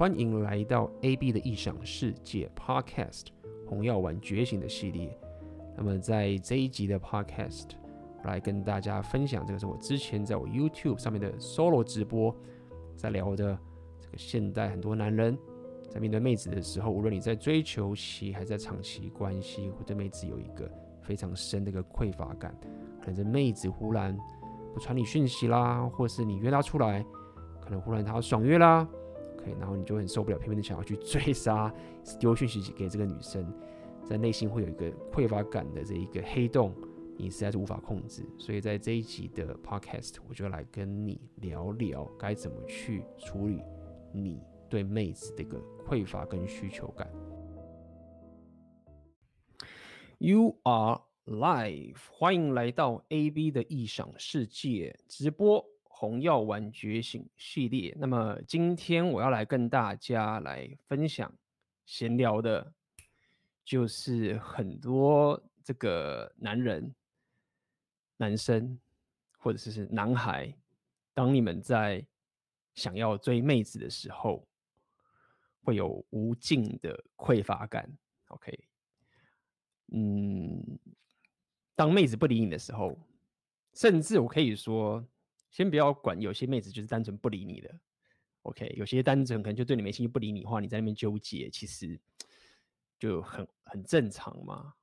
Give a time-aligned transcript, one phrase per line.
[0.00, 3.26] 欢迎来到 AB 的异想世界 Podcast
[3.66, 5.14] 红药丸觉醒的系列。
[5.76, 7.66] 那么在这一集的 Podcast，
[8.24, 12.34] 来跟大家分享，这个是我之前在我 YouTube 上面的 Solo 直播，
[12.96, 13.58] 在聊的
[14.00, 15.36] 这个现代很多男人
[15.90, 20.66] 在面对妹子的时候，无论你在追求期还是在长期关系，会对妹子有一个
[21.02, 22.58] 非常深的一个匮乏感，
[23.02, 24.16] 可能这妹子忽然
[24.72, 27.04] 不传你讯息啦，或是你约她出来，
[27.60, 28.88] 可能忽然她爽约啦。
[29.40, 31.72] OK，然后你就很受不了，偏偏的想要去追杀，
[32.18, 33.50] 丢讯息给这个女生，
[34.04, 36.74] 在内心会有一个匮乏感的这一个黑洞，
[37.16, 38.22] 你实在是无法控制。
[38.38, 43.62] 所以在这一集的 podcast，我就来跟你聊聊该怎么去处理
[44.12, 47.10] 你对妹子的一个匮乏跟需求感。
[50.18, 55.64] You are live，欢迎来到 AB 的异想世界直播。
[56.00, 61.30] 红药丸觉醒系列，那么今天我要来跟大家来分享
[61.84, 62.72] 闲聊的，
[63.62, 66.94] 就是很多这个男人、
[68.16, 68.80] 男生
[69.36, 70.50] 或者是是男孩，
[71.12, 72.02] 当你们在
[72.72, 74.48] 想要追妹子的时候，
[75.62, 77.86] 会有无尽的匮乏感。
[78.28, 78.58] OK，
[79.88, 80.64] 嗯，
[81.76, 82.98] 当妹子不理你的时候，
[83.74, 85.06] 甚至我可以说。
[85.50, 87.80] 先不要管，有些妹子就是单纯不理你的
[88.42, 88.72] ，OK？
[88.76, 91.98] 有些单纯可能就对你没兴趣不理你的话，你在那边纠结，其实
[92.98, 94.74] 就很很正常嘛。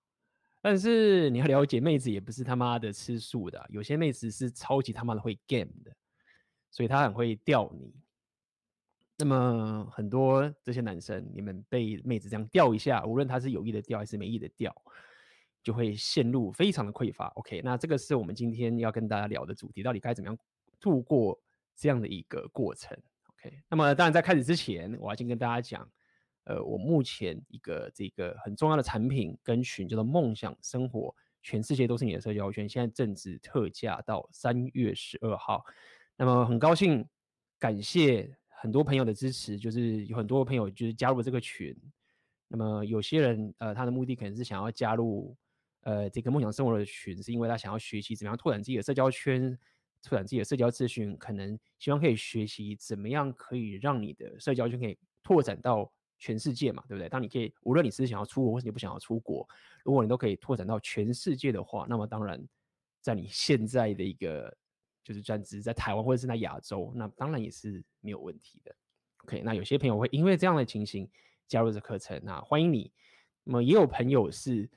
[0.61, 5.95] 但是你要了解，妹子也不是他妈的吃素的，有些妹子是超级他妈的会 game 的，
[6.69, 7.93] 所以她很会钓你。
[9.17, 14.75] 那么很多这些男生，你们被妹子这样钓一下，无论他是有意的钓还是没意的钓。
[15.63, 17.27] 就会陷入非常的匮乏。
[17.35, 20.37] OK，那这个是我们今天要跟大家聊的主题，到底该怎么样
[20.79, 21.39] 度过
[21.75, 22.97] 这样的一个过程
[23.29, 25.89] ？OK，那么当然在开始之前，我要先跟大家讲，
[26.45, 35.63] 呃，我目前一个这个很重要的产品跟群叫做梦想生活，全世界都是你的社交圈，现在正值特价到三月十二号。
[36.15, 37.07] 那么很高兴，
[37.59, 41.75] 感谢很多朋友的支持，就是有很多朋友就是加入了这个群。
[42.47, 45.35] 那么有些人呃，他的目的可能是想要加入。
[45.81, 49.57] 呃，这个梦想生活的群是因为他想要学习怎么样拓展自己的社交圈，
[50.03, 57.09] 拓展自己的社交资讯，可能希望可以学习怎么样可以让你的社交圈可以拓展到全世界嘛，对不对？
[57.09, 59.47] 当你可以，无论你是想要出国或是你不想要出国，
[59.83, 62.41] 如果你都可以拓展到全世界的话，那么当然，
[63.01, 64.55] 在你现在的一个
[65.03, 68.75] 就是专职在台湾或者是在亚洲，那当然也是没有问题的。
[69.23, 71.09] OK，那有些朋友会因为这样的情形
[71.47, 72.91] 加入这课程，那欢迎你。
[73.43, 74.69] 那么也有朋友是。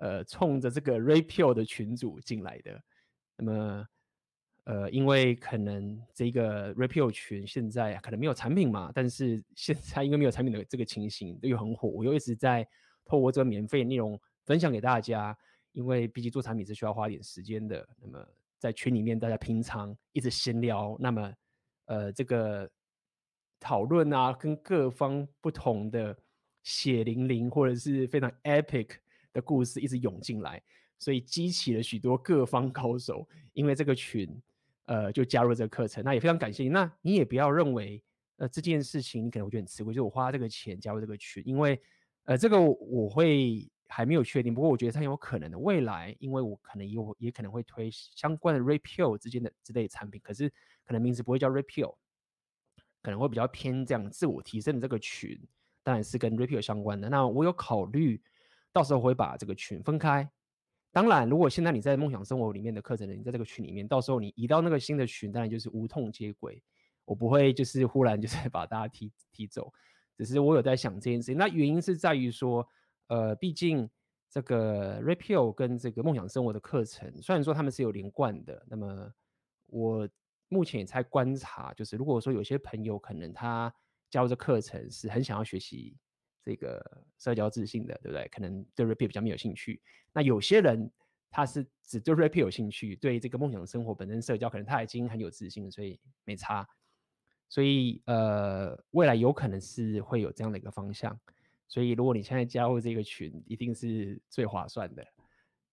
[0.00, 2.80] 呃，冲着这个 Rapio 的群组进来的，
[3.36, 3.88] 那么，
[4.68, 12.68] 呃，因为可能这个 Rapio 群现在可能没有产品嘛，但是现在因为没有产品的这个情形又很火，我又一直在
[13.02, 15.34] 透过这个免费内容分享给大家，
[15.72, 17.88] 因为毕竟做产品是需要花点时间的。
[17.98, 18.22] 那么
[18.58, 21.32] 在群里面大家平常一直闲聊，那么
[21.86, 22.70] 呃这个
[23.58, 26.14] 讨论啊，跟各方不同的
[26.62, 28.96] 血淋淋或者是非常 epic。
[29.30, 30.60] 的故事一直涌进来，
[30.98, 34.26] 所以激起了许多各方高手，因为这个群，
[34.88, 36.02] 呃，就加入这个课程。
[36.02, 36.68] 那也非常感谢你。
[36.70, 38.02] 那你也不要认为，
[38.38, 41.80] 呃，这件事情你可能会觉得很吃亏，就是我花这个钱加入这个群，因为，
[42.24, 44.54] 呃，这个我会还没有确定。
[44.54, 50.48] 不过我觉得它有可能的未来，因为我可能有也可能会推相关的 Rapio 之间的之类的产品，可是
[50.84, 51.94] 可能名字不会叫 Rapio，
[53.02, 55.38] 可能会比较偏这样自我提升的这个群，
[55.82, 57.08] 当然是跟 Rapio 相关的。
[57.08, 58.20] 那我有考虑。
[58.70, 60.30] 到时候会把这个群分开。
[60.98, 66.60] 当然，如果现在你在梦想生活里面的课程，你在这个群里面，到时候你移到那个新的群，当然就是无痛接轨。
[67.04, 69.72] 我不会就是忽然就是 把大家踢踢走，
[70.16, 71.38] 只是我有在想这件事情。
[71.38, 72.68] 那原因是在于说，
[73.06, 73.88] 呃，毕竟
[74.28, 79.08] 这个 Rapio 跟这个梦想生活的课程，虽然说他们是有连贯的，那么
[79.66, 80.08] 我
[80.48, 83.72] 目前也在观察，就是如果说有些朋友可能他
[84.10, 85.96] 加入这课程是很想要学习。
[86.48, 86.82] 这个
[87.18, 88.26] 社交自信的，对不对？
[88.28, 89.82] 可能对 Rapio 比较没有兴趣。
[90.14, 90.90] 那有些人
[91.30, 96.66] 他是只对 Rapio 有兴趣，对这个梦想生活本身社交，可能他已经很有自信，所以没差。
[97.50, 101.20] 所以呃，未来有可能是会有这样的一个方向。
[101.66, 105.06] 所以如果你现在加入这个群，一定是最划算的。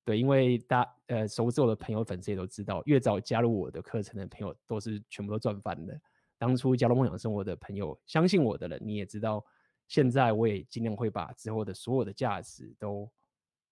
[0.03, 5.97] 对，因为大呃熟知我的朋友粉丝也都知道，越早加入我的课程的朋友，都是全部都赚翻的。
[6.37, 9.41] 当初加入梦想生活的朋友，相信我的人，你也知道。
[9.87, 13.09] 现在我也尽量会把之后的所有的价值都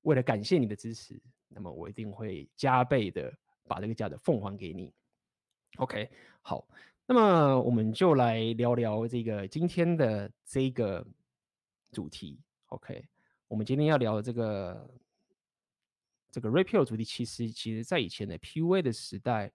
[0.01, 3.33] 为了感谢你的支持，那么我一定会加倍的
[3.67, 4.93] 把这个价值奉还给你。
[5.77, 6.09] OK，
[6.41, 6.67] 好，
[7.05, 11.05] 那么我们就来聊聊这个今天的这个
[11.91, 12.39] 主题。
[12.67, 13.03] OK，
[13.47, 14.89] 我们今天要聊的这个
[16.29, 19.51] 这个 Red Pill 主题，其实其实在以前的 PUA 的时代，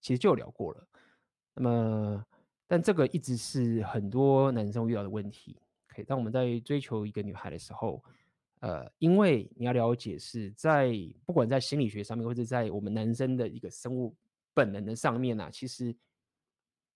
[0.00, 0.88] 其实就有聊过了。
[1.54, 2.26] 那么，
[2.66, 5.56] 但这个一直是很多男生遇到的问题。
[5.92, 8.02] OK，当我们在追求一个女孩的时候，
[8.60, 10.92] 呃，因为你要了解是在
[11.24, 14.16] 不管在心理学上面，或者在我们男生的一个生物
[14.54, 15.94] 本能的上面啊，其实。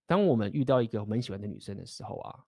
[0.08, 2.46] 当我们遇到一个我们喜欢的女生的时候啊，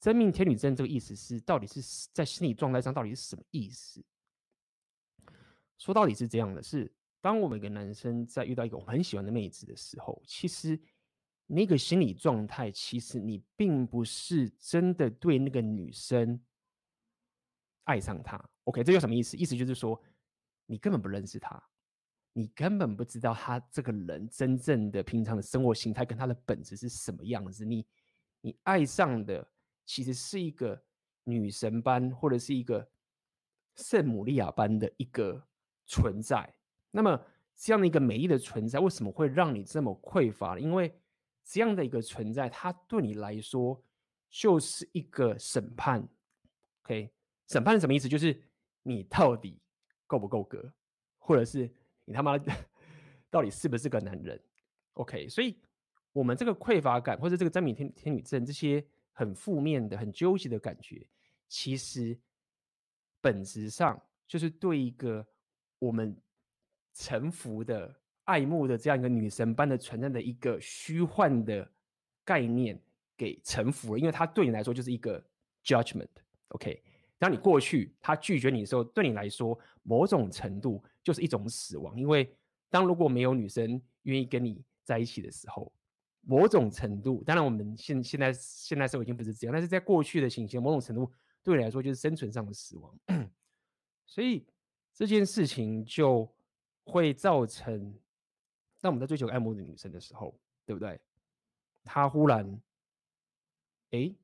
[0.00, 1.82] 真命天女症这个意思是，到底是
[2.14, 4.02] 在心理状态上到底是什么意思？
[5.76, 6.90] 说到底是这样的，是
[7.20, 10.80] 当我们一个男生在遇到一个我们很喜欢的妹子的时候，其实
[11.54, 16.40] 那个心理状态，其实你并不是真的对那个女生
[17.84, 18.42] 爱上她。
[18.64, 19.36] OK，这有什么意思？
[19.36, 20.00] 意思就是说，
[20.66, 21.62] 你根本不认识她。
[22.34, 27.62] 你根本不知道他这个人真正的平常的生活形态跟他的本质是什么样子。
[27.62, 27.86] 你
[28.40, 29.46] 你爱上的
[29.84, 30.82] 其实是一个
[31.24, 32.90] 女神般或者是一个
[33.74, 35.46] 圣母利亚般的一个
[35.84, 36.54] 存在。
[36.90, 37.22] 那么
[37.54, 40.58] 这样的一个美丽的存在，为什么会让你这么匮乏？
[40.58, 40.90] 因为
[41.44, 43.82] 这样的一个存在，它对你来说
[44.28, 46.08] 就是一个审判。
[46.84, 47.12] OK，
[47.48, 48.08] 审判是什么意思？
[48.08, 48.42] 就是
[48.82, 49.60] 你到底
[50.06, 50.72] 够不够格，
[51.18, 51.70] 或者是。
[52.04, 52.36] 你他妈
[53.30, 54.42] 到底是不是个男人
[54.94, 55.56] ？OK，所以
[56.12, 61.08] 我们这个匮乏感，或者这个真命天天女症，这些很负面的、很纠结的感觉，
[61.46, 62.18] 其实
[63.20, 65.24] 本质上就是对一个
[65.78, 66.20] 我们
[66.92, 71.70] 臣服的、爱慕的这样一个女神般的存在的一个虚幻的
[72.24, 72.80] 概念
[73.16, 75.24] 给臣服了，因为它对你来说就是一个
[75.64, 76.08] judgment。
[76.48, 76.82] OK。
[77.18, 81.96] 当你过去他拒绝你的时候，对你来说某种程度就是一种死亡。
[81.96, 82.34] 因为
[82.68, 85.72] 当如果没有女生愿意跟你在一起的时候，
[86.22, 91.08] 某种程度，当然我们现现在现在社会已经不是这样，但是在过去的情形，某种程度
[91.44, 92.98] 对你来说就是生存上的死亡。
[94.04, 94.44] 所以
[94.92, 96.28] 这件事情就
[96.82, 97.94] 会造成，
[98.82, 101.00] 当我们在追求爱慕的女生的时候，对不对？
[101.84, 102.60] 她忽然，
[103.92, 104.14] 哎，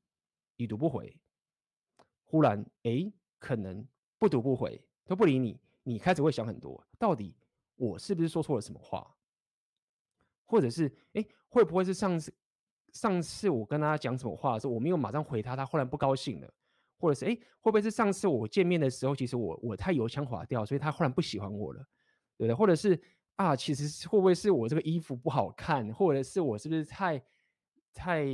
[0.57, 1.17] 已读不回。
[2.25, 3.83] 忽然，哎，可能
[4.19, 7.33] 不读不回，都不理你，你开始会想很多，到底
[7.75, 9.15] 我是不是说错了什么话？
[10.45, 12.33] 或者是，哎，会不会是上次
[12.91, 16.53] 上次我跟他讲什么话的时候，我没有马上回他，他忽然不高兴了？
[16.97, 21.79] 或者是，哎，会不会是上次我见面的时候，其实我我太油腔滑调，所以他忽然不喜欢我了，
[22.37, 22.53] 对不对？
[22.53, 23.01] 或者是
[23.39, 27.17] 啊，其实会不会是我这个衣服不好看，或者是我是不是太
[27.93, 28.25] 太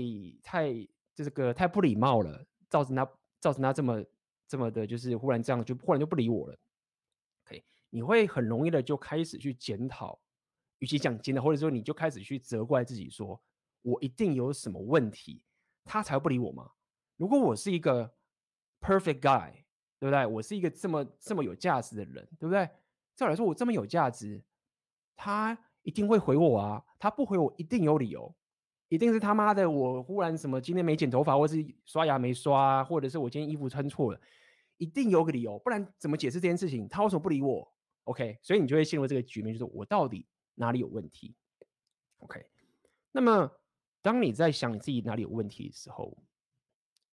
[0.42, 3.08] 太这个太不礼貌了，造成他。
[3.38, 4.04] 造成他这么
[4.48, 6.58] 这么的，就是忽然这样，就忽然就不理我了。
[7.46, 10.20] OK，你会很容易的就开始去检讨，
[10.80, 13.40] 与其讲检讨，或者说你就开始去责怪自己说，
[13.84, 15.44] 我一定有什么问题，
[15.84, 16.72] 他才不理我吗？
[17.18, 18.16] 如果我是一个
[18.82, 19.52] perfect guy，
[20.00, 20.26] 对不对？
[20.26, 22.68] 我是一个这么这么有价值的人，对不对？
[23.16, 24.44] 照来说，我这么有价值，
[25.16, 28.34] 他一定会回我啊，他不回我一定有理由。
[28.88, 29.70] 一定是他妈的！
[29.70, 34.22] 我忽然什么今天没剪头发，或是刷牙没刷，或者是我今天衣服穿错了，
[34.78, 36.88] 一定有个理由，不然怎么解释这件事情？
[36.88, 37.68] 他为什么不理我
[38.04, 41.36] ？OK，所以你就会陷入这个局面，就是我到底哪里有问题
[42.20, 42.46] ？OK，
[43.12, 43.52] 那么
[44.04, 46.16] 当你在想你自己哪里有问题的时候，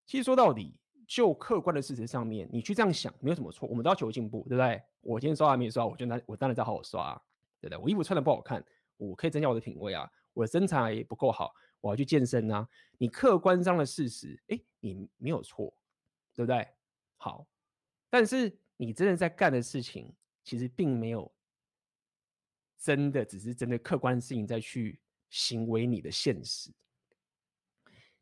[0.05, 0.77] 其实说到底，
[1.07, 3.67] 就客观的事实上面，你去这样想没有什么错。
[3.67, 4.81] 我们都要求进步，对不对？
[5.01, 7.21] 我今天刷牙没刷，我就拿我当然在好好刷，
[7.63, 7.79] 对不对？
[7.79, 8.63] 我衣服穿的不好看，
[8.97, 10.11] 我可以增加我的品味啊。
[10.33, 12.69] 我的身材不够好，我要去健身啊！
[12.99, 15.73] 你客观上的事实，哎，你没有错，
[16.35, 16.67] 对不对？
[17.19, 17.47] 好，
[18.11, 21.31] 但是你真的在干的事情，其实并没有
[22.79, 26.73] 真的只是针对客观事情再去行为你的现实。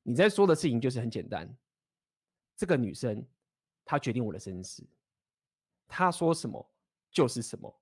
[0.03, 1.49] 你在说的事情就是很简单，
[2.57, 3.25] 这个女生
[3.85, 4.85] 她决定我的生死，
[5.87, 6.71] 她说什么
[7.11, 7.80] 就是什么，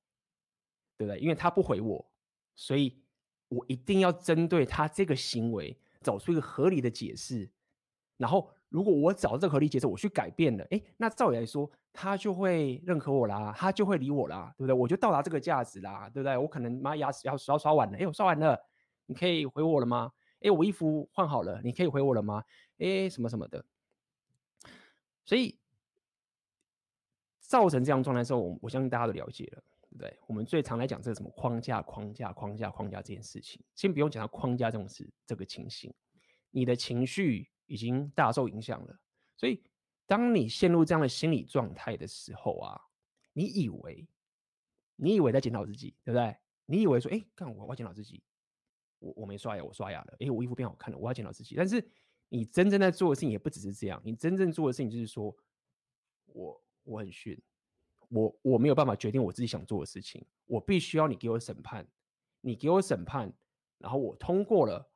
[0.98, 1.18] 对不对？
[1.18, 2.04] 因为他不回我，
[2.54, 3.00] 所以。
[3.50, 7.50] 我一定要针对他这个行为找出一个合理的解释，
[8.18, 14.74] 然后如果我找到这个合理解释，我去改变了，哎，那照理来说，他就会认可我啦，他就会理我啦，对不对？
[14.74, 16.36] 我就到达这个价值啦，对不对？
[16.36, 18.62] 我可能妈牙齿要刷刷完了，哎，我刷完了，
[19.06, 20.12] 你可以回我了吗？
[20.40, 22.44] 哎，我衣服换好了，你可以回我了吗？
[22.76, 23.64] 哎，什么什么的，
[25.24, 25.58] 所以
[27.40, 29.62] 造成这样状态的时候，我我相信大家都了解了。
[29.98, 35.92] 对，我们最常来讲这个什么框架、框架、框架、框架这件事情，先不用讲到框架这种事，这个情形，
[36.50, 38.98] 你的情绪已经大受影响了。
[39.36, 39.62] 所以，
[40.06, 42.80] 当你陷入这样的心理状态的时候啊，
[43.32, 44.08] 你以为，
[44.96, 46.36] 你以为在检讨自己，对不对？
[46.66, 48.22] 你以为说，哎，看我，我要检讨自己，
[48.98, 51.54] 我我没刷牙，我刷牙了，哎，我衣服变好看了，我要检讨自己。
[51.56, 51.84] 但是
[52.28, 55.34] 你真正在做的事情也不只是这样，你真正做的事情就是说，
[56.26, 57.40] 我我很逊，
[58.08, 61.86] 我我没有办法决定我自己想做的事情，我必须要你给我审判，
[62.40, 63.32] 你给我审判，
[63.78, 64.90] 然后我通过了，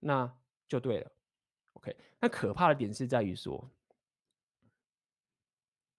[0.00, 0.36] 那
[0.68, 1.12] 就对了。
[1.74, 3.70] OK，那可怕的点是在于说，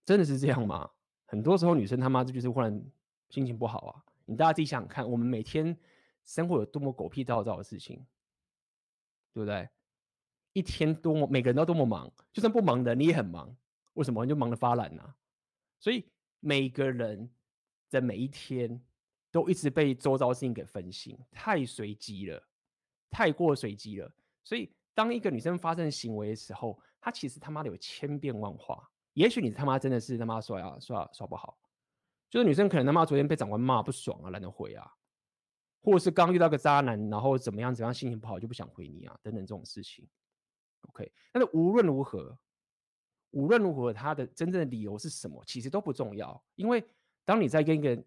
[0.06, 0.92] 真的是这样吗？
[1.26, 2.84] 很多时候女生他妈这就是忽然
[3.30, 4.04] 心情不好啊。
[4.26, 5.78] 你大家自己想想看，我们每天
[6.26, 8.06] 生活有多么狗屁倒灶的事情，
[9.34, 9.70] 对不对？
[10.54, 13.56] 一天多么每个人都多么忙，就算不忙的你也很忙，
[13.94, 14.26] 为什么？
[14.26, 15.16] 你就忙得发懒呢？
[15.80, 17.30] 所以每个人
[17.90, 18.82] 的每一天
[19.32, 22.42] 都一直被周遭事情给分心，太随机了，
[23.10, 24.12] 太过随机了。
[24.44, 28.90] 所以当一个女生发生行为的时候，她其实他妈的有千变万化。
[29.14, 31.58] 也许你他妈真的是他妈刷牙刷刷不好。
[32.30, 34.92] 就是女生可能他妈昨天被长官骂不爽啊，懒得回啊，
[35.82, 40.06] 或者是刚遇到个渣男，然后怎么样怎么样，心情不好就不想回你啊，等等这种事情。
[40.90, 42.38] OK，但是无论如何，
[43.32, 46.42] 无论如何，他的真正的理由是什么，其实都不重要。
[46.56, 46.84] 因为
[47.26, 48.02] 当你在跟一个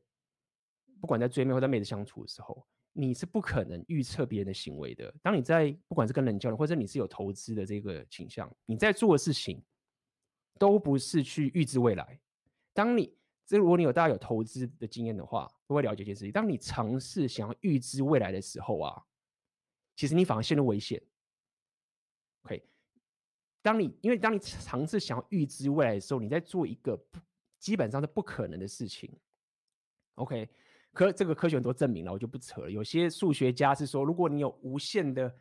[1.01, 5.15] 不管在追妹或在妹子相处的时候，你是不可能预测别人的行为的。
[5.23, 9.63] 当你在不管是跟人交流，或者你是有投资的这个倾向，你在做的事情
[10.59, 12.21] 都不是去预知未来。
[12.73, 13.15] 当你
[13.47, 19.03] 这如果你有大家有投资的经验的话，都会了解一件事情：当你尝试想要预知未来的时候啊，
[19.95, 21.01] 其实你反而陷入危险。
[22.43, 22.63] OK，
[23.63, 26.99] 当你因为当你尝试想要预知未来的时候，你在做一个
[27.59, 29.11] 基本上是不可能的事情。
[30.15, 30.49] OK，
[30.93, 32.71] 可这个科学很多证明了，我就不扯了。
[32.71, 35.35] 有些数学家是说，如果你有无限的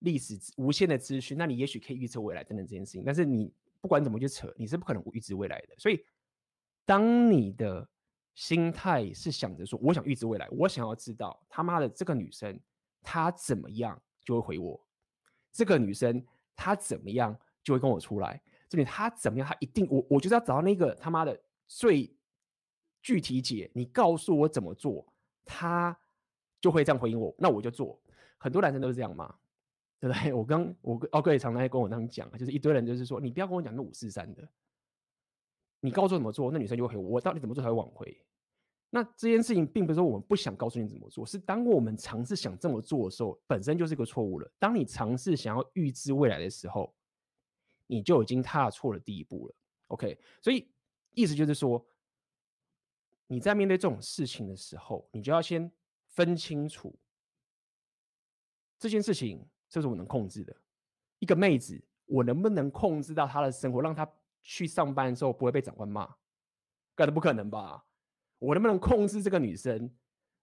[0.00, 3.02] 历史、无限的资讯，那你也许可以预测未来等等这件事情。
[3.04, 5.74] 但是你不管怎么去扯，你是不可能预知未来的。
[5.78, 6.04] 所以。
[6.84, 7.88] 当你的
[8.34, 12.58] 心态是想着说，我想预知未来，我想要知道他妈的这个女生
[13.00, 14.84] 她怎么样就会回我，
[15.52, 16.26] 这个女生
[16.56, 21.38] 她怎么样就会跟我出来，这里他怎么样，他一定我我就是要找到那个他妈的
[21.68, 22.14] 最
[23.02, 25.06] 具体解，你告诉我怎么做，
[25.44, 25.96] 他
[26.60, 28.00] 就会这样回应我，那我就做。
[28.38, 29.34] 很多男生都是这样嘛，
[30.00, 30.32] 对不对？
[30.34, 34.48] 我刚我奥哥也常常跟我那样讲，就是一堆人就是说，你不要跟我讲那五四三的。
[35.80, 37.10] 你告诉我怎么做，那女生就会回我。
[37.10, 38.24] 我到底怎么做才会挽回？
[38.90, 44.48] 那这件事情并不是说我们不想告诉你怎么做，是当我们尝试想这么做的时候，本身就是一个错误了。
[44.58, 46.94] 当你尝试想要预知未来的时候，
[47.94, 49.54] 你就已经踏错了第一步了。
[49.88, 50.68] OK，所以
[51.12, 51.84] 意思就是说，
[53.26, 55.70] 你在面对这种事情的时候，你就要先
[56.06, 56.94] 分清楚
[58.78, 60.56] 这件事情，这是我能控制的。
[61.18, 64.10] 一个妹子，我能不能控制到她的生活，让她。
[64.44, 66.16] 去上班的时候不会被长官骂，
[66.96, 67.86] 干的不可能吧？
[68.40, 69.88] 我能不能控制这个女生，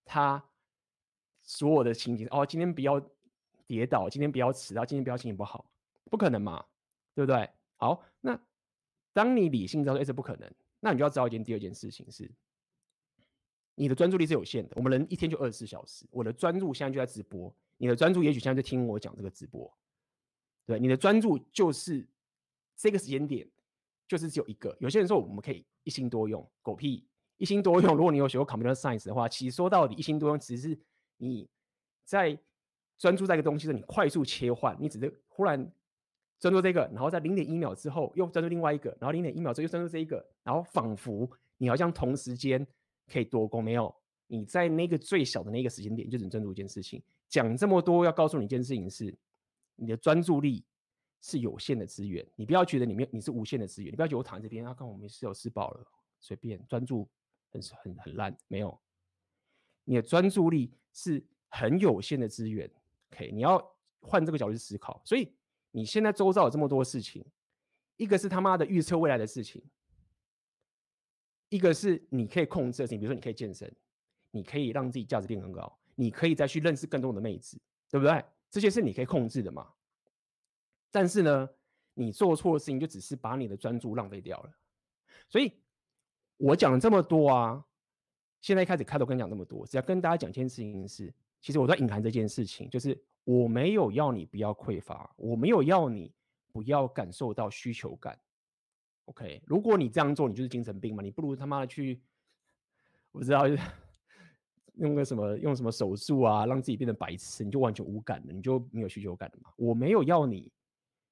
[0.06, 0.42] 她
[1.42, 2.26] 所有的情景？
[2.32, 2.98] 哦，今天不要
[3.68, 5.70] 跌倒，今天不要迟到，今天不要心情不好，
[6.10, 6.66] 不可能嘛？
[7.20, 7.50] 对不对？
[7.76, 8.40] 好，那
[9.12, 10.50] 当你理性知道说，哎，这不可能，
[10.80, 12.32] 那你就要知道一件第二件事情是，
[13.76, 14.74] 你的专注力是有限的。
[14.78, 19.72] 我们人一天就二十四小时，我的专注现在就在直播，你的专注也许现在就听我讲这个直播，
[20.66, 22.08] 对，你的专注就是
[22.76, 23.50] 这个时间点。
[24.08, 24.76] 就是只有一个。
[24.80, 27.08] 有些人说我们可以一心多用，狗屁！
[27.38, 27.96] 一心多用。
[27.96, 30.76] 如果你有学过 computer science 的话，其实说到底，一心多用只是
[31.18, 31.48] 你
[32.04, 32.36] 在
[32.98, 35.72] 专注在一个东西的时候，你快速切换，你只是忽然
[36.40, 42.66] 专注这个，然后在零点一秒之后又专注另外一个，然后零点一秒之后又专注这一个，然后仿佛你好像同时间
[43.12, 43.64] 可以多功。
[43.64, 43.94] 没有，
[44.28, 47.04] 你在那个最小的那个时间点就只能专注一件事情。
[47.28, 49.16] 讲这么多，要告诉你一件事情是，
[49.76, 50.64] 你的专注力。
[51.22, 55.86] 是有限的资源，你不要觉得里面你是无限的资源，你不要觉得我躺在这边啊，看我没事，有吃饱了，
[56.18, 57.06] 随便专注
[57.52, 58.80] 很很很烂，没有，
[59.84, 62.72] 你的专注力是很有限的资源
[63.12, 63.62] ，OK，你要
[64.00, 65.02] 换这个角度去思考。
[65.04, 65.30] 所以
[65.80, 67.26] 你现在周遭有这么多事情，
[67.96, 69.64] 一个是他妈的预测未来的事情，
[71.48, 73.74] 一个是你可以控制的事情，比如说你可以健身，
[74.32, 77.58] 你可以让自己价值变更高，你可以再去认识更多的妹子，
[77.90, 78.22] 对不对？
[78.50, 79.72] 这些是你可以控制的嘛。
[80.92, 81.50] 但是呢，
[81.94, 84.52] 你做错的事情就只是把你的专注浪费掉了。
[85.30, 85.54] 所以，
[86.36, 87.66] 我讲了这么多啊，
[88.42, 96.12] 现在一开始开头跟你讲这么多，只要跟大家讲一件事情是，其实我在隐含这件事情，就是我没有要你不要匮乏，我没有要你
[96.52, 98.20] 不要感受到需求感。
[99.06, 102.02] OK，如果你这样做，你就是精神病嘛，你不如他妈的去，
[103.12, 103.44] 我不知道，
[104.76, 109.52] 用个什么用什么手术啊，让自己变得白痴，你就完全无感了，你就没有需求感了嘛。
[109.58, 110.52] 我没有要你。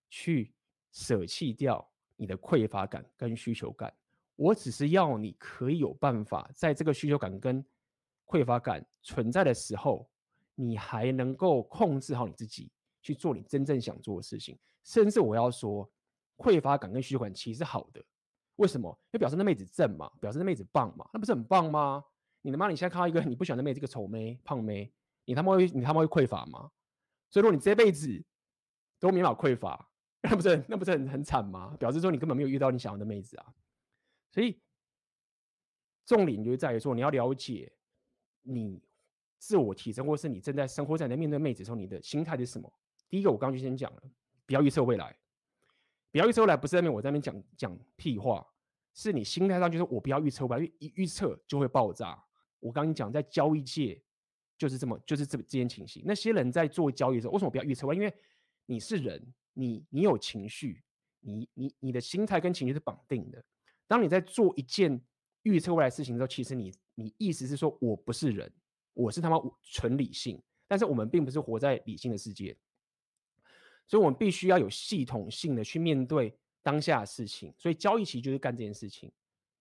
[0.09, 0.53] 去
[0.93, 3.93] 舍弃掉你的匮乏感跟需求感，
[4.37, 7.61] 我只是要你可以有办法，在这个需求感跟
[8.25, 10.09] 匮乏感存在的时候，
[10.59, 12.71] 你还能够控制好你自己，
[13.01, 14.57] 去做你真正想做的事情。
[14.83, 15.87] 甚至我要说，
[16.35, 18.03] 匮乏感跟虚幻其实是好的。
[18.55, 18.89] 为什么？
[19.07, 22.03] 因为表示那妹子正嘛，表示那妹子棒嘛，那不是很棒吗？
[22.41, 24.91] 你他妈你现在看到一个你不喜欢的妹子，这个丑妹、胖妹，
[25.25, 26.71] 你他妈会你他妈会匮乏吗？
[27.29, 28.25] 所以如果你这辈子
[28.99, 29.89] 都没法匮乏，
[30.21, 31.75] 那不是那不是很很惨吗？
[31.77, 33.53] 表示说你根本没有遇到你想要的妹子啊。
[34.31, 34.59] 所以
[36.05, 37.71] 重点就在于说，你要了解
[38.41, 38.81] 你
[39.37, 42.71] 自我提升，或是你正在生活在你在面对妹子的时候，你的心态是什么？
[43.09, 44.01] 第一个，我刚刚就先讲了，
[44.45, 45.15] 不要预测未来。
[46.11, 48.45] 不要预测未来，不是在那边我在那边讲讲屁话，
[48.93, 52.17] 是你心态上就是我不要预测未来，因为一预测就会爆炸。
[52.59, 54.01] 我刚刚讲在交易界
[54.57, 56.01] 就是这么就是这这件情形。
[56.05, 58.01] 那些人在做交易的时候，为什么不要预测未来？
[58.01, 58.13] 因为
[58.65, 59.21] 你是人，
[59.53, 60.81] 你你有情绪，
[61.19, 63.43] 你你你的心态跟情绪是绑定的。
[63.85, 64.99] 当你在做一件
[65.43, 68.51] 预测未来事情的时候，其实你你意思是说我不是人，
[68.97, 72.57] 我是他妈纯理性，但是我们并不是活在理性的世界。
[73.87, 77.53] 所以，我们必须要有系统性的去面对当下的事情。
[77.57, 79.11] 所以，交易其实就是干这件事情。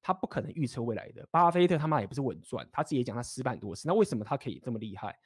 [0.02, 1.26] 他不可能预测未来的。
[1.32, 3.88] 巴菲特他妈也不是稳赚，他自己也讲他失败很多次。
[3.88, 5.18] 那为什么他可以这么厉害？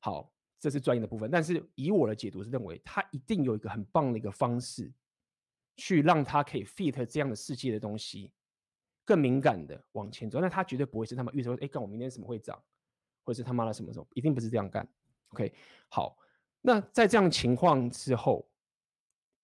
[0.00, 1.30] 好，这是专业的部分。
[1.30, 4.92] 但是以我的解读是认为，他一定有一个很棒的一个方式，
[5.76, 8.32] 去让他可以 fit 这样的世界的东西，
[9.04, 10.40] 更敏感的往前走。
[10.40, 12.60] 那他绝对不会是他妈预测说，哎，干我明天什么会涨，
[13.30, 14.84] 或者是他妈的什么时候，一定不是这样干。
[15.28, 15.54] OK，
[15.88, 16.18] 好。
[16.60, 18.44] 那在这样情况之后，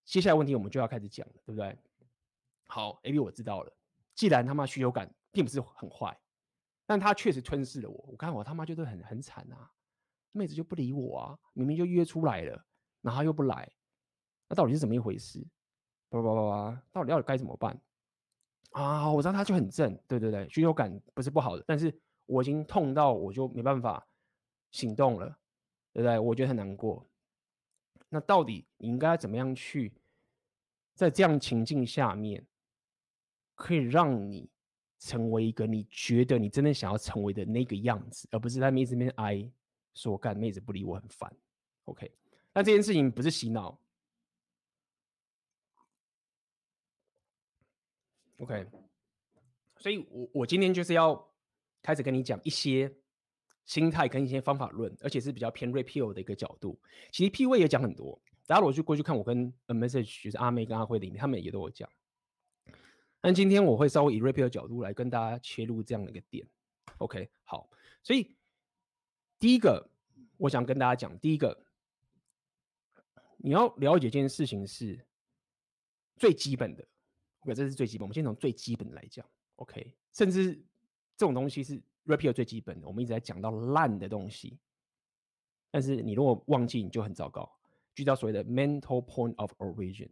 [0.04, 1.78] 接下来问题我们就要开始讲了，对不对？
[2.66, 3.72] 好，AB 我知道了。
[4.16, 6.18] 既然他妈需求感并不是很坏，
[6.84, 8.04] 但他确实吞噬了我。
[8.08, 9.70] 我看我他妈觉得很很惨啊，
[10.32, 12.66] 妹子就不理我啊，明明就约出来了，
[13.02, 13.70] 然后又不来，
[14.48, 15.46] 那到底是怎么一回事？
[16.08, 17.80] 叭叭叭叭，到底要该怎么办？
[18.72, 24.06] 啊，我知道他就很正，对对对，需求感不是不好的，但是我已经痛到我就没办法
[24.70, 25.38] 行动了。
[25.92, 26.18] 对不对？
[26.18, 27.06] 我觉得很难过。
[28.10, 29.94] 那到底你应该怎么样去，
[30.94, 32.46] 在这样情境下面，
[33.54, 34.50] 可以让你
[34.98, 39.50] 成为一个你觉得你真的想要成为的那个样子，而不是在妹子那边哀
[39.94, 41.34] 说干妹子不理我很烦。
[41.86, 42.12] OK，
[42.52, 43.80] 那这件事情不是洗脑。
[48.36, 48.66] OK，
[49.78, 51.26] 所以我我今天就是要
[51.86, 52.92] 开始跟你讲一些。
[53.66, 56.80] 心态跟一些方法论，而且是比较偏 Ray 的一个角度。
[57.10, 61.90] 其实 P.V 也讲很多，大家如果去过去看我跟 Message 就是阿妹跟阿辉里面，他们也都有讲。
[63.20, 66.46] 但今天我会稍微以 Ray 的角度来跟大家切入这样的一个点。
[66.98, 67.68] OK，好，
[68.04, 68.36] 所以
[69.40, 69.90] 第一个
[70.36, 71.66] 我想跟大家讲，第一个
[73.36, 75.04] 你要了解这件事情是
[76.18, 76.86] 最基本的。
[77.40, 78.04] OK，这是最基本。
[78.04, 79.28] 我们先从最基本的来讲。
[79.56, 80.64] OK，甚至
[81.16, 81.82] 这种东西是。
[82.06, 84.60] Repeal 最基本的，我们一直在讲到烂的东西，
[85.72, 87.52] 但是你如果忘记，你就很糟糕。
[87.96, 90.08] 聚焦所谓的 mental point of origin，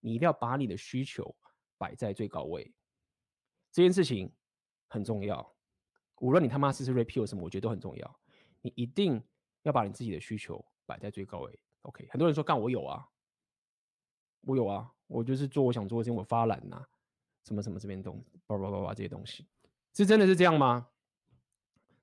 [0.00, 1.36] 你一定要把你的需求
[1.76, 2.72] 摆在最高位，
[3.70, 4.32] 这件事情
[4.88, 5.54] 很重要。
[6.20, 8.20] 无论你他妈是是 Repeal 什么，我觉得都很重要。
[8.62, 9.22] 你一定
[9.64, 11.60] 要把你自己的需求摆在最高位。
[11.82, 13.06] OK，很多人说干我有啊，
[14.40, 16.82] 我有啊，我就是做我想做的事情，我发懒呐、
[17.42, 19.46] 什么什么这边东，叭叭叭叭这些东西，
[19.94, 20.88] 是真的是这样吗？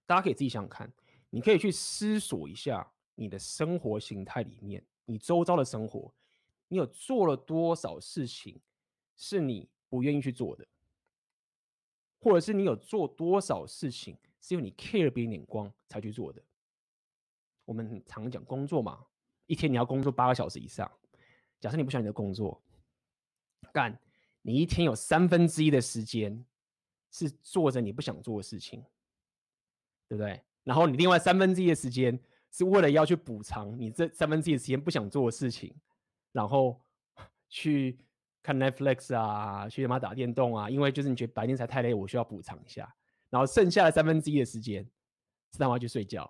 [0.06, 0.92] 大家可以自己想想看，
[1.30, 6.14] 你可以去思索一下你的生活形态里面，你周遭的生活，
[6.70, 8.60] 你有做了多少事情
[9.16, 10.66] 是你不愿意去做的，
[12.20, 16.42] 或者是你有做多少事情是因为你 care 别人眼光才去做的。
[17.66, 19.06] 我们常讲工作嘛，
[19.48, 20.90] 一天你要工作八个小时以上。
[21.60, 22.62] 假设你不喜欢你的工作，
[23.72, 23.98] 干，
[24.42, 26.44] 你一天有三分之一的时间
[27.12, 28.84] 是做着你不想做的事情。
[30.08, 30.42] 对不对？
[30.64, 32.20] 然后你另外三分之一的时间
[32.52, 35.74] 是为了要去补偿你这三分之一的时间不想做的事情，
[36.34, 36.82] 然后
[37.48, 37.98] 去
[38.44, 42.94] 看 Netflix 啊，去他妈打电动啊，因为就是你觉得白天才太累，我需要补偿一下。
[43.30, 44.84] 然后剩下的三分之一的时间
[45.54, 46.30] 是他妈去睡觉。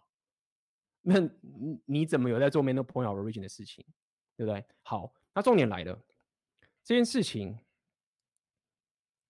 [1.02, 1.16] 那
[1.86, 3.84] 你怎么有在做 mental point of origin 的事情？
[4.38, 4.64] 对不对？
[4.84, 6.00] 好，那重点来了，
[6.84, 7.58] 这件事情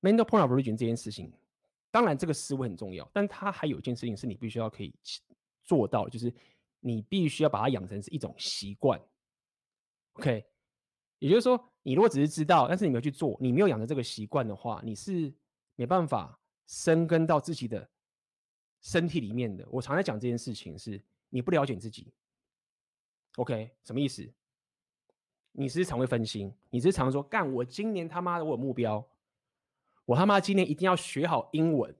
[0.02, 1.32] mental point of origin 这件事情。
[1.92, 4.94] 当然，这个思维很重要，但它还有一件事情是你必须要可以
[5.64, 6.34] 做到，就是
[6.80, 9.00] 你必须要把它养成是一种习惯。
[10.14, 10.46] OK，
[11.20, 15.34] 也就是说，你如果只是知道，但是你没有去做，你没有养成这个习惯的话，你是
[15.76, 17.90] 没办法生根到自己的
[18.82, 19.68] 身体里面的。
[19.70, 22.14] 我常在讲这件事情是，你不了解你自己。
[23.36, 24.28] OK，什么意思？
[25.52, 29.06] 你是常会分心，你是常说干，我今年他妈的我有目标。
[30.06, 31.96] 我他妈今年一定要学好英文，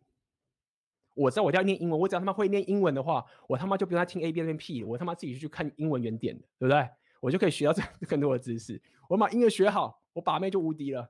[1.14, 6.90] 我知道我要念英文，我只要他妈会念英文的话，我他妈就不用他听 A B 那边屁，我他妈自己去看英文原点的，对不对？
[7.20, 8.82] 我就可以学到这 更多的知识。
[9.08, 11.04] 我把音乐学好，我把妹就无敌了，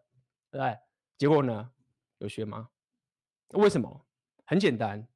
[0.49, 0.77] 对不对？
[1.17, 1.71] 结果呢？
[2.17, 2.69] 有学吗？
[3.53, 4.05] 为什么？
[4.45, 5.07] 很简单，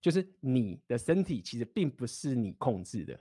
[0.00, 3.18] 就是你的身体其实并不是你控制的。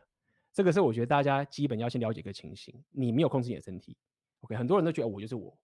[0.54, 3.98] 这个是我觉得大家基本要先了解一个情形：你没有控制你的身体。
[4.42, 5.58] OK，很多人都觉得我就是我，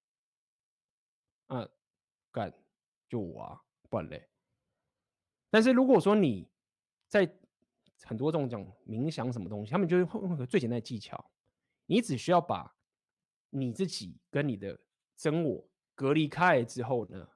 [1.47, 1.67] 啊，
[2.31, 2.53] 干
[3.09, 4.27] 就我啊，不然嘞。
[5.49, 6.49] 但是如果说你
[7.07, 7.29] 在
[8.03, 11.31] 很多这种讲冥想什么东西，他们就会用个最简单的技巧，
[11.85, 12.73] 你只需要把
[13.49, 14.79] 你自己跟你的
[15.15, 17.27] 真我隔离开来之后呢，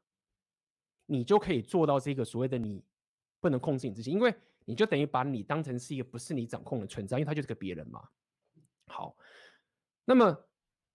[1.05, 2.83] 你就可以做到这个所谓的你
[3.39, 8.09] 不能控制你自己，因为你就等于把你当成是一个不是你掌控的存在，因为他就是个别人嘛。
[8.87, 9.15] 好，
[10.05, 10.35] 那么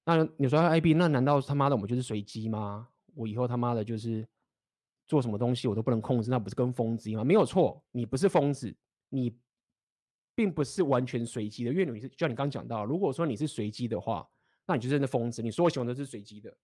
[0.05, 2.89] 那你说 IB，那难道他妈的我们就是随机吗？
[3.15, 4.27] 我以后他妈的就是
[5.07, 7.27] 做什么东西我都不能控制，那不是跟疯子一样？
[7.27, 8.75] 没有错，你不是疯子，
[9.09, 9.37] 你
[10.35, 14.29] 并不是完全随机的，因为你是就像你刚讲到，如果说你是随机的话，
[14.67, 16.57] 那你就真的疯子，你所有行为都是随机的。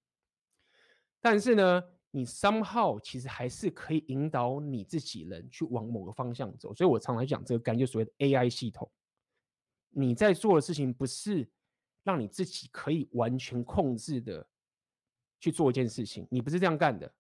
[1.21, 8.89] 但是呢，你 somehow 其实还是可以引导你自己人去往某个方向走，所以我常常讲这个概念，就所谓的 AI 系统。
[9.91, 11.51] 你在做的事情不是
[12.05, 14.47] 让你自己可以完全控制的
[15.39, 17.13] 去做一件事情，你不是这样干的。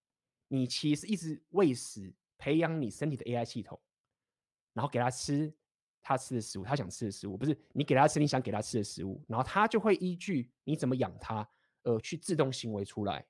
[0.49, 3.81] 你其实一直喂食、培养你身体的 AI 系统，
[4.73, 5.53] 然后给他吃
[6.01, 11.49] 他吃的食物，他想吃的食物，不是你给他吃你想给他吃的食物，然后他就会依据你怎么养他，
[11.83, 13.27] 而去自动行为出来。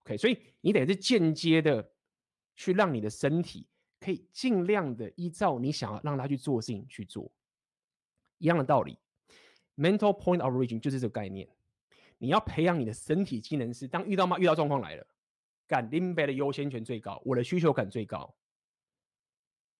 [0.00, 1.92] OK，所以你得是间接的
[2.54, 3.66] 去让你的身体
[3.98, 7.30] 可以尽量的依照你想要让他去做的事情去做，
[8.38, 8.98] 一样的道理。
[9.76, 11.48] Mental point of origin 就是这个概念。
[12.22, 15.06] 你要培养你的身体机能是，当遇到嘛遇到状况来了，
[15.66, 18.32] 感林北的优先权最高，我的需求感最高。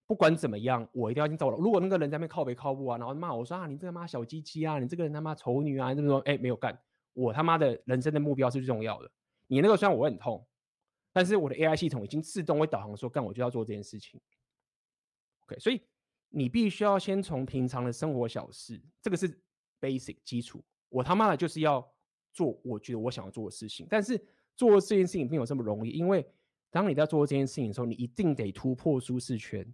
[0.07, 1.59] 不管怎么样，我一定要先走了。
[1.59, 6.77] 如果那个人在那边靠北靠步啊，然后骂我说啊，你这个妈小鸡鸡啊，你这个人他妈丑女啊，这么说，哎，没有干，
[7.13, 9.11] 我他妈的人生的目标是最重要的。
[9.47, 10.45] 你那个虽然我很痛，
[11.13, 14.19] 但是我的 AI 系统已经自动会导航说，干我就要做这件事情。
[15.45, 15.83] OK，所以
[16.29, 19.29] 你必须要先从平常的生活小事，这个是
[19.81, 20.65] basic 基础。
[20.89, 21.89] 我他妈的就是要
[22.33, 24.21] 做我觉得我想要做的事情，但是
[24.57, 26.27] 做这件事情并没有这么容易，因为
[26.71, 29.67] 当你在做这件事情的时候，你一定得突破舒适圈，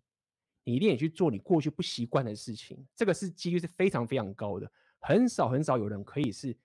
[0.64, 6.56] 你一定得去做你过去不习惯的事情，这个是几率是非常非常高的，很少很少有人可以是。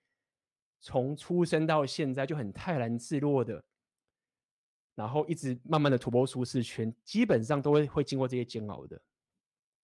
[0.84, 3.64] 从出生到现在就很泰然自若的，
[4.96, 9.00] 然后一直慢慢的突破舒适圈，基本上都会会经过这些煎熬的。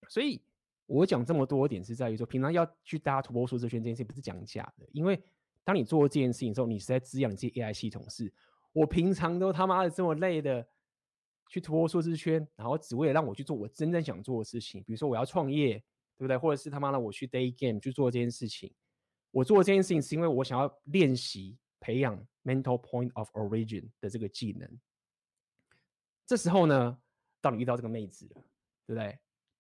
[0.09, 0.43] 所以
[0.87, 5.23] 我讲这么多点是在于说，平常要去搭突破舒适圈这件事情不是讲假的，因为
[5.69, 8.03] 当你做这件事情的时候，你是在滋养这些 AI 系统。
[8.09, 8.33] 是
[8.73, 10.67] 我平常都他妈的这么累的
[11.47, 15.75] 去突破舒适圈，然后只为了让我去做我真正想做的事情，比如说我要创业，
[16.17, 16.39] 对不对？
[16.39, 18.73] 或者是他妈的我去 day game 去做这件事情。
[19.31, 24.67] 我做这件事情是因为我想要练习培养 mental point of origin 的这个技能。
[26.25, 26.99] 这时候呢，
[27.43, 28.41] 当你遇到这个妹子了，
[28.87, 29.19] 对不对？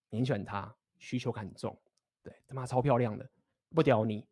[0.09, 1.79] 你很喜欢她，需求感很重，
[2.23, 3.31] 对，他妈超漂亮的，
[3.75, 4.27] 不屌你，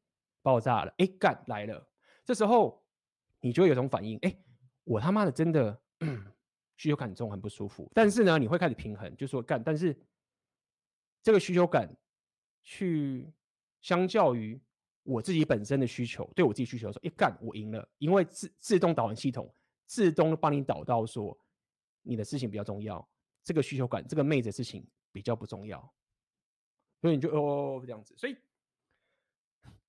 [0.46, 1.84] 爆炸了，哎干来了。
[2.24, 2.80] 这时候
[3.40, 4.32] 你就会有种反应，哎，
[4.84, 5.82] 我他妈的真的
[6.78, 7.90] 需求感很重，很不舒服。
[7.92, 9.98] 但是呢，你会开始平衡，就说干，但是
[11.20, 11.92] 这个需求感
[12.62, 13.28] 去
[13.80, 14.60] 相较于。
[15.02, 19.48] 我自己本身的需求，对我自己需求的时候，一干我赢了，因为自自动导航系统
[19.86, 21.38] 自动帮你导到说
[22.02, 23.08] 你的事情比较重要，
[23.44, 25.78] 这个需求感，这个妹子的事情比较不重要，
[27.00, 28.16] 所以你就哦这样子。
[28.16, 28.36] 所以，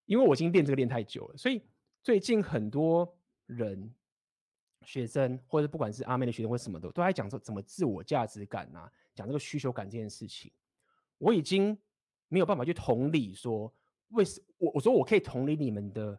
[0.07, 1.61] 因为我已经练这个练太久了，所以
[2.01, 3.15] 最近很多
[3.45, 3.93] 人
[4.81, 10.51] 学生或者不管是阿妹的学生或什么的，都在讲说怎么自我价值感啊，讲这个需求感这件事情，
[11.19, 11.77] 我已经
[12.27, 13.71] 没有办法去同理说。
[14.11, 16.17] 为什我我说我可以同理你们的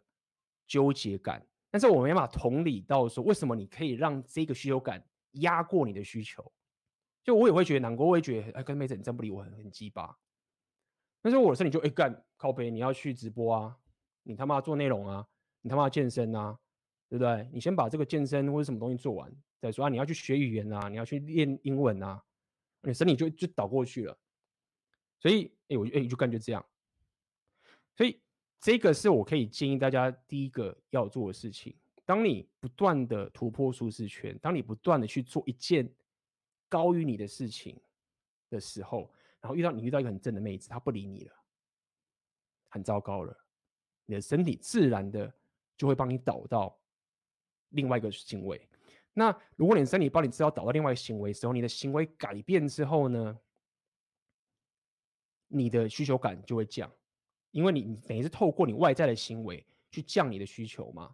[0.67, 6.51] 纠结感，但是我没办法同理到说为什么你可以让这个需求感压过你的需求，
[7.23, 10.15] 就我也会觉得难过，我也觉得哎，跟妹子你真不理我很很鸡巴。
[11.21, 13.77] 但是我的身体就哎干靠北，你要去直播啊，
[14.23, 15.27] 你他妈做内容啊，
[15.61, 16.57] 你他妈健身啊，
[17.09, 17.49] 对不对？
[17.51, 22.23] 你先把这个健身或者什么东西做完再说啊，你要去学语言啊，你要去练英文啊，
[22.81, 24.17] 你身体就就倒过去了。
[25.19, 26.65] 所以哎，我就哎就感觉这样。
[27.97, 28.21] 所以，
[28.61, 31.75] 这个是我可以建议大家第一个要做的事情。
[32.05, 35.93] 当你不断的突破舒适圈，当你不断的去做一件
[36.69, 37.77] 高于你的事情
[38.49, 41.33] 的时候，然后遇到你遇到一个很正的妹子，她不理你了，
[42.69, 43.35] 很糟糕了，
[44.05, 45.33] 你的身体自然的
[45.77, 46.77] 就会帮你导到
[47.69, 48.67] 另外一个行为。
[49.13, 53.39] 那如果你身体帮你知道导到另外一个行为的时候，你的行为改变之后呢，
[55.47, 56.89] 你的需求感就会降，
[57.51, 61.13] 因为你等于是透过你外在的行为去降你的需求嘛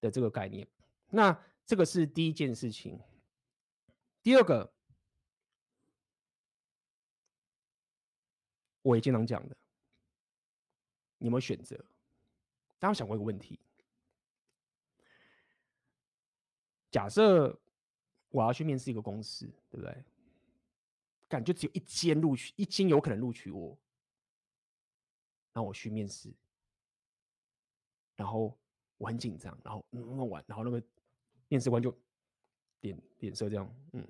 [0.00, 0.66] 的这个概念。
[1.10, 3.00] 那这个是第一件事情。
[4.22, 4.73] 第二个，
[8.84, 9.56] 我也经常讲的，
[11.16, 11.74] 你有没有选择？
[12.78, 13.58] 大家想过一个问题？
[16.90, 17.58] 假设
[18.28, 20.04] 我要去面试一个公司，对不对？
[21.28, 23.76] 感觉只有一间录取，一间有可能录取我，
[25.54, 26.30] 那我去面试，
[28.16, 28.54] 然后
[28.98, 30.80] 我很紧张，然后弄完，然后那个
[31.48, 31.96] 面试官就
[32.80, 34.06] 点脸色这样，嗯，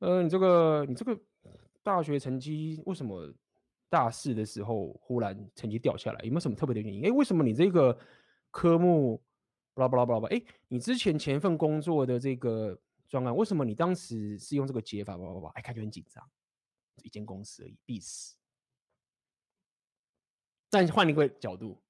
[0.00, 1.18] 呃，你这个你这个
[1.88, 3.32] 大学成绩为什么
[3.88, 6.20] 大四的时候忽然成绩掉下来？
[6.20, 7.06] 有没有什么特别的原因？
[7.06, 7.98] 哎，为什么你这个
[8.50, 9.24] 科目？
[9.72, 15.16] 巴拉巴拉巴拉巴，哎，你之前前一份工作的这个专案，为什么你当时是用这个解法？
[15.16, 16.22] 巴拉巴拉，哎，看就很紧张，
[17.04, 18.36] 一间公司而已，必死。
[20.68, 21.80] 但换一个角度，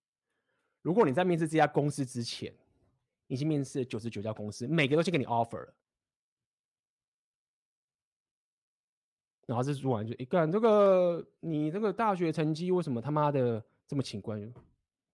[0.82, 2.54] 如果你在面试这家公司之前，
[3.26, 5.74] 已经面试了九十九家公司，每个都先给你 offer 了，
[9.48, 14.36] 然后这主管就一干这个，你这个大学成绩为什么他妈的这么奇怪？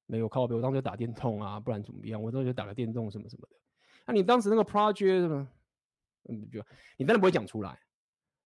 [0.06, 2.20] 没有靠背，我当时就打电动啊，不然怎么样？
[2.20, 3.56] 我当时就打个电动什么什么的。
[4.04, 5.48] 那、你当时那个 project 什么，
[6.28, 6.60] 嗯，就
[6.96, 7.78] 你当然不会讲出来。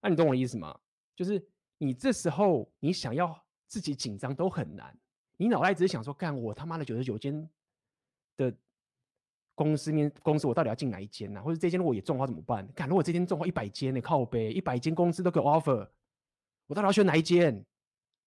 [0.02, 0.78] 那、你懂我的意思吗？
[1.16, 1.42] 就是
[1.78, 3.34] 你这时候你想要
[3.66, 4.94] 自己紧张都很难，
[5.38, 7.48] 你脑袋只是想说，干我他妈的九十九间
[8.36, 8.54] 的
[9.58, 11.42] 公司面公司，我到底要进哪一间呢、啊？
[11.42, 12.66] 或者这间如果也中的话怎么办？
[12.74, 14.00] 干如果这间中的话一百间呢？
[14.00, 15.88] 靠背一百间公司都给我 offer，
[16.68, 17.64] 我到底要选哪一间？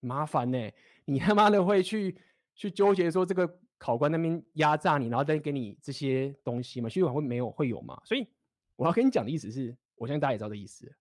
[0.02, 0.72] 麻烦呢、
[1.06, 2.17] 你他妈的会去。
[2.54, 6.89] 去纠结说这个考官那边压榨你，然后再给你这些东西嘛？
[6.89, 8.00] 需求感会没有会有吗？
[8.04, 8.28] 所以
[8.76, 10.94] 我要跟你讲的意思是，我相信大家也知道的意思。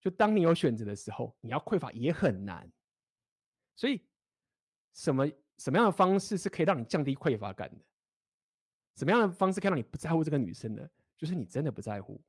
[0.00, 2.70] 就当你有选择的时候，你要匮乏也很难。
[3.74, 4.02] 所以
[4.92, 7.84] 什么什么样的方式是可以让你降低匮乏感的？
[8.96, 10.90] 什么样的方式看到你不在乎这个女生的？
[11.16, 12.20] 就是你真的不在乎。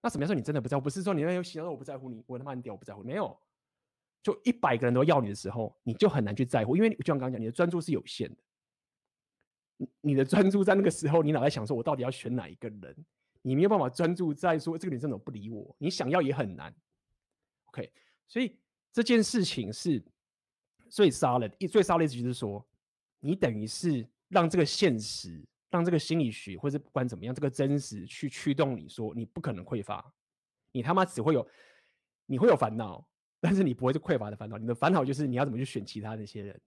[0.00, 0.82] 那什么样说你真的不在乎？
[0.82, 3.36] 不是说你那有想到我不在乎你，我他妈你屌，我不在乎，没有。
[4.22, 8.36] 就一百个人都要你的时候，你就很难去在乎，因为就像刚刚讲，你的专注是有限的。
[10.00, 13.04] 你的专注在那个时候，你脑袋想说，我到底要选哪一个人？
[13.42, 15.74] 你没有办法专注在说这个女生怎么不理我？
[15.78, 16.74] 你想要也很难。
[17.66, 17.92] OK，
[18.26, 18.56] 所以
[18.92, 20.02] 这件事情是
[20.88, 22.66] 最 solid，最 solid 就是说，
[23.20, 25.44] 你等于是让这个现实，
[25.76, 30.12] 让这个心理学，或者不管怎么样，这个真实去驱动你说，你不可能匮乏，
[30.70, 31.46] 你他妈只会有，
[32.26, 33.06] 你会有烦恼。
[33.40, 36.58] 但是你不会是匮乏的烦恼，你的烦恼就是你要怎么去选其他那些人，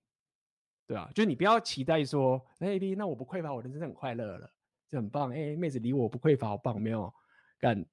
[0.86, 4.48] 对啊，就是你不要期待说，哎、欸，那我不匮乏，我人生很快乐了，
[4.88, 5.32] 就很棒。
[5.32, 7.12] 哎、妹子理我不匮乏，好棒，没有？
[7.60, 7.84] 但，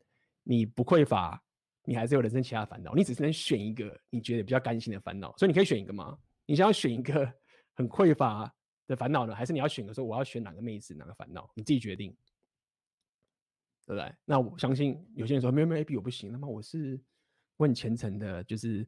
[0.43, 1.43] 你不匮乏，
[1.85, 6.19] 你还是有人生其他烦恼，你只是能选一个你觉得比较甘心的烦恼，所以你可以选一个吗？
[6.45, 7.33] 你想要选一个
[7.73, 8.55] 很匮乏
[8.87, 11.51] 的烦恼呢，还是你要选个说我要选哪个妹子哪个烦恼？
[11.55, 12.11] 你自己决定，
[13.87, 14.15] 对不对？
[14.25, 17.01] 那我相信有些人说没有没有 A B 我不行，那么我是。
[17.59, 18.85] 问虔诚的，就是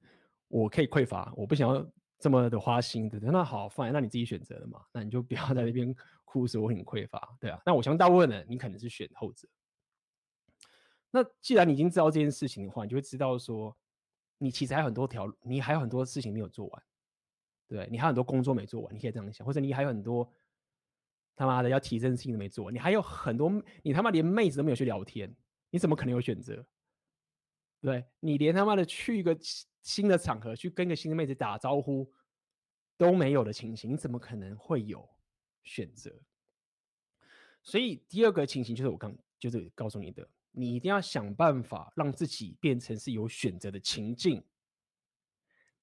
[0.48, 3.16] 我可以匮乏，我不想要这么的花心的。
[3.20, 4.84] 那好，fine，那你自己选择了嘛？
[4.90, 7.62] 那你就不要在那边哭说我很匮乏，对啊。
[7.64, 9.48] 那我相信大部分人，你可能是选后者。
[11.12, 13.74] 那既然你已经知道这件事情的话，你就会知道说，
[14.36, 16.82] 你其实还有很多条，你还有很多事情没有做完，
[17.68, 20.30] 对，你还有很多工作没做完，你可以这样想，或者你还有很多
[21.34, 23.50] 他妈的要提升性的没做，你还有很多，
[23.82, 25.34] 你他妈连妹子都没有去聊天，
[25.70, 26.64] 你怎么可能有选择？
[27.80, 29.36] 对，你连他妈的去一个
[29.82, 32.10] 新的场合，去跟个新的妹子打招呼
[32.96, 35.08] 都没有的情形，你怎么可能会有
[35.62, 36.12] 选择？
[37.62, 44.42] 所以第二个情形就是我刚就是告诉你的，你一定要想办法让自己变成是有选择的情境，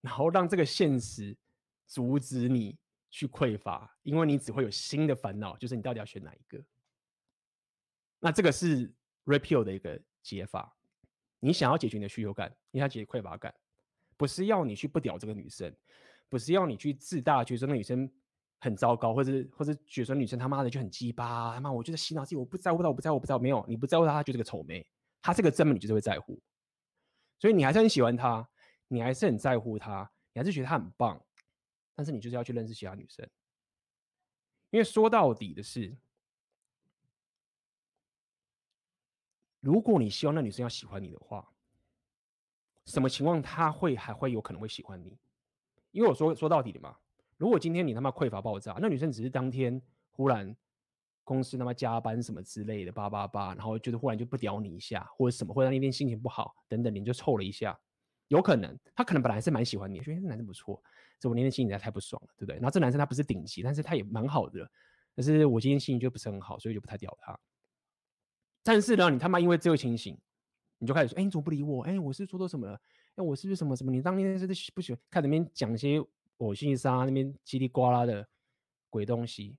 [0.02, 1.38] 然后让这个现实
[1.86, 2.78] 阻止你
[3.10, 6.64] 去匮乏，因为你只会有新的烦恼，就是你到底要选哪一个？
[8.20, 8.94] 那这个是
[9.26, 10.76] repeal 的一个解法。
[11.40, 13.54] 你想要解决你的需求感，你想解决匮乏感，
[14.16, 15.76] 不是要你去不屌这个女生，
[16.30, 18.10] 不是要你去自大，觉得那女生
[18.62, 24.88] 很糟糕，或者或者觉得女生他妈的就很鸡巴，他妈我觉得洗脑自己，我不在乎她，我不在乎，我不在乎，没有，你不在乎她，她就是个丑妹，
[25.22, 26.42] 她这个真的你就是会在乎，
[27.40, 28.48] 所以你还是很喜欢她，
[28.88, 31.22] 你还是很在乎她，你还是觉得她很棒，
[31.96, 33.28] 但是你就是要去认识其他女生，
[34.70, 35.96] 因为说到底的是。
[39.60, 41.50] 如果你希望那女生要喜欢你的话，
[42.84, 45.18] 什么情况她会还会有可能会喜欢你？
[45.92, 46.98] 因为我说说到底的嘛，
[47.38, 50.54] 如果今天你他妈匮乏爆炸，那女生只是当天忽然
[51.24, 57.80] 公司他妈加班什么之类的，叭叭叭，然后就是忽然就不屌你一下，或者什么，或者那天心情不好等等，你就臭了一下，
[58.28, 60.84] 有可能他可能本来是蛮喜欢你，觉得这男生不错，
[61.24, 62.56] 这我那天心情实在太不爽了，对不对？
[62.58, 64.70] 然后这男生他不是顶级，但是他也蛮好的，
[65.16, 67.40] 可是我今天心情就不是很好，所以就不太屌他。
[68.62, 70.20] 但是呢，你他妈因为这个情形，
[70.80, 71.82] 你就开始说，哎，你怎么不理我？
[71.84, 72.82] 哎，我是做错什么了？
[73.16, 73.92] 哎，我是不是什么什么？
[73.92, 76.04] 你当天是不喜欢看那边讲些
[76.36, 78.28] 我心沙那边叽里呱啦的
[78.90, 79.58] 鬼东西，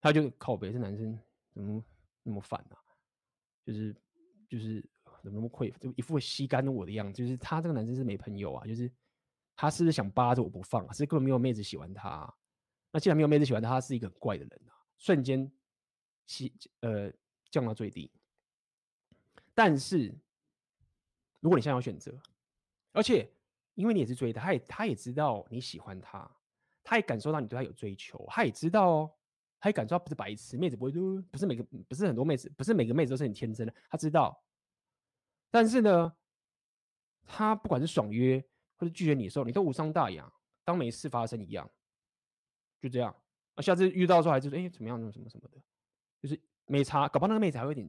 [0.00, 1.18] 他就靠别，这男生
[1.52, 1.84] 怎么
[2.22, 2.80] 那么烦啊？
[3.66, 3.94] 就是
[4.48, 4.80] 就是
[5.22, 7.22] 怎么那么愧，就一副吸干我的样子。
[7.22, 8.90] 就是他这个男生是没朋友啊，就是
[9.62, 10.92] 他是不是想扒着我不放啊？
[10.92, 12.28] 是根本没有妹子喜欢他。
[12.90, 15.48] 那既然没有妹子喜欢他，他是一个很怪的人啊，瞬间
[16.26, 17.12] 吸呃
[17.48, 18.10] 降到最低。
[19.54, 20.12] 但是，
[21.38, 22.20] 如果你现在有选择，
[22.90, 23.32] 而且
[23.74, 26.28] 因为你也是追他，他也他也知道你喜欢他，
[26.82, 29.14] 他也感受到你对他有追求，他也知道哦，
[29.60, 34.42] 他也感受到不是白痴，妹子不会都，不是每个不是很多妹子，不是每个妹子都是很天真的，他知道。
[35.52, 36.12] 但是呢，
[37.24, 38.44] 他不管是爽约
[38.82, 40.28] 或者拒绝你的时候，你都无伤大雅，
[40.64, 41.70] 当没事发生一样，
[42.80, 43.14] 就这样。
[43.54, 45.62] 啊，下次遇到的时候还是说，哎，怎么样，什么什么什么的，
[46.20, 47.88] 就是没差，搞不好那个妹子还会有点。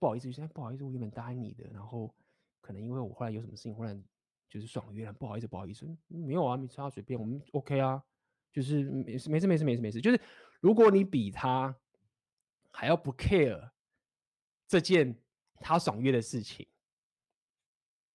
[0.00, 2.12] 不好意思，现在不好意思，我原本答应你的，然后
[2.60, 4.02] 可能因为我后来有什么事情，忽然
[4.48, 8.02] 就是爽约了，不好意思，不好意思，没有啊，没差，随便，我们 OK 啊，
[8.52, 10.20] 就是没事，没事，没事，没事，没事，就是
[10.58, 11.72] 如果你比他
[12.72, 13.70] 还要不 care
[14.66, 15.16] 这件
[15.60, 16.66] 他爽约的事情，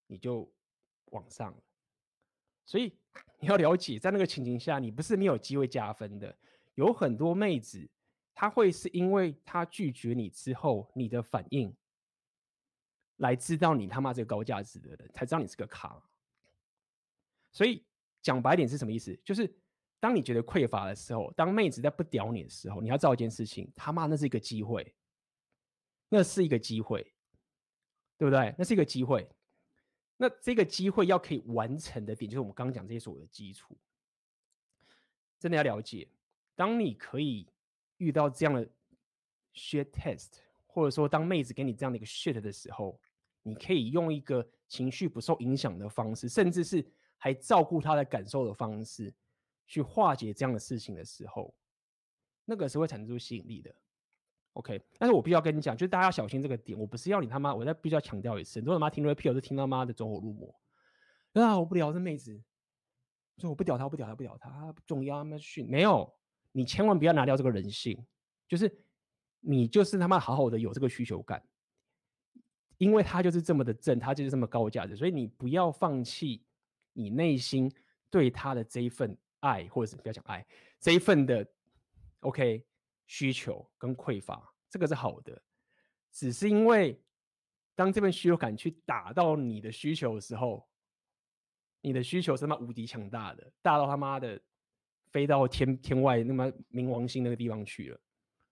[0.08, 0.52] 你就
[1.12, 1.56] 往上。
[2.68, 2.94] 所以
[3.40, 6.38] 你要了解，在那个情形下，你不是没有机会加分的，
[6.76, 7.90] 有很多妹子。
[8.36, 11.76] 她会是因为她拒绝你之后，你的反应
[13.16, 16.00] 来知道你他妈这个高价值的人，才知道你是个咖。
[17.52, 17.84] 所以
[18.22, 19.20] 讲白点是什么意思？
[19.26, 19.52] 就是
[20.00, 24.94] 当你觉得匮乏的时候，当妹子在不屌你的时候，你要知道一件事情，他妈那是一个机会，
[26.10, 27.02] 那是一个机会，
[28.20, 28.54] 对不对？
[28.56, 29.28] 那是一个机会。
[30.18, 33.78] 那这个机会要可以完成的点，就是我们刚刚讲这些所谓的基础，
[35.40, 36.08] 真的要了解。
[36.56, 37.48] 当你可以。
[38.00, 38.64] 遇到这样的
[39.56, 40.34] shit test，
[40.68, 43.02] 或者说当妹子给你这样的一个 shit 的时候，
[43.42, 46.86] 你可以用一个情绪不受影响的方式，甚至是
[47.18, 49.12] 还照顾她的感受的方式，
[49.66, 51.52] 去化解这样的事情的时候，
[52.46, 53.74] 那个是会产生出吸引力的。
[54.58, 56.78] OK，但是我必须要跟你讲，就是大家要小心这个点。
[56.78, 60.54] 我不是要你他妈，我再必须要强调一次，很多人妈听 rap 就听到妈的走火入魔。
[61.34, 62.42] 啊，我不聊这妹子，
[63.38, 66.12] 说我不屌她，不屌她，不屌她，她不重要，那训没有。
[66.54, 68.04] 你千万不要拿掉这个人性，
[68.48, 68.76] 就是
[69.42, 71.44] 你就是他妈好好的有这个需求感，
[72.80, 76.44] 因为他就是这么的正，他就是这么高价值，所以你不要放弃
[76.94, 77.72] 你内心
[78.10, 80.44] 对他的这一份爱，或者是不要讲爱，
[80.80, 81.48] 这一份的
[82.22, 82.66] OK
[83.08, 85.42] 需求跟匮乏，这个是好的，
[86.12, 87.02] 只是因为
[87.74, 90.70] 当这份需求感去打到你的需求的时候，
[91.82, 94.40] 你的需求是他妈无敌强大的，大到他妈的。
[95.10, 98.00] 飞到天天外，那么冥王星那个地方去了。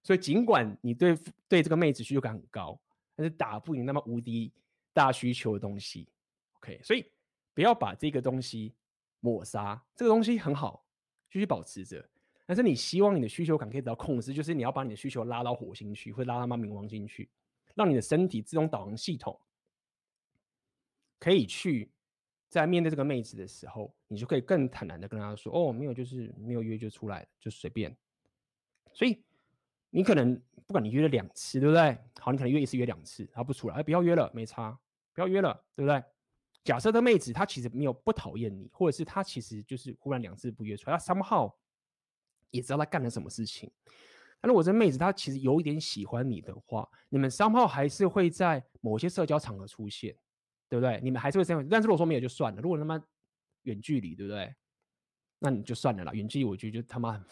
[0.01, 1.13] 所以尽管你对
[1.49, 2.79] 对这个妹子需求感很高，
[3.13, 4.53] 但是打不赢那么无敌
[4.93, 6.09] 大需求的东西。
[6.53, 7.11] OK，所以
[7.53, 8.73] 不要把这个东西
[9.19, 9.79] 抹杀。
[9.97, 10.87] 这个东西很好，
[11.29, 12.09] 继续保持着。
[12.45, 17.29] 但是你希望你的需求感可以得到控制，就是你要把你的需求拉到火星去，或拉到他妈冥王星去，
[17.73, 19.39] 让你的身体自动导航系统
[21.19, 21.91] 可以去。
[22.47, 27.93] 在面对这个妹子的时候，你就可以更坦然的跟她说：“哦，没有，就是没有约就出来了，就随便。”
[28.93, 29.21] 所以
[29.89, 31.97] 你可能不管你约了两次，对不对？
[32.17, 34.79] 好，你可能约一次约两次，她不出来，哎，不要约了，没差，
[35.13, 36.01] 不要约了，对不对？
[36.63, 41.51] 假设这妹子她其实没有不讨厌你，或者是她其实就是忽然两次不约出来，她 somehow
[42.55, 43.71] 也知道他干了什么事情。
[44.41, 50.15] 那如果这妹子她其实有一点喜欢你的话，你们 somehow 还是会在某些社交场合出现。
[50.67, 50.99] 对不对？
[51.03, 52.59] 你们还是会这样，但是如果说没有就算了。
[52.59, 52.99] 如果他妈
[53.61, 54.51] 远距离，对不对？
[55.37, 56.11] 那你就算了啦。
[56.11, 57.23] 远距离我觉得就他妈很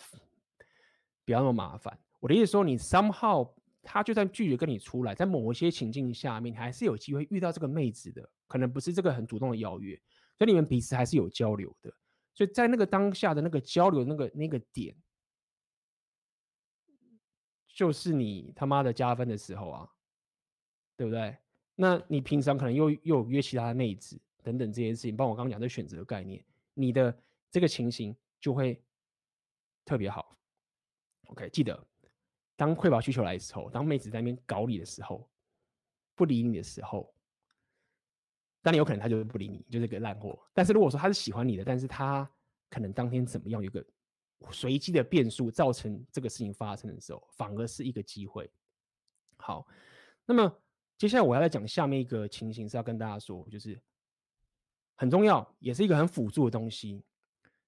[1.26, 1.98] 不要那么麻烦。
[2.20, 8.30] 我的意思说，你 somehow 他就算拒绝跟你出来，在某些情境下面，你还是有机会遇到这个妹子的。
[8.48, 10.00] 可能不是这个很主动的邀约，
[10.38, 11.92] 所以你们彼此还是有交流的。
[12.36, 14.96] 所以在那个当下的那个交流那个那个点，
[17.74, 19.90] 就是你他妈的加分的时候啊，
[20.96, 21.36] 对不对？
[21.76, 26.46] 那你平常可能又又约其他的妹子等等这些事情，包括我刚刚讲的选择的概念，
[26.76, 27.18] 你的
[27.50, 28.80] 这个情形就会
[29.84, 30.38] 特别好。
[31.30, 31.84] OK，记得
[32.56, 35.28] 当匮乏需求来的时候，当妹子在那边搞你的时候，
[36.14, 37.12] 不理你的时候，
[38.62, 40.40] 当然有可能他就不理你，就是个烂货。
[40.54, 42.30] 但是如果说他是喜欢你的，但是他
[42.70, 43.84] 可能当天怎么样，有个
[44.52, 48.50] 随机的变数造成这个事情发生的时候，反而是一个机会。
[49.38, 49.68] 好，
[50.26, 50.62] 那么
[50.98, 53.80] 接下来我要来讲下面一个情形，是要跟大家说，就是
[54.96, 57.04] 很重要，也是一个很辅助的东西。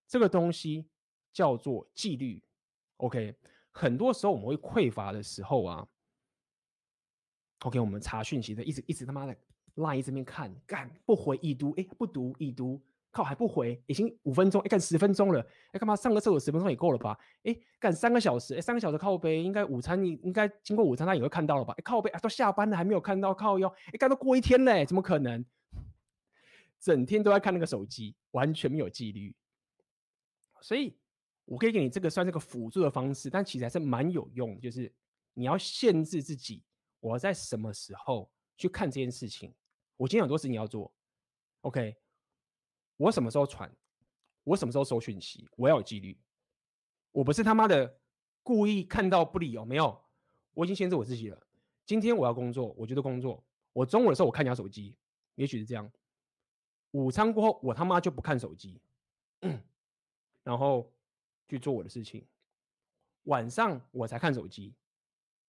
[0.08, 0.88] 这个东西
[1.34, 2.42] 叫做纪律。
[2.98, 3.36] OK，
[3.72, 5.88] 很多时候我们会匮乏的时候啊
[7.60, 9.36] ，OK，我们查讯息的，一直一直他妈的
[9.76, 12.82] line 这边看，干不回已读，哎，不读已读。
[13.16, 15.40] 靠还不回，已经五分钟，哎干十分钟了，
[15.72, 17.18] 哎干嘛上个厕所十分钟也够了吧？
[17.44, 21.74] 哎干三个小时，哎三个小时靠背，应该午餐你应该经过午餐他也会看到了吧？
[21.78, 25.46] 哎靠背啊都下班了还没有看到靠腰，哎干都过一天嘞，怎么可能？
[26.78, 29.34] 整天都在看那个手机，完全没有纪律。
[30.60, 30.94] 所以
[31.46, 34.94] 我可以给你这个算是个辅助的方式，但其实还是蛮有用，就是
[35.34, 36.62] 你要限制自己，
[37.00, 39.54] 我在什么时候去看这件事情。
[39.96, 40.94] 我今天有很多事情要做
[41.62, 41.96] ，OK。
[42.98, 43.70] 我什么时候传？
[44.44, 45.50] 我什么时候收讯息？
[45.58, 46.18] 我要有纪律。
[47.12, 47.98] 我不是他妈的
[48.44, 50.00] 故意看到不理哦，没有。
[50.54, 51.48] 我已经限制我自己了。
[51.86, 53.44] 今天我要工作，我觉得工作。
[53.74, 54.96] 我中午的时候我看一下手机，
[55.34, 55.92] 也许是这样。
[56.92, 58.80] 午餐过后，我他妈就不看手机，
[60.44, 60.94] 然后
[61.48, 62.26] 去做我的事情。
[63.24, 64.74] 晚上我才看手机。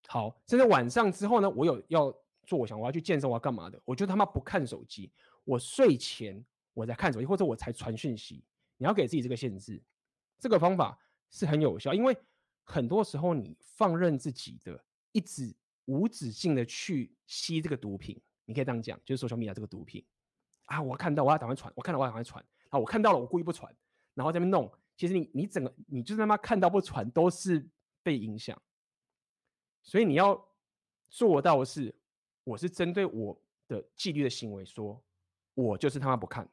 [0.09, 2.11] 好，甚至晚上之后呢，我有要
[2.45, 3.79] 做，我想我要去健身，我要干嘛的？
[3.85, 5.13] 我就他妈不看手机。
[5.45, 6.43] 我睡前。
[6.77, 8.45] 我在看手机，或者我才传讯息。
[8.77, 9.83] 你要给自己这个限制，
[10.39, 10.99] 这个方法
[11.31, 12.15] 是很有效，因为
[12.65, 15.57] 很多时候你放任自己的，一直
[15.87, 20.05] 无止境的去吸这个毒品，你可以这样讲，就是 social media 这个毒品
[20.67, 20.83] 啊。
[20.83, 23.75] 我看到我要赶快传，我看到我要赶快传，啊，我看到了我故意不传，
[24.13, 24.71] 然后在那边弄。
[24.99, 27.67] 其实你你整个你就是他妈看到不传都是
[28.03, 28.61] 被影响，
[29.83, 30.47] 所以你要
[31.09, 31.95] 做到的是，
[32.45, 35.03] 我是针对我的纪律的行为说，
[35.55, 36.47] 我就是他妈不看。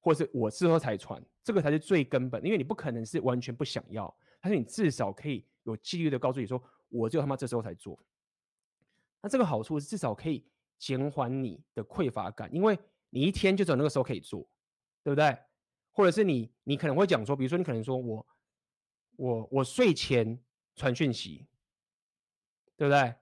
[0.00, 7.98] 或是我之后才传，这个才是最根本，因为你不可能是完全不想要，但是你至少可以有纪律的告诉你说，我就他妈这时候才做。
[9.22, 10.46] 那这个好处是至少可以
[10.78, 12.78] 减缓你的匮乏感，因为
[13.10, 14.48] 你一天就只有那个时候可以做，
[15.02, 15.36] 对不对？
[15.92, 18.26] 或者是你你可能会讲说，比如说你可能说我
[19.16, 20.38] 我我睡前
[20.74, 21.46] 传讯息，
[22.76, 23.14] 对不对？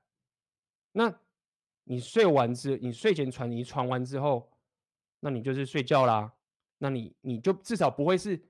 [0.92, 1.12] 那
[1.82, 4.52] 你睡完之你睡前传，你传完之后，
[5.18, 6.32] 那你就是睡觉啦。
[6.78, 8.40] 那你你就至少不会是，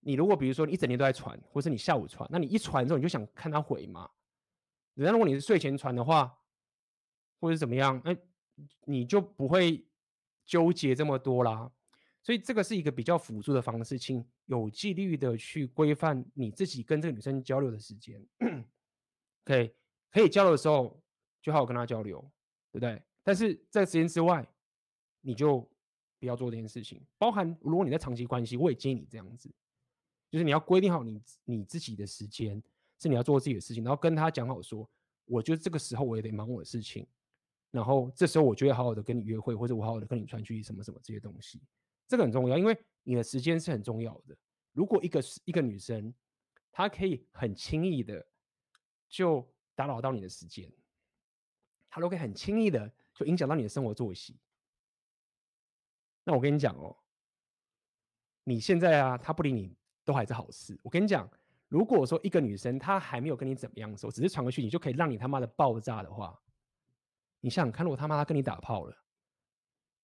[0.00, 4.08] 你如果比如说你一整天都在传，或是你下午传，那你一传之后你就想看他回嘛？
[4.94, 6.32] 人家如果你是睡前传的话，
[7.40, 8.16] 或者怎么样，哎，
[8.84, 9.84] 你就不会
[10.46, 11.68] 纠结这么多啦。
[12.22, 18.24] 所以这个是一个比较辅助的方式，请有纪律的去规范你自己跟这个女生交流的时间。
[19.44, 19.74] 可以
[20.12, 21.02] 可以交流的时候
[21.40, 22.20] 就好好跟她交流，
[22.70, 23.02] 对不对？
[23.24, 24.46] 但是在时间之外，
[25.20, 25.68] 你就。
[26.22, 29.52] 不要做这件事情，包含如果你在长期关系，我也建议你这样子，
[30.30, 32.62] 就是你要规定好你你自己的时间，
[32.96, 34.88] 是你要做自己的事情，然后跟他讲好说，
[35.24, 37.04] 我觉得这个时候我也得忙我的事情，
[37.72, 41.60] 然后这时候我就会好好的跟你约会，或者我好好的跟你传去什么什么这些东西，
[42.06, 44.36] 这个很重要，因为你的时间是很重要的。
[44.70, 46.14] 如果一个一个女生，
[46.70, 48.24] 她可以很轻易的
[49.08, 49.44] 就
[49.74, 50.70] 打扰到你的时间，
[51.90, 54.36] 她都可以很轻易的就影响到你的生活作息。
[56.24, 56.96] 那我跟你讲哦，
[58.44, 60.78] 你现在啊，他不理你都还是好事。
[60.82, 61.28] 我跟你讲，
[61.68, 66.38] 如果说一个女生她还没有跟你怎么样的时候，只是传个讯息就可以让你他妈的爆炸的话，
[67.40, 68.96] 你想想看，如果他妈他跟你打炮了，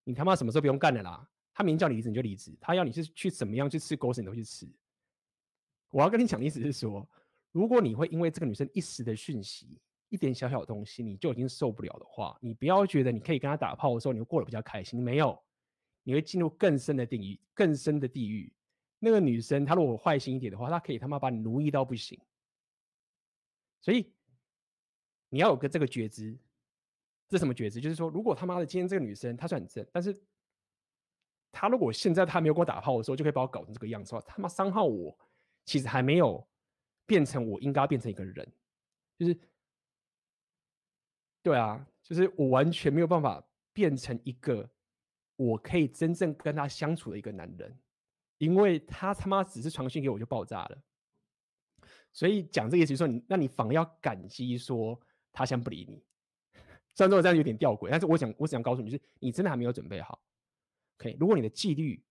[0.04, 1.28] 你他妈什么时候不用干了啦？
[1.54, 4.68] 他明叫你离职你就离职，他要你是去怎么样去吃狗屎你都去吃。
[5.90, 7.08] 我要跟你讲的意思是说，
[7.50, 15.38] 如果你会因为这个女生一时的讯息，一点小小的东西你就已经受不了的话，你不要觉得你可以跟她打炮的时候你会过得比较开心，没有。
[16.08, 18.50] 你会进入更深的地狱，更深的地狱。
[18.98, 22.18] 那个女生，她如果坏心一点的话，她可以他妈把你奴役到不行。
[23.82, 24.10] 所以
[25.28, 26.34] 你要有个这个觉知，
[27.28, 27.78] 这什么觉知？
[27.78, 30.18] 就是说，如果他妈的今天这个女生她算很正，但是
[31.52, 35.14] 她如果现在她没有给我打炮的时候，就可以把我搞成这个样子的话，他妈伤害我，
[35.66, 36.42] 其实还没有
[37.04, 38.50] 变成我应该变成一个人，
[39.18, 39.38] 就是
[41.42, 44.66] 对啊，就是我完全没有办法变成一个。
[45.38, 47.78] 我可以真正跟他相处的一个男人，
[48.38, 50.82] 因为他他妈只是传讯给我就爆炸了，
[52.12, 55.00] 所以讲这个意思说你，那你反而要感激说
[55.32, 56.02] 他先不理你，
[56.92, 60.20] 虽然说我这样有点吊诡，但是我想我只想告诉你，就是你真的还没有准备好。
[60.98, 62.02] OK，如果你的纪律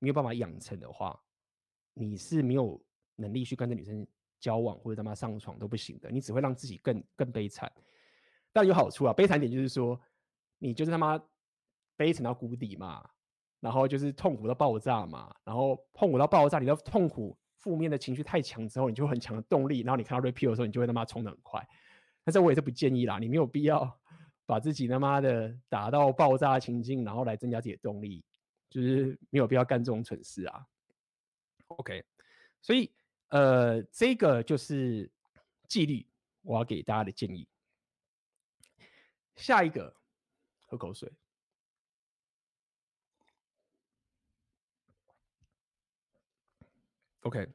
[0.00, 1.16] 没有办法养成的话，
[1.94, 4.04] 你是没有能力去跟这女生
[4.40, 7.72] 交往或者他妈上床都不行的，你只会让自己更更悲惨。
[8.52, 10.00] 但有好处啊，悲惨点就是说
[10.58, 11.22] 你就是他妈。
[12.02, 13.08] 悲沉到谷底嘛，
[13.60, 21.64] 然后就是痛苦到爆炸嘛，然后痛苦到爆炸，你的痛苦负面的情绪太强之后，你就很强的动力，然后你看到 repeal 的时候，你就会他妈冲的很快。
[22.24, 24.00] 但是我也是不建议啦，你没有必要
[24.46, 28.24] 把自己他妈的打到爆炸的情境，然后来增加自己的动力，
[28.68, 30.66] 就是没有必要干这种蠢事啊。
[31.68, 32.04] OK，
[32.60, 32.92] 所以
[33.28, 35.08] 呃，这个就是
[35.68, 36.04] 纪律，
[36.42, 37.46] 我要给大家的建议。
[39.36, 39.94] 下一个，
[40.66, 41.08] 喝口水。
[47.22, 47.48] OK，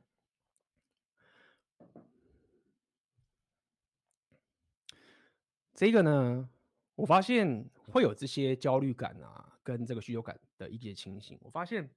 [5.73, 6.49] 这个呢，
[6.95, 11.37] 我发现会有这些焦虑感啊，跟这个需求感的一些情形。
[11.41, 11.93] 我发现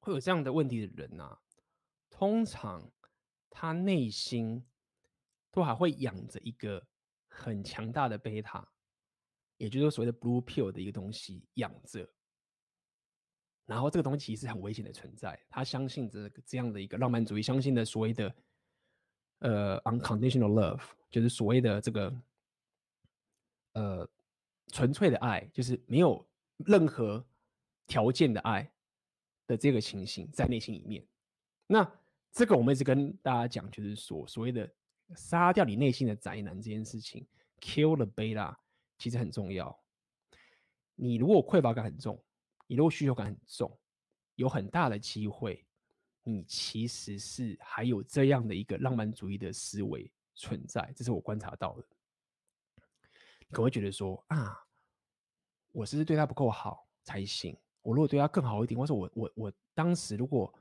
[0.00, 1.40] 会有这样的问题的人啊，
[2.10, 2.90] 通常
[3.48, 4.66] 他内心
[5.52, 6.84] 都还会养着一个
[7.28, 8.68] 很强大的贝塔，
[9.58, 12.15] 也就是所谓的 blue pill 的一个东西养着。
[13.66, 18.34] 然后这个东西其实很危险的存在，他相信这这样的一个浪漫主义，相信的所谓的
[19.40, 22.14] 呃 unconditional love，就是所谓的这个
[23.72, 24.08] 呃
[24.68, 26.24] 纯粹的爱，就是没有
[26.58, 27.24] 任何
[27.88, 28.70] 条件的爱
[29.48, 31.04] 的这个情形在内心里面。
[31.66, 31.92] 那
[32.30, 34.70] 这个我们一直跟大家讲，就是所所谓的
[35.16, 37.26] 杀掉你内心的宅男这件事情
[37.60, 38.54] ，kill the beta，
[38.96, 39.76] 其实很重要。
[40.94, 42.22] 你如果匮乏感很重。
[42.66, 43.78] 你如果需求感很重，
[44.34, 45.64] 有很大的机会，
[46.22, 51.86] 你其实是还有这样的一个浪漫主义的思维存在，这是我观察到的。
[53.48, 54.58] 你可能会觉得说啊，
[55.72, 57.56] 我是不是对他不够好才行？
[57.82, 60.52] 我如果对他更好一点，或者我我我当时如果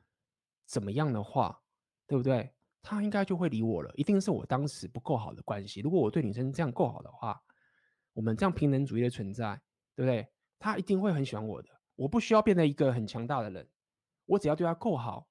[0.65, 1.59] 怎么样的话，
[2.05, 2.53] 对不对？
[2.83, 3.91] 他应该就会理我了。
[3.95, 5.81] 一定是我当时不够好的关系。
[5.81, 7.43] 如果我对女生这样够好的话，
[8.13, 9.59] 我们这样平等主义的存在，
[9.95, 10.27] 对不对？
[10.59, 11.74] 他一定会很喜欢我的。
[11.95, 13.67] 我不需要变成一个很强大的人，
[14.25, 15.27] 我只要对他够好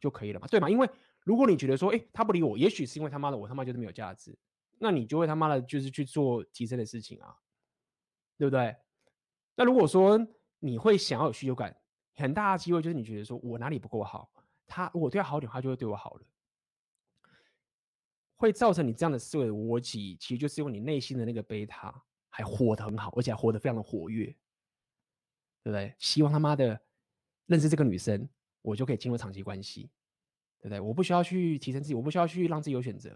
[0.00, 0.68] 就可以了嘛，对吗？
[0.70, 0.88] 因为
[1.24, 4.36] 如果你觉得说，哎，他不理我，也许是因为他妈的我他妈就是没有价值，
[4.78, 7.36] 那你就会他妈的就是去做提升的事情啊，
[8.36, 8.76] 对不对？
[9.54, 10.18] 那如果说
[10.60, 11.76] 你会想要有需求感，
[12.14, 14.30] 很大的机会就是你觉得说我哪里不够好，
[14.66, 16.22] 他我对他好点，他就会对我好了，
[18.36, 24.34] 会造成你这样的思维的逻辑，其实就是因为你内心的那个贝塔还活得很好，而且还活得非常的活跃。
[25.62, 25.94] 对不对？
[25.98, 26.80] 希望他妈的
[27.46, 28.28] 认识这个女生，
[28.62, 29.90] 我就可以进入长期关系，
[30.58, 30.80] 对不对？
[30.80, 33.10] 我不需要去提升自己，我不需要去让自己有选择，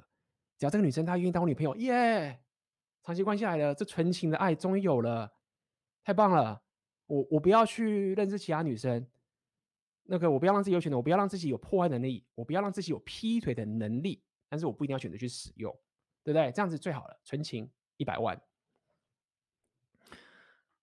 [0.57, 2.41] 只要这个女生她愿意当我女朋友，耶！
[3.03, 5.33] 长期关系来了，这纯情的爱终于有了，
[6.03, 6.63] 太棒了！
[7.07, 9.07] 我我不要去认识其他女生，
[10.05, 15.73] 那个我不要让自己有选择，我不要让自己有破坏能力，我不要让自己有劈腿的能力，但是我不一定要选择去使用，
[16.25, 16.51] 对不对？
[16.53, 18.41] 这样子最好了，纯情一百万，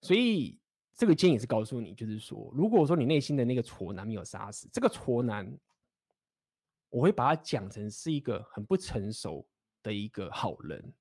[0.01, 0.62] 所以。
[0.95, 5.51] 这个建议是告诉你，就是说，如果说你内心的那个挫男没有杀死，这个挫男，
[6.89, 9.47] 我会把它讲成是一个很不成熟
[9.81, 10.93] 的一个好人。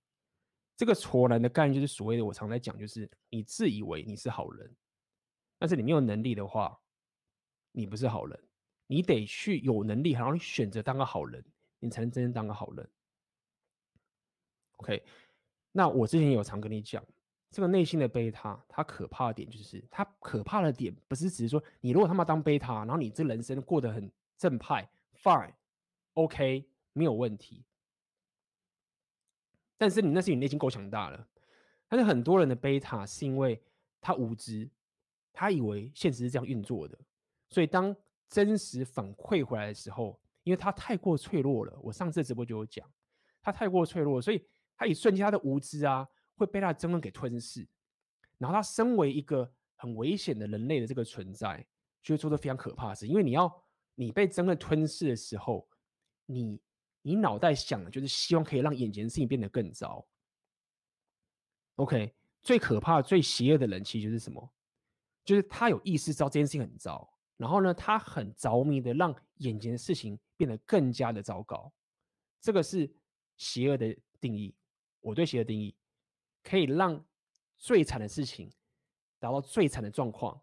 [0.76, 4.74] 这个挫男的概念就是所谓的，我常在讲，就是你自以为你是好人，
[5.59, 6.80] 但是你没有能力的话，
[7.70, 8.43] 你不是好人。
[8.86, 11.45] 你得去有能力，然后你选择当个好人，
[11.78, 12.90] 你才能真正当个好人。
[14.76, 15.03] OK，
[15.70, 17.03] 那我之前有常跟你讲。
[17.53, 24.89] 这个内心的贝塔，它可怕的点就是，它可怕的点不是只是说，你如果他妈当贝塔，然后你这人生过得很正派
[25.23, 27.63] ，fine，OK，没有问题。
[29.77, 31.29] 但是你那是你内心够强大了。
[31.89, 33.63] 但是很多人的贝塔是因为
[34.01, 34.71] 他无知，
[35.31, 36.99] 他以为现实是这样运作的，
[37.51, 37.95] 所以当
[38.31, 41.79] 真实反馈回来的时候，因为他太过脆弱了。
[41.83, 42.91] 我上次直播就有讲，
[43.43, 44.43] 他太过脆弱，所以
[44.75, 46.09] 他一瞬间他的无知啊。
[46.45, 47.66] 会被他的憎恨给吞噬，
[48.38, 51.66] 然后他身为一个很危险的人类的这个存在，
[52.03, 53.07] 就会做出非常可怕的事。
[53.07, 53.62] 因为你要
[53.95, 55.68] 你被憎恨吞噬的时候，
[56.26, 56.61] 你
[57.03, 60.07] 你脑袋想的就是希望可以让眼前的事情变得更糟。
[61.76, 64.53] OK，最可怕、最邪恶的人其实就是什么？
[65.24, 71.72] 就是他有意识知道这件事情很糟，然后呢，他很着迷的让眼前的事情变得更加的糟糕。
[72.40, 72.93] 这个是
[73.36, 74.55] 邪恶的定义，
[75.01, 75.74] 我对邪恶定义。
[76.43, 77.03] 可以让
[77.57, 78.51] 最惨的事情
[79.18, 80.40] 达到最惨的状况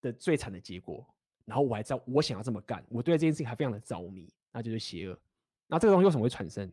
[0.00, 1.06] 的最惨的结果，
[1.44, 5.18] 然后我还知道我想要这么干，我对这件事情还非常的着迷，那就是邪恶。
[5.68, 6.70] 那这个东西为什么会产生？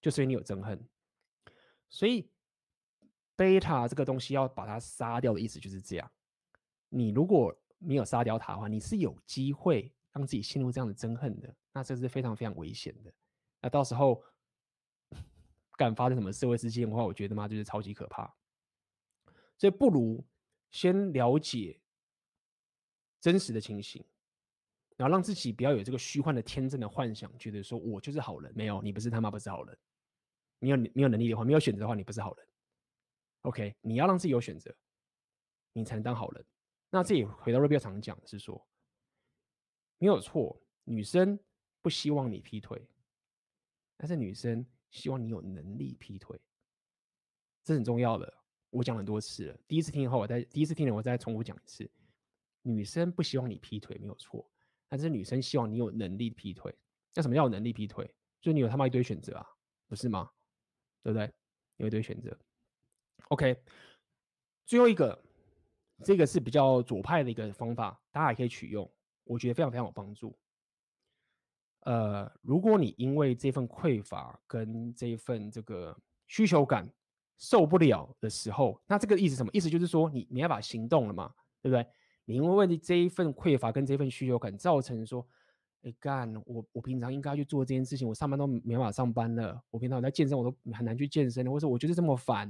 [0.00, 0.78] 就是因为你有憎恨。
[1.88, 2.28] 所以
[3.36, 6.10] 贝塔这个东西要把它杀掉的意思就是这样。
[6.88, 13.12] 你如果没有杀掉它的话，你是有机会让自己陷入这样的憎恨的，那这是非常非常危险的。
[13.60, 14.22] 那到时候。
[15.80, 18.30] 敢发生什么社会事件的话，我觉得嘛就是超级可怕，
[19.56, 20.22] 所以不如
[20.70, 21.80] 先了解
[23.18, 24.04] 真实的情形，
[24.96, 28.52] 然后让自己不要有这个虚幻的天真的幻想，觉得说我就是好人。
[28.54, 29.78] 没有，你不是他妈不是好人。
[30.58, 32.46] 你有你有能力的话，没有选择的话，你不是好人。
[33.42, 34.74] OK，你要让自己有选择，
[35.72, 36.44] 你才能当好人。
[36.90, 38.68] 那这里回到瑞比常讲的是说，
[39.96, 41.38] 没有错，女生
[41.80, 42.86] 不希望你劈腿，
[43.96, 46.38] 但是女生希望你有能力劈腿，
[47.64, 48.32] 这很重要的。
[48.70, 51.90] 我讲很多次了，第一次听以后，我再第一次听了，我再重复讲一次。
[52.62, 54.48] 女生不希望你劈腿没有错，
[54.88, 56.72] 但是女生希望你有能力劈腿。
[57.14, 58.08] 那什么叫有能力劈腿？
[58.40, 59.46] 就你有他妈一堆选择啊，
[59.88, 60.30] 不是吗？
[61.02, 61.32] 对不对？
[61.76, 62.38] 有一堆选择。
[63.28, 63.62] OK，
[64.66, 65.20] 最后一个，
[66.04, 68.90] 这个是比较左派的一个方法，大家也可以取用，
[69.24, 70.38] 我觉得非常非常有帮助。
[71.80, 76.88] 呃，如果你因为这份匮乏跟这一份这个需求感，
[77.38, 79.50] 受不了的时候，那这个意思什么？
[79.54, 81.86] 意思就是说你，没办法行动了嘛，对不对？
[82.26, 85.26] 你因为这一份匮乏跟这份需求感，造成说，
[85.82, 89.60] 哎干，我我平常应该去做这件事情，我上班都没办法上班了。
[89.70, 91.50] 我平常我在健身，我都很难去健身了。
[91.50, 92.46] 或者我就是这么烦，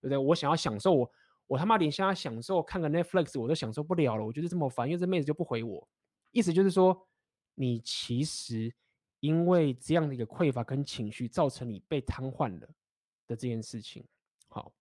[0.00, 0.16] 对不对？
[0.16, 1.10] 我想要享受我，
[1.48, 4.24] 我他妈连现在享受看个 Netflix 我都享受不了了。
[4.24, 5.86] 我就是这么烦，因为这妹子就不回我。
[6.30, 7.07] 意思就是说，
[7.60, 8.72] 你其实
[9.18, 12.68] 因为这样的一个匮乏跟情绪，造成你被瘫痪了
[13.26, 14.06] 的这件事情。
[14.46, 14.72] 好，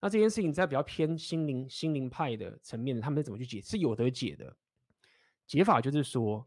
[0.00, 3.60] 那这件事情在比较偏心灵心灵派的层面，他们是怎么去解？
[3.60, 4.56] 是有得解的。
[5.44, 6.46] 解法就是说，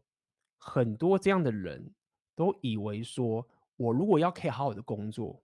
[0.56, 1.94] 很多这样的人
[2.34, 5.42] 都以为说，我如果要可以好好的工作，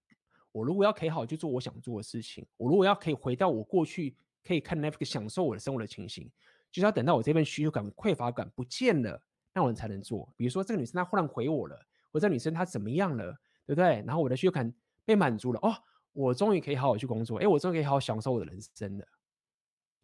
[0.52, 6.30] 我如果要可以好好去做我想做的事情，我如果要可以回到我过去可以看 Netflix 享受我的生活的情形，
[6.72, 9.22] 就是要等到我这份需求感、匮乏感不见了，
[9.54, 10.30] 那我才能做。
[10.36, 11.76] 比如说，这个女生她忽然回我了，
[12.12, 13.32] 或者这女生她怎么样了，
[13.64, 14.02] 对不对？
[14.06, 14.70] 然后我的需求感
[15.06, 15.74] 被满足了，哦。
[16.12, 19.08] 我终于可以好好去工作，哎，我终于可以好好享受我的人生了。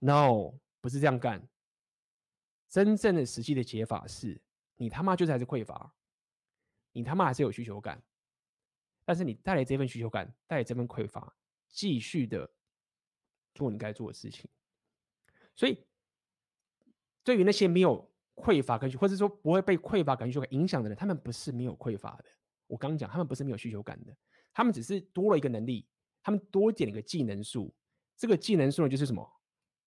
[0.00, 1.48] No，不是这样干。
[2.68, 4.42] 真正的实际的解法是，
[4.74, 5.94] 你他妈就是还是匮乏，
[6.90, 8.02] 你他妈还是有需求感，
[9.04, 11.32] 但是你带来这份需求感，带来这份匮乏，
[11.68, 12.50] 继续的
[13.54, 14.50] 做你该做的事情。
[15.54, 15.86] 所以，
[17.22, 18.09] 对于那些没有
[18.40, 22.24] 匮乏感，或者说不会被匮乏感、需求感影响的人，他们不是没有匮乏的。
[22.66, 24.16] 我刚讲，他们不是没有需求感的，
[24.52, 25.86] 他们只是多了一个能力。
[26.22, 27.74] 他们多点一个技能数，
[28.14, 29.26] 这个技能数呢，就是什么？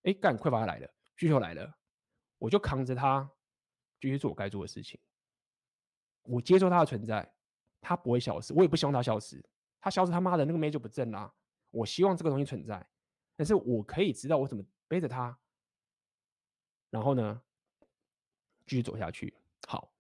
[0.02, 1.78] 哎，干匮乏来了，需求来了，
[2.40, 3.30] 我就扛着它，
[4.02, 5.00] 继续做我该做的事情。
[6.24, 7.32] 我接受它的存在，
[7.80, 9.46] 它不会消失，我也不希望它消失。
[9.80, 11.32] 它消失，他妈的那个妹就不正啦。
[11.70, 12.84] 我希望这个东西存在，
[13.36, 15.38] 但是我可以知道我怎么背着它，
[16.90, 17.42] 然后呢，
[18.66, 19.34] 继续走下去。
[19.68, 19.94] 好，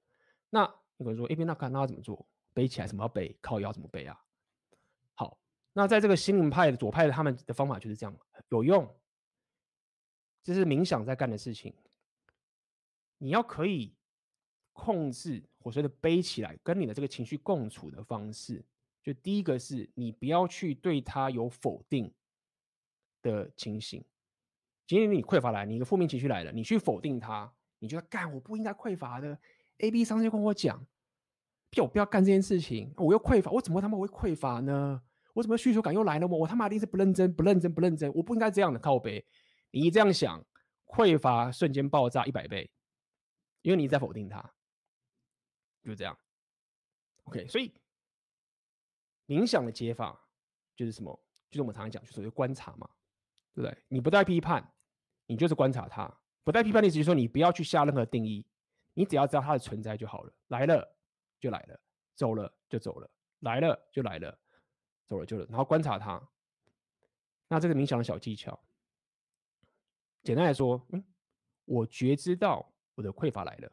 [0.49, 0.63] 那
[0.97, 2.27] 你可能说，哎，那看那要怎么做？
[2.53, 3.35] 背起来什么要背？
[3.41, 4.19] 靠腰怎么背啊？
[5.15, 5.39] 好
[5.73, 8.15] 那在这个心灵派的左派的他们的方法就是这样
[8.49, 8.87] 有用，
[10.43, 11.73] 这是冥想在干的事情。
[13.17, 13.95] 你要可以
[14.71, 18.63] 控制或者说的背起来，跟你的这个情绪共处的方式，
[19.01, 22.13] 就第一个是你不要去对他有否定
[23.21, 24.03] 的情形。
[24.85, 27.51] 今天你匮乏来，你一个负面情绪来了，你去否定他，
[27.83, 29.37] 你觉得干我不应该匮乏的。
[29.79, 30.87] A、B 商家跟我讲，
[31.69, 35.03] 叫我不要干这件事情，我又匮乏，我怎么他妈会匮乏呢？
[35.33, 36.37] 我怎么需求感又来了吗？
[36.37, 38.09] 我他妈一定是不认真、不认真、不认真！
[38.13, 39.27] 我不应该这样的靠背。
[39.71, 40.41] 你这样想，
[40.85, 42.71] 匮乏瞬间爆炸一百倍，
[43.63, 44.53] 因为你在否定它，
[45.83, 46.17] 就这样。
[47.25, 47.73] OK，所以
[49.27, 50.17] 冥想的解法
[50.73, 51.21] 就是什么？
[51.51, 52.89] 就是我们常常讲，就是观察嘛，
[53.53, 53.77] 对不对？
[53.89, 54.73] 你不带批判，
[55.25, 56.17] 你就是观察它。
[56.43, 58.45] 不带批判的意思就是说，你不要去下任何定义，
[58.93, 60.33] 你只要知道它的存在就好了。
[60.47, 60.97] 来了
[61.39, 61.79] 就来了，
[62.15, 64.39] 走了就走了，来了就来了。
[65.05, 66.21] 走了就了，然后观察它。
[67.49, 68.57] 那这个冥想的小技巧，
[70.23, 71.03] 简单来说，嗯，
[71.65, 73.71] 我觉知到我的匮乏来了，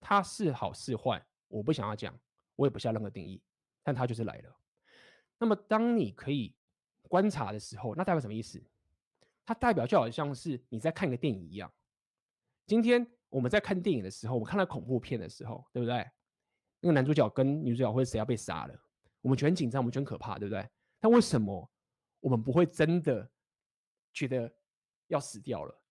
[0.00, 2.18] 它是好是坏，我不想要讲，
[2.56, 3.40] 我也不下任何定义，
[3.82, 4.56] 但它就是来了。
[5.38, 6.56] 那么当你可以
[7.02, 8.60] 观察的时候，那代表什么意思？
[9.44, 11.70] 它代表就好像是你在看一个电影一样。
[12.70, 16.06] 今天我们在看电影的时候，我们看到恐怖片的时候，对不对？
[16.78, 18.80] 那个男主角跟女主角或者谁要被杀了。
[19.22, 20.64] 我们觉得很紧张，我们觉得很可怕，对不对？
[21.00, 21.68] 但为什么
[22.20, 23.28] 我们不会真的
[24.12, 24.48] 觉得
[25.08, 25.82] 要死掉了？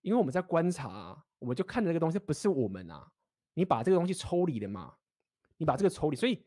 [0.00, 3.12] 因为我们在观察啊，我们就看着这个东西不是我们啊。
[3.52, 4.94] 你把这个东西抽离了嘛？
[5.58, 6.42] 你把这个抽离，所以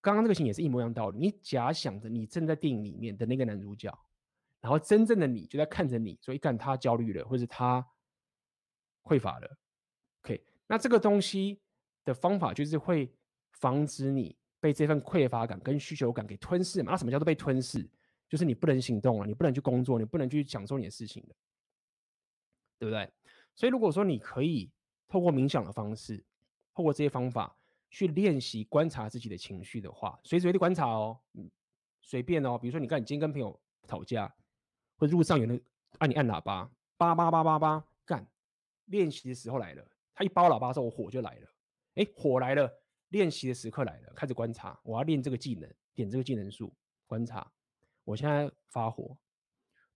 [0.00, 1.18] 刚刚这个情也是一模一样道理。
[1.20, 3.96] 你假想着你正在电影里面的那个男主角，
[4.60, 7.86] 然后真正的你就在看着你，所以干他焦虑了，或者他
[9.02, 9.56] 匮乏了。
[10.22, 11.60] OK，那这个东西
[12.04, 13.12] 的方法就是会
[13.52, 14.36] 防止你。
[14.62, 16.92] 被这份匮乏感跟需求感给吞噬嘛？
[16.92, 17.88] 那什么叫做被吞噬？
[18.28, 21.34] 就是你不能行动了，你不能去工作，你不能去享受你的事情的，
[22.78, 23.10] 对不对？
[23.56, 24.70] 所以如果说你可以
[25.08, 26.22] 透过冥想的方式，
[26.74, 27.56] 透过这些方法
[27.88, 31.18] 去练习观察自己的情绪的话，随时随地观察哦，
[32.02, 32.58] 随便哦。
[32.58, 34.30] 比如说，你看你今天跟朋友吵架，
[34.98, 35.58] 或者路上有人
[36.00, 38.28] 按你按喇叭，叭叭叭叭叭，干。
[38.90, 39.84] 练习的时候来了，
[40.14, 41.48] 他一包喇叭的时候，我火就来了。
[41.94, 42.70] 哎，火来了，
[43.08, 46.72] 练习的时刻来了，开始观察，我要练这个技能，点这个技能数，
[47.06, 47.50] 观察。
[48.04, 49.16] 我现在发火，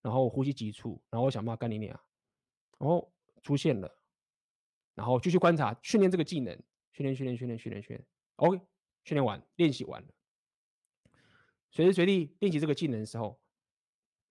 [0.03, 1.89] 然后呼吸急促，然后我想办法干你俩，
[2.79, 3.99] 然后出现了，
[4.95, 6.55] 然后继续观察，训练这个技能，
[6.93, 8.61] 训练训练训练训练训练，OK，
[9.05, 10.09] 训练完，练习完了，
[11.71, 13.41] 随时随地练习这个技能的时候，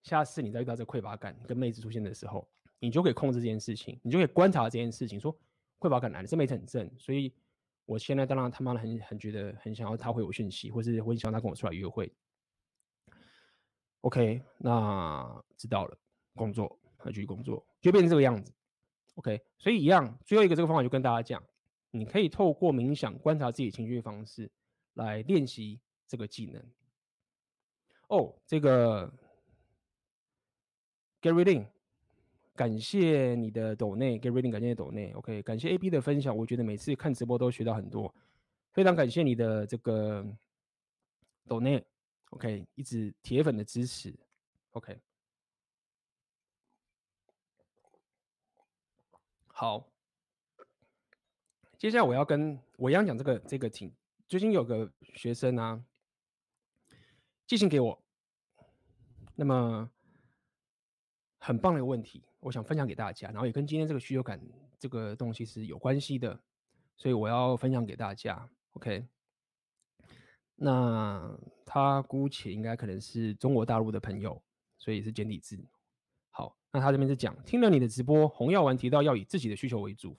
[0.02, 5.34] 下次你再遇到这匮乏感跟妹子出现的时候，你就可以控制这件事情，你就可以观察这件事情，说
[5.78, 7.32] 匮乏感来了，这妹子很正，所以
[7.86, 12.12] 我现在当然他妈的很很觉得很想要他回我讯息，或是我很想要他跟我出来约会。
[14.02, 15.98] OK，那知道了，
[16.34, 18.52] 工作，那继续工作，就变成这个样子。
[19.14, 21.42] OK，所以一样，最后一个这个方法就跟大家讲，
[21.90, 24.50] 你可以透过冥想观察自己情绪的方式
[24.94, 26.62] 来练习这个技能。
[28.08, 29.10] 哦，这个
[31.22, 31.66] Gary Lin，
[32.54, 35.12] 感谢你的抖内给 reading，感谢抖内。
[35.12, 38.14] OK，感谢 AB 的分享，我觉得每次看直播都学到很多，
[38.72, 40.24] 非常感谢你的这个
[41.48, 41.84] 抖内。
[42.30, 44.14] OK，一直铁粉的支持。
[44.70, 45.00] OK，
[49.46, 49.88] 好，
[51.76, 53.92] 接下来我要跟我一样讲这个这个挺，
[54.28, 55.84] 最近有个学生啊，
[57.46, 58.02] 寄信给我，
[59.36, 59.90] 那么
[61.38, 64.38] 很棒的一个问题，我想分享给大家，然后也跟今天这个需求感
[64.78, 66.38] 这个东西是有关系的，
[66.94, 68.46] 所以我要分享给大家。
[68.72, 69.06] OK。
[70.54, 71.34] 那
[71.64, 74.40] 他姑且应该可能是中国大陆的朋友，
[74.76, 75.58] 所以是简体字。
[76.28, 80.14] 好，那他这边是讲，听了你的直播，洪耀文提到要以自己的需求为主，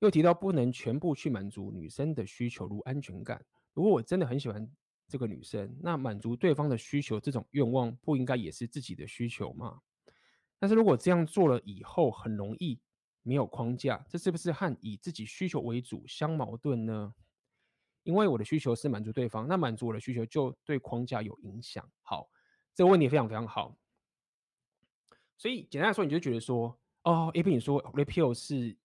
[0.00, 3.40] 又提到不能全部去满足女生的需求，如安全感。
[3.74, 4.68] 如果我真的很喜欢
[5.06, 9.80] 这个女生，那满足对方的需求这种愿望，不应该也是自己的需求吗？
[10.58, 12.80] 但是如果这样做了以后，很容易
[13.22, 17.14] 没有框架，这是不是和以自己需求为主相矛盾呢？
[18.02, 21.88] 因为我的需求是满足对方，那满足我的需求就对框架有影响。
[22.02, 22.28] 好，
[22.74, 23.76] 这个问题非常非常好。
[25.38, 28.76] 所以简单来说，你就觉得说，哦，A P 你说 Repeal 是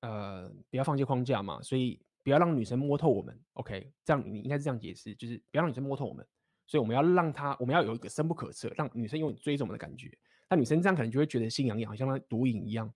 [0.00, 3.38] 呃不要放弃框架嘛，所以不要让女生摸透我们。
[3.54, 6.26] OK，这样你应该是这样解释，就是不要让女生摸透我们，
[6.66, 10.16] 所以我们要让她，我们要有一个深不可测，让女生有追着我们的感觉。
[10.52, 12.92] 那女生这样可能就会觉得心痒痒，好像她毒瘾一样。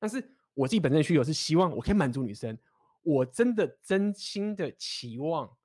[0.00, 2.58] 但是我自己本身的需求是希望我可以满足女生。
[3.02, 5.56] 我真的真心的期望，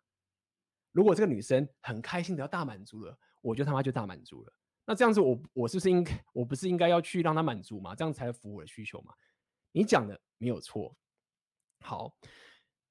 [0.92, 4.54] 如果这个女生很开心的要大满足了，我就他妈就大满足了。
[4.86, 7.96] 那这样子我，我是不是应该，我不是应该要去让她满足嘛？
[7.96, 9.12] 这样才符合我的需求嘛？
[9.72, 10.96] 你讲的没有错。
[11.80, 12.16] 好，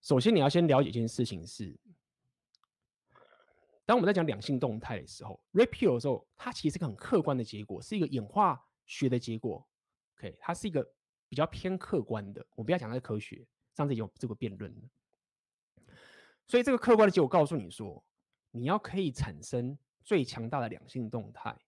[0.02, 1.78] 首先你要先了解一件事情是，
[3.90, 9.68] 当我们在讲两性动态的时候，Red Pill 的时候，它其实是个很客观的结果，是一个演化学的结果。
[10.16, 10.88] OK，它是一个
[11.28, 13.44] 比较偏客观的，我不要讲它是科学。
[13.74, 14.72] 上次有这个辩论，
[16.46, 18.00] 所以这个客观的结果告诉你说，
[18.52, 21.58] 你要可以产生最强大的两性动态，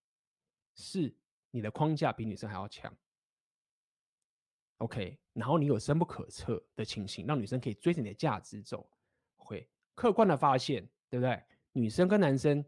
[0.76, 1.12] 是
[1.50, 2.96] 你的框架比女生还要强。
[4.76, 8.88] OK，然后你有深不可测的情形，让女生可以追着你的价值走。
[9.34, 11.42] 会客观的发现，对不对？
[11.72, 12.64] 女生跟男生，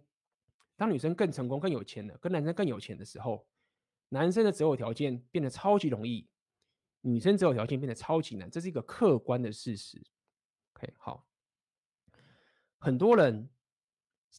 [0.76, 3.46] 当女生更成功、更有钱了，跟男生更有钱的时候，
[4.08, 6.28] 男生的择偶条件变得超级容易。
[7.02, 10.02] 女生择偶条件变得超级难，这是一个客观的事实。
[10.72, 11.26] OK，好，
[12.78, 13.46] 很多人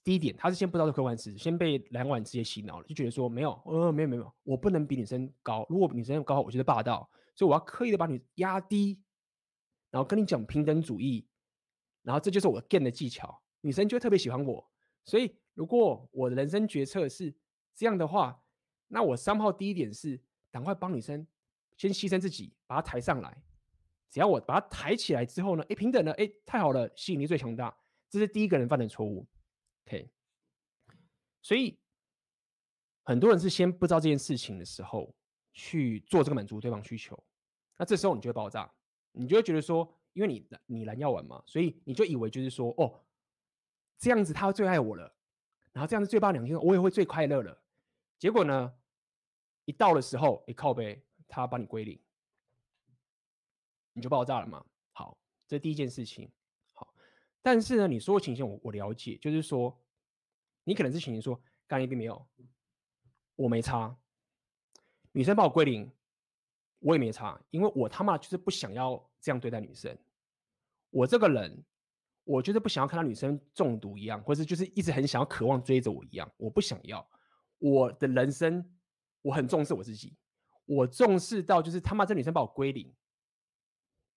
[0.03, 5.63] 第一点，他是先不知道这客观事实，先被两碗直接洗脑了，就觉得说没有，呃，没有没有，我不能比女生高。
[5.69, 8.99] 如果女生高，我觉得霸道，所以我要刻意的把你压低，
[9.91, 11.27] 然后跟你讲平等主义，
[12.01, 14.63] 然后这就是我 gain 的技巧，女生就特别喜欢我。
[15.03, 17.33] 所以如果我的人生决策是
[17.73, 18.39] 这样的话，
[18.87, 21.25] 那我三号第一点是赶快帮女生。
[21.75, 23.43] 先牺牲自己，把她抬上来。
[24.09, 27.75] 只要我把她抬起来之后呢，哎，平等了，哎，太好了，吸引力最强大。
[28.07, 29.27] 这是第一个人犯的错误。
[29.87, 30.09] OK，
[31.41, 31.77] 所以
[33.03, 35.13] 很多人是先不知道这件事情的时候
[35.53, 37.21] 去做这个满足对方需求，
[37.77, 38.71] 那这时候你就会爆炸，
[39.11, 43.03] 你就会觉得说，因为你你蓝药丸嘛，所以你就以为就是说，哦，
[43.97, 45.15] 这样子他会最爱我了，
[45.71, 47.61] 然后这样子最棒两天，我也会最快乐了。
[48.19, 48.73] 结果呢，
[49.65, 51.01] 一到的时候，一，靠背。
[51.27, 51.99] 他把你归零，
[53.93, 54.63] 你就爆炸了嘛？
[54.93, 55.17] 好，
[55.47, 56.31] 这第一件事情。
[56.71, 56.93] 好，
[57.41, 59.75] 但是呢，你说的情形我我了解，就是说，
[60.63, 62.25] 你可能是情形说，刚一并没有，
[63.35, 63.97] 我没差，
[65.13, 65.91] 女生把我归零，
[66.77, 69.97] 我也没差，因为我他妈就是不想要这样对待女生。
[70.91, 71.65] 我这个人，
[72.25, 77.07] 我就是不想要看到女生中毒一样，或者就是一直很想要渴望追着我一样，我不想要。
[77.59, 78.69] 我的人生，
[79.21, 80.17] 我很重视我自己，
[80.65, 82.93] 我重视到就是他妈这女生把我归零，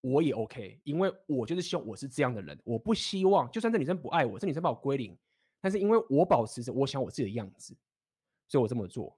[0.00, 5.16] 我也 OK，因为我就是希望我是这样的人，我不希望就算这女生不爱我，这女生把我归零，
[5.61, 7.76] 但是因为我保持着我想我自己的样子，
[8.48, 9.16] 所以我这么做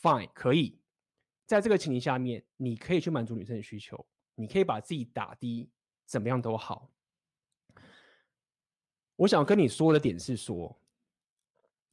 [0.00, 0.78] ，Fine，可以。
[1.46, 5.70] 在这个情形下面，你可以去满足女生的需求，你可以把自己打低，
[6.04, 6.90] 怎么样都好。
[9.16, 10.78] 我想跟你说的点是说，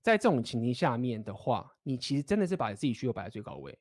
[0.02, 3.78] 在这种情形下面的话，你其实真的是把自己需求摆在最高位，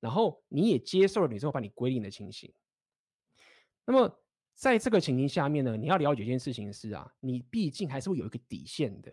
[0.00, 2.52] 然后你也接受了女生把你归零的情形。
[3.84, 4.22] 那么
[4.54, 9.12] 在这个情形下面呢，你要了解一件事情是啊，你毕竟还是会有一个底线的。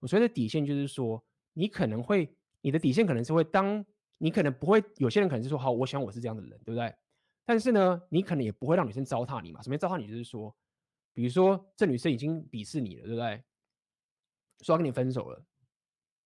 [0.00, 3.84] 我所谓的底线就是说，你可能会，你的底线可能是会当。
[4.22, 6.94] 你可能不会，有些人可能是说，好，我想我是这样的人，对不对？
[7.46, 9.62] 但是呢，你可能也不会让女生糟蹋你嘛。
[9.62, 10.06] 什么糟蹋你？
[10.06, 10.54] 就是说，
[11.12, 13.42] 比如说这女生已经鄙视你了，对不对？
[14.60, 15.42] 说要跟你分手了，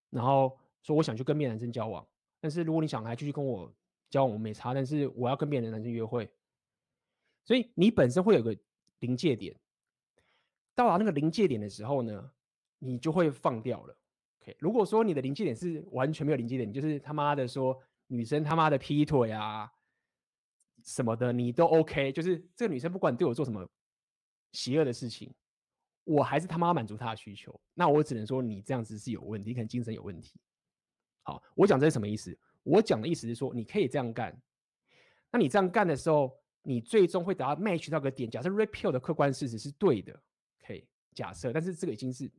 [0.09, 2.05] 然后说我想去跟别的男生交往，
[2.39, 3.73] 但是如果你想还继续跟我
[4.09, 6.29] 交往，我没差，但是我要跟别的男生约会，
[7.45, 8.57] 所以你本身会有个
[8.99, 9.57] 临界点，
[10.75, 12.31] 到达那个临界点的时候呢，
[12.79, 13.97] 你就会放掉了。
[14.41, 19.71] OK，如果说你的临界点是完全没有临界点，就是他妈的说女生他妈的劈腿啊
[20.83, 23.65] 什么的，你都 OK，就是这个女生不管对我做什么
[24.55, 25.31] 邪恶的事情，
[26.03, 30.39] 我还是他妈满足他的需求，那我只能说你这样子是有问题，可能精神有问题。
[31.23, 32.35] 好，我讲这是什么意思？
[32.63, 34.35] 我讲的意思是说你可以这样干，
[35.31, 38.29] 那你这样干的时候，你最终会达到 match 到个点。
[38.29, 40.19] 假设 repeal 的客观事实是对的，
[40.65, 42.31] 可以假设，但是这个已经是。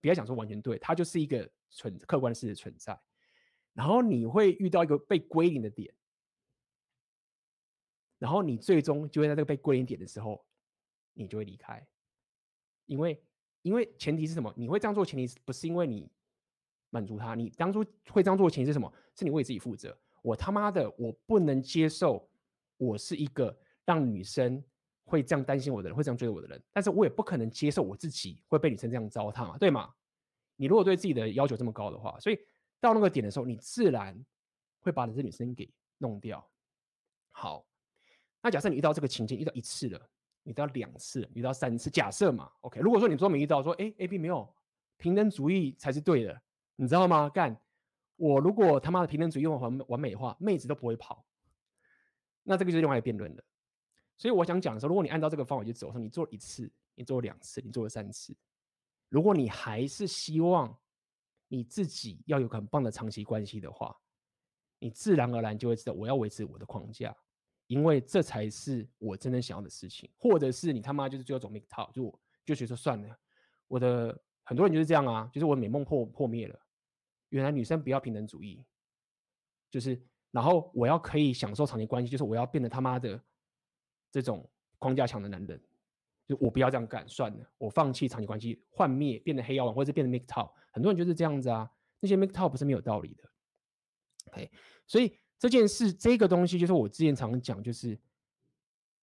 [0.00, 2.94] 不要讲说完全对，它就是一个存客观事实存在，
[3.72, 5.94] 然后你会遇到一个被归零的点，
[8.18, 10.44] 然后你最终就会在这个被归零点的时候，
[11.14, 11.84] 你就会离开，
[12.86, 13.22] 因为
[13.62, 14.52] 因为前提是什么？
[14.56, 16.10] 你会这样做前提不是因为你
[16.90, 18.92] 满足他，你当初会这样做前提是什么？
[19.14, 19.96] 是你为自己负责。
[20.22, 22.28] 我他妈的我不能接受，
[22.76, 24.62] 我是一个让女生。
[25.06, 29.94] 会这样担心我的人，会这样追我的人，但是我也不可能接受我自己会被女生这样糟蹋嘛，对吗？
[30.56, 32.38] 你如果对自己的要求这么高的话，所以
[32.80, 34.18] 到那个点的时候，你自然
[34.80, 36.42] 会把你这女生给弄掉。
[37.32, 37.66] 好，
[38.40, 40.10] 那假设你遇到这个情境，遇到一次了，
[40.44, 42.80] 遇到两次，遇到三次，假设嘛，OK。
[42.80, 44.48] 如果说你说没遇到，说哎，A B 没有
[44.96, 46.40] 平等主义才是对的，
[46.76, 47.28] 你知道吗？
[47.28, 47.58] 干，
[48.16, 51.26] 我如果他妈的平等主义完完美化，妹子都不会跑，
[52.42, 53.42] 那这个就是另外一个辩论了。
[54.16, 58.36] 所以我想讲的时候，如果你按照这个方法去走，说你做一次，你做两次，你做了三次，
[59.08, 60.76] 如果你还是希望
[61.48, 63.96] 你自己要有很棒的长期关系的话，
[64.78, 67.16] 你自然而然就会知道我要维持我的框架，
[67.66, 70.10] 因为这才是我真正想要的事情。
[70.16, 73.18] 或者是你他妈就是最后走 MGTOW，就就觉得算了，
[73.68, 76.58] 我的很多人就是这样啊，就是我美梦破破灭了。
[77.28, 78.64] 原来女生不要平等主义，
[79.70, 80.00] 就是
[80.30, 83.20] 然后我要可以享受长期关系，就是我要变得他妈的。
[84.12, 84.48] 这种
[84.78, 85.60] 框架强的男人，
[86.24, 91.68] 就我不要这样干，算了，我放弃长期关系，幻灭，变得黑妖王，或者变得 MGTOW，很多人就是这样子啊。
[91.98, 93.24] 那些 MGTOW 不是没有道理的。
[94.26, 94.48] OK，
[94.86, 97.98] 所以这件事，这个东西就是我之前常讲，就是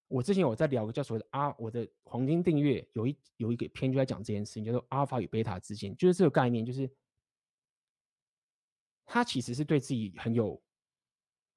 [0.08, 6.90] 我之前有在聊个叫所谓的阿，我的黄金订阅有一有一个篇就在讲这件事情，叫做阿尔法与贝塔之间，就是这个概念，就是
[9.06, 10.62] 他其实是对自己很有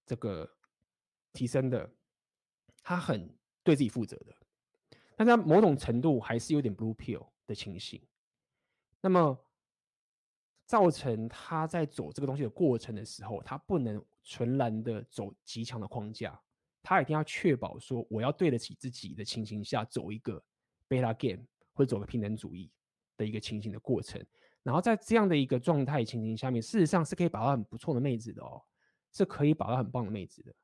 [0.05, 0.51] 这个
[1.33, 1.91] 提升的，
[2.83, 3.35] 他很。
[3.67, 4.37] 对自己负责的，
[5.17, 7.99] 但他某种程度还是有点 blue pill 的情形。
[9.01, 9.39] 那么，
[10.67, 16.41] 造成他在走这个东西的过程的时候，他不能纯然的走极强的框架，
[16.83, 20.43] 他一定要确保说，我要对得起自己的情形下走一个
[20.89, 22.71] beta game，或者走个平等主义
[23.17, 24.25] 的一个情形的过程。
[24.63, 28.63] 然后在这样的一个状态情形下面，事实上是可以把到很不错的妹子的哦，
[29.13, 30.55] 是可以把到很棒的妹子的。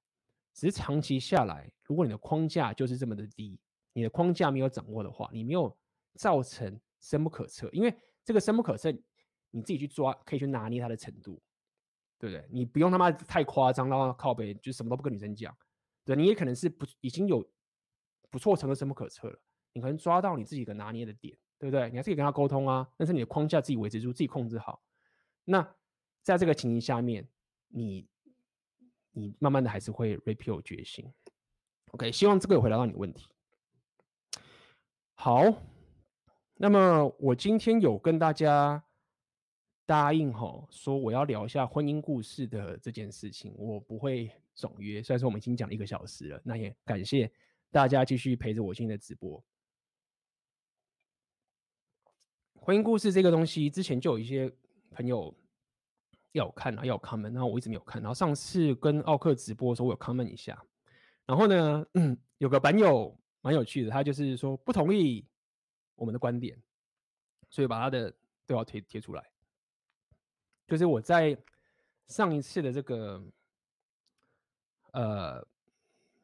[0.54, 3.60] 只是长期下来，如果你的框架就是这么的低，
[3.92, 5.76] 你的框架没有掌握的话，你没有
[6.14, 7.68] 造成深不可测。
[7.72, 7.94] 因为
[8.24, 8.90] 这个深不可测，
[9.50, 11.40] 你自己去抓，可以去拿捏他的程度，
[12.18, 12.46] 对不对？
[12.50, 15.56] 你不用他妈太夸张，然后靠北就什么都不跟女生讲。
[16.04, 17.48] 对，你也可能是不已经有
[18.30, 19.40] 不错程度深不可测了，
[19.72, 21.90] 你可能抓到你自己的拿捏的点，对不对？
[21.90, 24.82] 你还是可以跟他沟通啊，但是你的框架自己维持住，自己控制好。
[25.44, 25.74] 那
[26.22, 27.28] 在这个情形下面，
[27.68, 28.08] 你。
[29.12, 31.04] 你慢慢的还是会 repeal 决心
[31.90, 33.28] ，OK，希望这个有回答到你的问题。
[35.14, 35.42] 好，
[36.54, 38.84] 那么我今天有跟大家
[39.90, 45.02] 答应吼，说我要聊一下婚姻故事的这件事情，我不会爽约。
[45.02, 47.28] 虽然说我们已经讲了一个小时了，那也感谢
[47.72, 49.42] 大家继续陪着我今天的直播。
[52.54, 54.48] 婚姻故事这个东西，之前就有一些
[54.92, 55.36] 朋友
[56.30, 58.00] 要看啊，要 comment，然后我一直没有看。
[58.00, 60.64] 然后上次跟奥克直播的时候，我有 comment 一下。
[61.26, 61.84] 然后呢，
[62.38, 65.26] 有个版友蛮有趣的，他就是说不同意
[65.96, 66.56] 我们的观点，
[67.48, 68.14] 所以把他的
[68.46, 69.29] 都要贴贴出来。
[70.70, 71.36] 就是我在
[72.06, 73.20] 上一次的这个
[74.92, 75.44] 呃，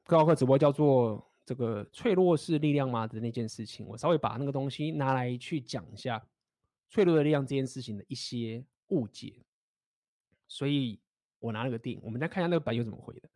[0.04, 6.24] 跟奥克直播叫做这个脆弱是力量吗的那件事情，我稍微把那个东西拿来去讲一下
[6.88, 9.34] 脆弱的力量这件事情的一些误解，
[10.46, 11.00] 所以
[11.40, 13.28] 我拿了个定，我们再看一下那个版友怎么回的。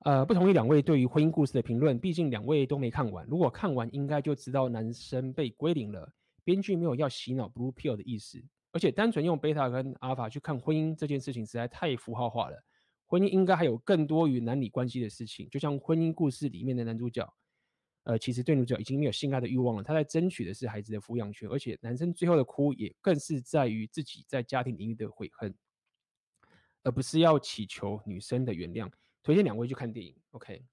[0.00, 8.42] 呃，不同意两位对于婚姻故事的评论，毕竟两位都没看完，如果看完应该就知道男生被归零了，编剧没有要洗脑 blue pill 的意思。
[8.72, 12.64] 而且单纯用贝塔跟阿尔法去看婚姻这件事情实在太符号化了。
[13.06, 17.30] 婚姻应该还有更多与男女关系的事情，就像婚姻故事里面的男主角，
[18.04, 21.46] 呃，其实对女主角已经没有性爱的欲望了，他在争取的是孩子的抚养权。
[21.50, 25.54] 而且男生最后的哭也更是在于自己在家庭领域的悔恨，
[26.82, 28.90] 而不是要祈求女生的原谅。
[29.22, 30.64] 推荐两位去看电影，OK。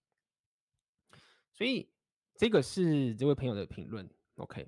[1.53, 1.89] 所以
[2.35, 4.65] 这个是这位朋友的评论，OK。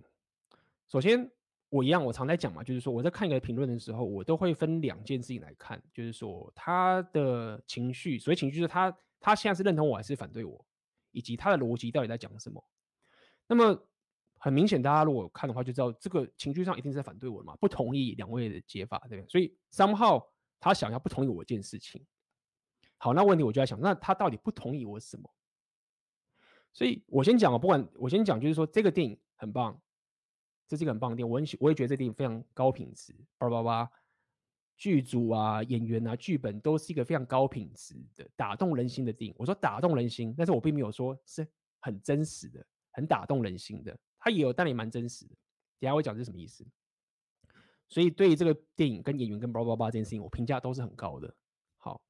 [0.90, 1.32] 首先。
[1.72, 10.66] 我一样，我常在讲嘛，就是说我在看一个评论的时候，我都会分两件事情来看，就是说他的情绪，所谓情绪是他他现在是认同我还是反对我，
[11.12, 12.62] 以及他的逻辑到底在讲什么。
[13.48, 13.88] 那么
[14.38, 19.30] 很明显，大家如果看的话，就知道这个情绪上一定是在反对我嘛，不同意两位的解法，对不对？
[19.30, 20.22] 所以 somehow
[20.60, 22.06] 他想要不同意我一件事情。
[22.98, 25.34] 好，那问题我就在想，那他到底不同意我什么？
[26.74, 29.82] 所以我先讲啊，不管我先讲，就是说这个电影很棒。
[30.72, 33.14] 这是一个很棒的电影，我很，我也觉得这电影非常高品质。
[33.38, 33.92] 八八八，
[34.78, 39.36] 剧组啊、演员啊、剧本都是一个非常高品质的、打动人心的电影。
[39.38, 41.46] 我说打动人心，但是我并没有说是
[41.82, 44.00] 很真实的、很打动人心的。
[44.18, 45.36] 它也有，但也蛮真实的。
[45.78, 46.66] 等下我讲这是什么意思。
[47.90, 51.36] 所以对于这个电影跟演员跟八八八这件事情，我评价都是很高的。
[51.76, 52.02] 好，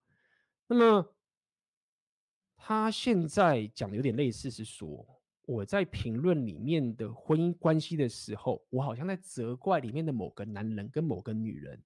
[0.68, 1.16] 那么
[2.58, 5.18] 他现在讲的有点类似，是说。
[5.46, 11.82] 我在评论里面的婚姻关系的时候，我好像在责怪里面的某个男人跟某个女人，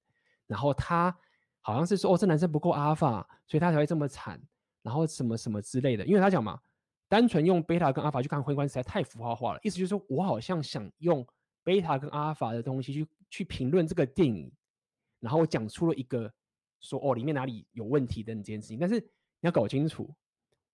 [0.46, 1.18] 然后他
[1.62, 4.40] 好像是说哦，这男生不够阿尔法，所以他才会这么惨，
[4.84, 6.06] 然后什么什么之类的。
[6.06, 6.60] 因为他讲嘛，
[7.08, 11.26] 单纯用贝塔跟阿尔法去看婚姻关系实在太符号化了，意思就是说我好像想用
[11.64, 14.52] 贝塔跟阿尔法的东西去去评论这个电影，
[15.20, 16.32] 然后我讲出了一个
[16.82, 20.14] 说哦里面哪里有问题的这件事情，但是你要搞清楚。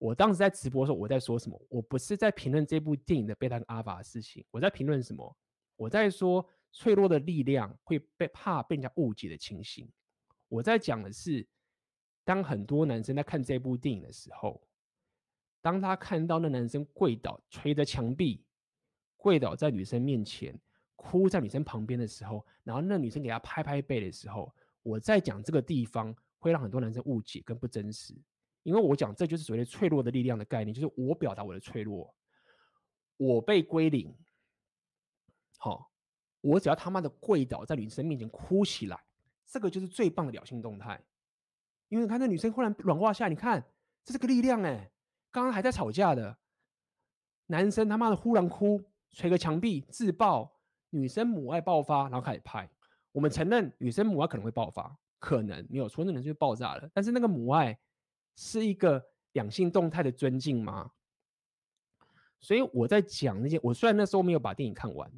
[0.02, 1.62] 我当时在直播的时候，我在说什么？
[1.70, 5.38] 我不是在评论这部电影的贝塔跟阿法的事情，我在评论什么？
[5.76, 9.88] 我在说脆弱的力量会被怕被人家误解的情形。
[10.48, 11.48] 我在讲的是，
[12.24, 14.60] 当很多男生在看这部电影的时候，
[15.62, 18.44] 当他看到那男生跪倒捶着墙壁，
[19.18, 20.60] 跪倒在女生面前，
[20.96, 28.16] 哭在女生旁边的时候，然后那女生给他拍拍背的时候，我在讲这个地方会让很多男生误解跟不真实。
[28.64, 32.14] 因为我讲，这就是所谓的脆弱的力量的概念，就是我表达我的脆弱，
[33.18, 34.16] 我被归零，
[35.58, 35.92] 好，
[36.42, 39.04] 我只要他妈的跪倒在女生面前哭起来，
[39.48, 41.04] 这个就是最棒的表性动态。
[41.90, 43.66] 因为你看那女生忽然软化下来，你看
[44.06, 44.92] 这是个力量哎，
[45.32, 46.38] 刚刚还在吵架的
[47.48, 48.80] 男生他妈的忽然哭，
[49.12, 50.60] 捶个墙壁自爆，
[50.92, 52.70] 女生母爱爆发，然后开始拍。
[53.12, 56.88] 我们承认女生母爱可能会爆发，可能没有错，那人就爆炸了。
[56.94, 57.76] 但是那个母爱。
[58.44, 60.92] 是一个两性动态的尊敬吗？
[62.40, 65.12] 所以我在讲那些，我虽然那时候没有把电影看完，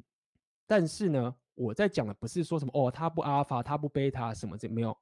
[0.66, 4.94] 但是呢，我在讲的不是说什么哦，他不阿尔法，他不贝塔什么这没有，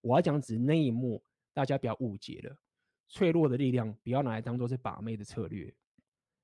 [0.00, 1.22] 我要讲只是那一幕，
[1.54, 2.56] 大家不要误解了。
[3.06, 5.72] 脆弱的力量不要拿来当做是把妹的策略。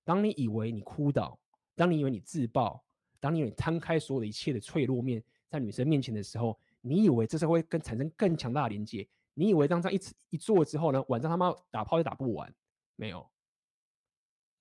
[0.05, 1.37] 当你以为你哭倒，
[1.75, 2.85] 当你以为你自爆，
[3.19, 9.05] 当你以为你摊开所有的一切的脆弱面在女生面前的时候，你以为这是会跟产生更强大的连接。
[9.35, 12.55] 你以为当这样一一做之后呢，晚上他妈打炮就打不完？
[12.97, 13.29] 没有，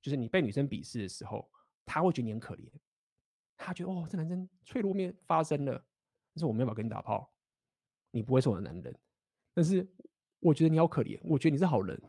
[0.02, 1.50] 就是你被女生鄙视的时候，
[1.86, 2.68] 他会觉得你很可怜，
[3.56, 5.74] 他觉得哦，这男生脆弱面发生了，
[6.34, 7.32] 但是我没有办法跟你打炮，
[8.12, 9.00] 你不会是我的男人，
[9.54, 9.88] 但是
[10.40, 12.02] 我觉得你好可怜，我觉得你是好人，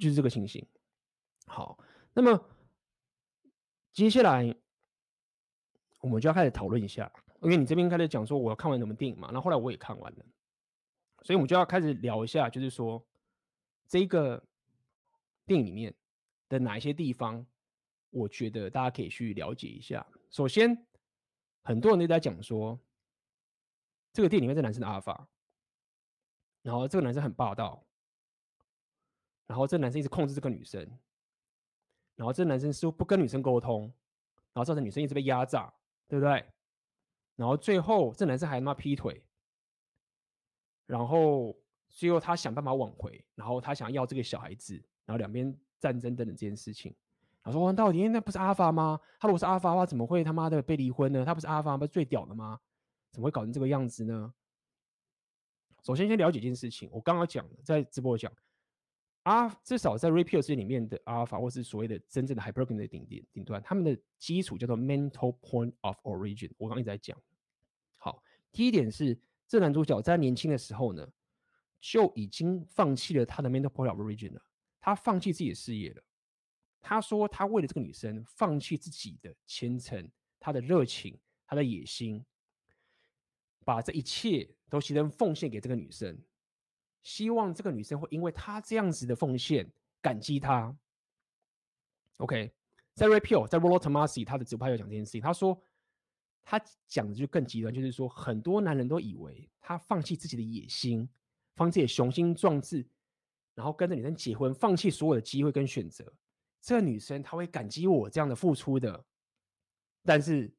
[0.00, 0.66] 就是这个情形。
[1.46, 1.78] 好，
[2.14, 2.48] 那么
[3.92, 4.56] 接下来
[6.00, 10.24] 我们就要开始讨论一下，因为你这边开始讲说我要看完什么电影嘛，那后，后来我也看完了。
[11.24, 13.02] 所以，我们就要开始聊一下，就是说，
[13.88, 14.40] 这个
[15.46, 15.92] 电影里面
[16.50, 17.44] 的哪一些地方，
[18.10, 20.06] 我觉得大家可以去了解一下。
[20.30, 20.86] 首先，
[21.62, 22.78] 很多人都在讲说，
[24.12, 25.26] 这个电影里面这男生的阿尔法，
[26.60, 27.82] 然后这个男生很霸道，
[29.46, 30.86] 然后这个男生一直控制这个女生，
[32.16, 33.84] 然后这个男生似乎不跟女生沟通，
[34.52, 35.72] 然后造成女生一直被压榨，
[36.06, 36.44] 对不对？
[37.36, 39.23] 然后最后这男生还他妈劈腿，
[40.86, 41.56] 然后
[41.88, 44.74] 最后他想办法挽回，然后他想要这个小孩子，
[45.04, 46.94] 然后两边战争等等这件事情。
[47.42, 48.98] 他说：“到底那不是阿法吗？
[49.20, 51.24] 他如果是阿法的话，怎么会他妈的被离婚呢？
[51.26, 52.58] 他不是阿尔法不是最屌的吗？
[53.12, 54.32] 怎么会搞成这个样子呢？”
[55.84, 56.88] 首先，先了解一件事情。
[56.90, 58.32] 我刚刚讲，在直播讲，
[59.24, 66.50] 啊，至少在 Ray Peat 世界里面的阿尔法，或是所谓的真正的 Hypergamy 的顶点顶端，他们的基础叫做 Mental Point of Origin。
[66.56, 67.14] 我刚刚一直在讲。
[67.98, 68.22] 好，
[68.52, 69.18] 第一点是，
[69.54, 71.08] 这男主角在年轻的时候呢，
[71.80, 74.42] 就已经放弃了他的 Mental Point of Origin 了，
[74.80, 76.02] 他放弃自己的事业了。
[76.80, 82.26] 他说，他为了这个女生，放弃自己的前程、他的热情、他的野心，
[83.64, 86.20] 把这一切都牺牲奉献给这个女生，
[87.04, 89.70] 希望这个女生会因为他这样子的奉献
[90.02, 90.76] 感激他。
[92.16, 92.52] OK，
[92.92, 95.20] 在 Ray Peat，在 Rollo Tomassi 他的直播有讲这件事情。
[95.20, 95.62] 他说，
[96.44, 101.08] 他讲的就更极端，就是说，很多男人都以为他放弃自己的野心，
[101.56, 102.86] 放弃雄心壮志，
[103.54, 106.12] 然后跟着女生结婚，放弃所有的机会跟选择。
[106.60, 109.04] 这个女生她会感激我这样的付出的，
[110.02, 110.50] 但是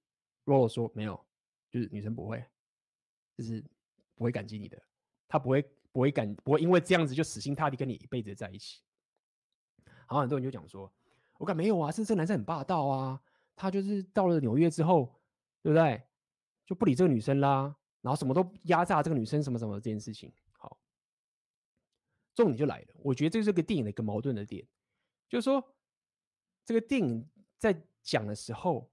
[0.46, 1.20] Rollo 说没有，
[1.72, 2.46] 就是女生不会，
[3.36, 3.64] 就是
[4.14, 4.80] 不会感激你的，
[5.28, 8.82] 她不会不会感不会因为这样子就死心塌地跟你一辈子在一起。
[10.06, 10.92] 好，很多人就讲说，
[11.40, 13.20] 我感没有啊，是这男生很霸道啊，
[13.56, 15.15] 他就是到了纽约之后，
[15.66, 16.00] 对不对？
[16.64, 20.32] 就不理这个女生啦，然后什么都压榨这个女生什么什么这件事情。
[20.52, 20.80] 好，
[22.36, 24.64] 重点就来了，我觉得这是个电影的一个矛盾的点，
[25.28, 25.76] 就是说。
[26.68, 28.92] 这个电影在讲的时候，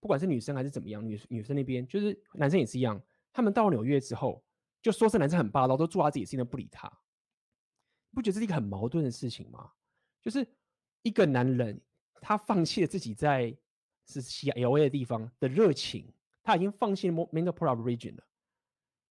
[0.00, 3.00] 不管是女生还是怎么样，女女生那边就是男生也是一样，
[3.32, 4.44] 他们到了纽约之后，
[4.82, 6.90] 就说是男生很霸道，都做他自己事情，都不理他。
[8.12, 9.72] 不觉得这是一个很矛盾的事情吗？
[10.20, 10.44] 就是
[11.02, 11.80] 一个男人，
[12.20, 13.56] 他放弃了自己在
[14.06, 18.24] 是西 LA 的地方的热情，他已经放弃 Mental Point of Origin 了。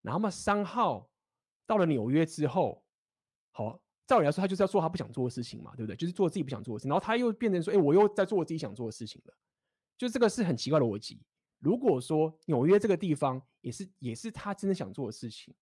[0.01, 1.09] 然后嘛，三号
[1.65, 2.83] 到了纽约之后，
[3.51, 3.79] 好。
[4.05, 5.95] 照理来说，他就是要做他不想做的事情嘛，对不对？
[5.95, 9.33] 就是做自己不想做的事情，然后他又变成说：“哎，我又在做我自己想做的事情了。”
[9.97, 11.23] 就这个是很奇怪的逻辑。
[11.59, 15.55] 如果说纽约这个地方也是也是他真的想做的事情，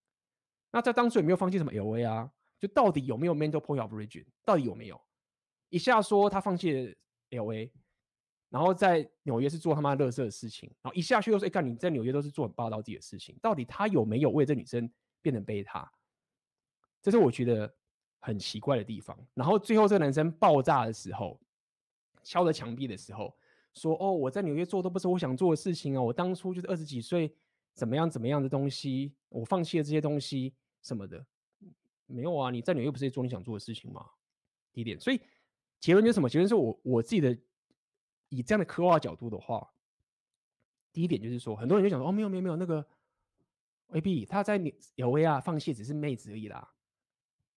[0.72, 2.32] 那在当初也没有放弃什么 LA 啊？
[2.60, 4.26] 就到底有没有 mental point of origin？
[4.44, 5.00] 到底有没有？
[5.70, 6.96] 一下说他放弃了
[7.30, 7.70] LA，
[8.52, 14.88] 然后在纽约是做他妈垃圾的事情，然后一下去又说：“哎，干你在纽约都是做很霸道自己的事情。”到底他有没有为这女生
[15.24, 15.91] 变成贝塔？
[17.02, 17.74] 这是我觉得。
[18.24, 21.41] 很奇怪的地方，然后最后这个男生爆炸的时候，
[22.22, 23.36] 敲着墙壁的时候，
[23.74, 26.02] 说：“哦，我在纽约做都不是我想做的事情啊！
[26.04, 27.36] 我当初就是二十几岁，
[27.74, 31.26] 怎么样怎么样的东西，我放弃了这些东西什么的，
[32.06, 32.52] 没有啊！
[32.52, 34.06] 你在纽约不是做你想做的事情吗？”
[34.72, 35.20] 第一点，所以
[35.80, 36.30] 结论就是什么？
[36.30, 37.36] 结论是我我自己的
[38.32, 39.72] 以这样的刻画角度的话，
[40.92, 42.84] 第一点就是说，很多人就讲说：“哦，没有没有没有，那个
[43.90, 44.58] AB 他在
[44.96, 46.74] LA 啊放弃只是妹子而已啦。”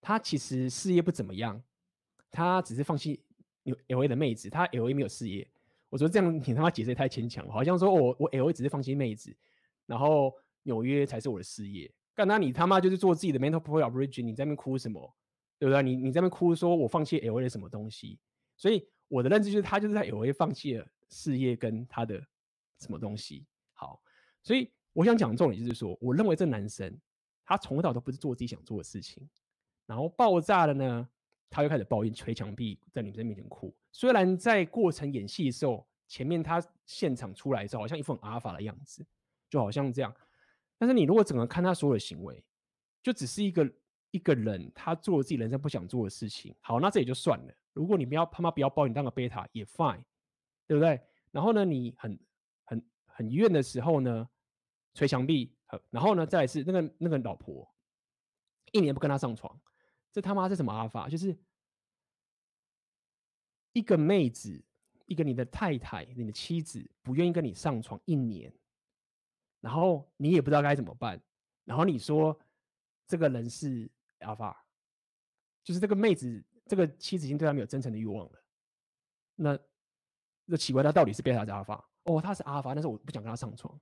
[0.02, 1.62] 他其实事业不怎么样，
[2.30, 3.24] 他只是放弃
[3.88, 5.48] LA 的妹子，他 LA 没有事业。
[5.88, 9.34] 我说这样你他妈解释也太牵强了，好像说我我 LA 只是放弃妹子，
[9.86, 11.90] 然后纽约才是我的事业。
[12.14, 15.14] 干，那你他妈就是做自己的 mental point of origin，你在那边哭什么？
[15.58, 15.82] 对不对？
[15.82, 18.18] 你你在那边哭说我放弃 LA 的什么东西？
[18.56, 22.20] 所以我的认知就是他就是在 LA 放弃了事业跟他的
[22.80, 23.46] 什么东西。
[23.72, 24.02] 好，
[24.42, 26.92] 所以我想讲重点就是说，我认为这男生
[27.44, 29.24] 他从小都不是做自己想做的事情。
[29.86, 31.08] 然后爆炸了呢，
[31.48, 33.72] 他又开始抱怨，捶墙壁，在女生面前哭。
[33.92, 39.06] 虽然在过程演戏的时候，前面他现场出来的时候，好像一副很阿尔法的样子，
[39.48, 40.12] 就好像这样。
[40.76, 42.44] 但是你如果整个看他所有的行为，
[43.00, 43.72] 就只是一个
[44.10, 46.52] 一个人，他做了自己人生不想做的事情。
[46.60, 47.54] 好，那这也就算了。
[47.74, 50.02] 如果你不要他妈不要抱你当个贝塔也 fine，
[50.66, 50.98] 对不对？
[51.30, 52.18] 然后呢，你很
[52.64, 54.26] 很很怨的时候呢，
[54.94, 55.54] 捶墙壁。
[55.90, 57.68] 然后呢，再来是那个那个老婆，
[58.70, 59.60] 一年不跟他上床。
[60.12, 61.08] 这他妈是什么阿法？
[61.08, 61.36] 就是
[63.72, 64.64] 一个妹子，
[65.06, 68.54] 一个你的太太，你的妻子不愿意跟你上床一年，
[69.60, 71.20] 然后你也不知道该怎么办，
[71.64, 72.38] 然后你说
[73.08, 73.90] 这个人是
[74.20, 74.64] 阿法，
[75.64, 78.42] 就是这个妹子，这个妻子已经对他没有真诚的欲望了。
[79.36, 79.58] 那
[80.44, 81.88] 那奇怪，他到底是贝塔还是阿尔法？
[82.04, 83.78] 哦，他是阿尔法，但是我不想跟他上床。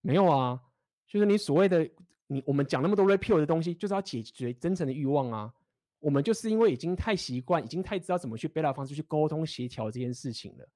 [0.00, 0.60] 没有啊，
[1.06, 1.88] 就是你所谓的。
[2.30, 5.54] 你我们讲那么多 Ray Peat 的东西，就是要解决真诚的欲望啊！
[5.98, 10.68] 我们就是因为已经太习惯，已经太知道怎么去贝塔方式去沟通协调这件事情了，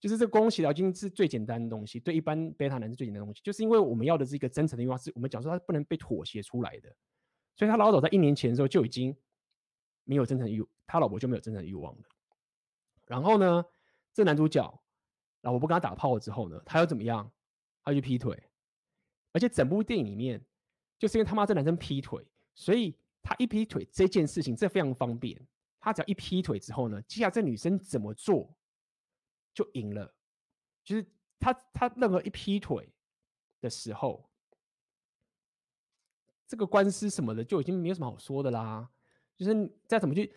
[0.00, 6.92] 就是这沟通协调已经是最简单的东西，对一般贝塔男是最简单的东西，就是因为我们要的是一个真诚的欲望，是我们讲说他不能被妥协出来的，
[7.54, 9.16] 所以他老早在一年前的时候就已经
[10.04, 12.02] 没有真诚欲，他老婆就没有真诚欲望了。
[13.06, 13.64] 然后呢，
[14.12, 14.62] 这男主角
[15.42, 17.30] 老婆不跟他打炮了之后呢，他又怎么样？
[17.82, 18.50] 他去劈腿，
[19.32, 20.42] 而且整部电影里面，
[20.98, 25.38] 就是因为他妈这男生劈腿，所以他一劈腿这件事情这非常方便，
[25.78, 28.56] 他只要一劈腿之后呢，接下来这女生怎么做？
[29.52, 30.14] 就赢了，
[30.82, 31.06] 就是
[31.38, 32.92] 他他任何一劈腿
[33.60, 34.28] 的时候，
[36.46, 38.90] 这个官司什么的就已经没有什么好说的啦。
[39.36, 40.32] 就是再怎么去，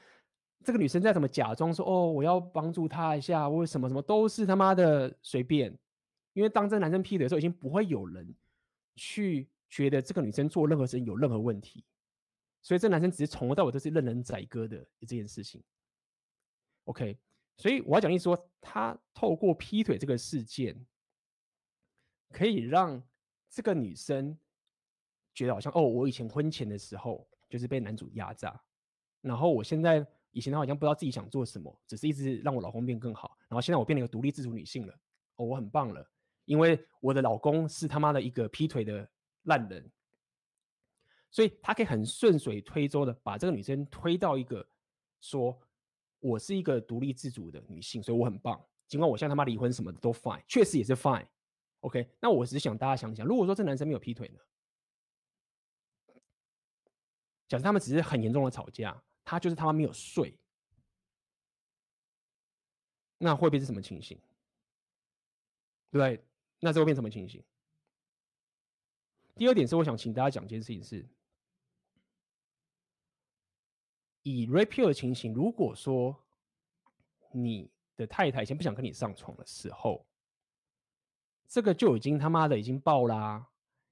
[0.64, 5.78] 这个女生再怎么假装说哦，我要帮助他一下，或者什么什么都是他妈的随便。
[6.34, 8.34] 因为当这男生劈腿的时候，已经不会有人
[8.96, 11.84] 去觉得这个女生做任何事情有任何问题，
[12.62, 15.64] 所以这男生只是从头到尾都是任人宰割的这件事情。
[16.86, 17.18] OK。
[17.60, 20.80] 所以我要讲一说，他透过劈腿这个事件，
[22.30, 23.02] 可以让
[23.50, 24.38] 这个女生
[25.34, 28.62] 觉得好像哦，我以前婚前的时候就是被男主压榨，
[29.28, 34.94] 然后我现在以前他好像不知道自己想做什么，只是一直让我老公变更好，然后现在我变成一个独立自主女性了，
[35.36, 36.10] 哦，我很棒了，
[36.46, 39.08] 因为我的老公是他妈的一个劈腿的
[39.44, 39.92] 烂人，
[41.30, 44.68] 所以他可以很顺水推舟的把这个女生推到一个
[45.20, 45.60] 说。
[46.20, 48.60] 我是一个独立自主的女性，所以我很棒。
[48.88, 51.28] 尽管我现在他妈离婚什么的都 fine，确实也是 fine。
[51.82, 54.40] OK，那我只是想大家想想，如果说这男生没有劈腿呢？
[57.48, 59.00] 假设他们只是很严重的吵架，
[59.30, 60.40] 他就是他妈没有睡，
[63.18, 64.18] 那会变成什么情形？
[65.92, 66.24] 对，
[66.62, 67.44] 那这会变什么情形？
[69.36, 71.06] 第二点是我想请大家讲一件事情是。
[74.24, 76.26] 以 rape 的情形，如果说
[77.34, 80.08] 你的太太先不想跟你上床的时候，
[81.50, 83.46] 这个就已经他妈的已经爆啦、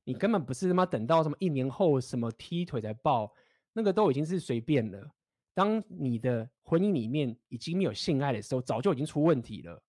[0.05, 3.35] 你根本不是他妈等到什么一年后什么踢腿才爆，
[3.73, 5.11] 那个都已经是随便了。
[5.55, 9.81] 当你的婚姻里面已经没有性爱的时候，早就已经出问题了。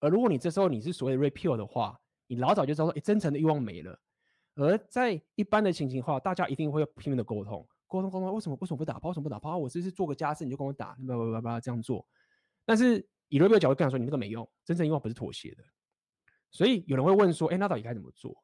[0.00, 3.98] 而如果你这时候你是所谓的 rape 的话，你老早就知道说，哎，真诚的欲望没了。
[4.56, 7.66] 而在一般的情形话，大家一定会拼命的沟通。
[7.86, 9.08] 沟通沟通，为什么为什么不打炮？
[9.08, 9.56] 为什么不打炮？
[9.56, 12.06] 我只是做个家事，你就跟我打，叭叭叭叭这样做。
[12.66, 15.64] 但是以瑞贝的角度跟他说，你那个没用，真正欲望不是妥协的。
[16.50, 18.36] 所以有人会问说，哎，那到底该怎么做？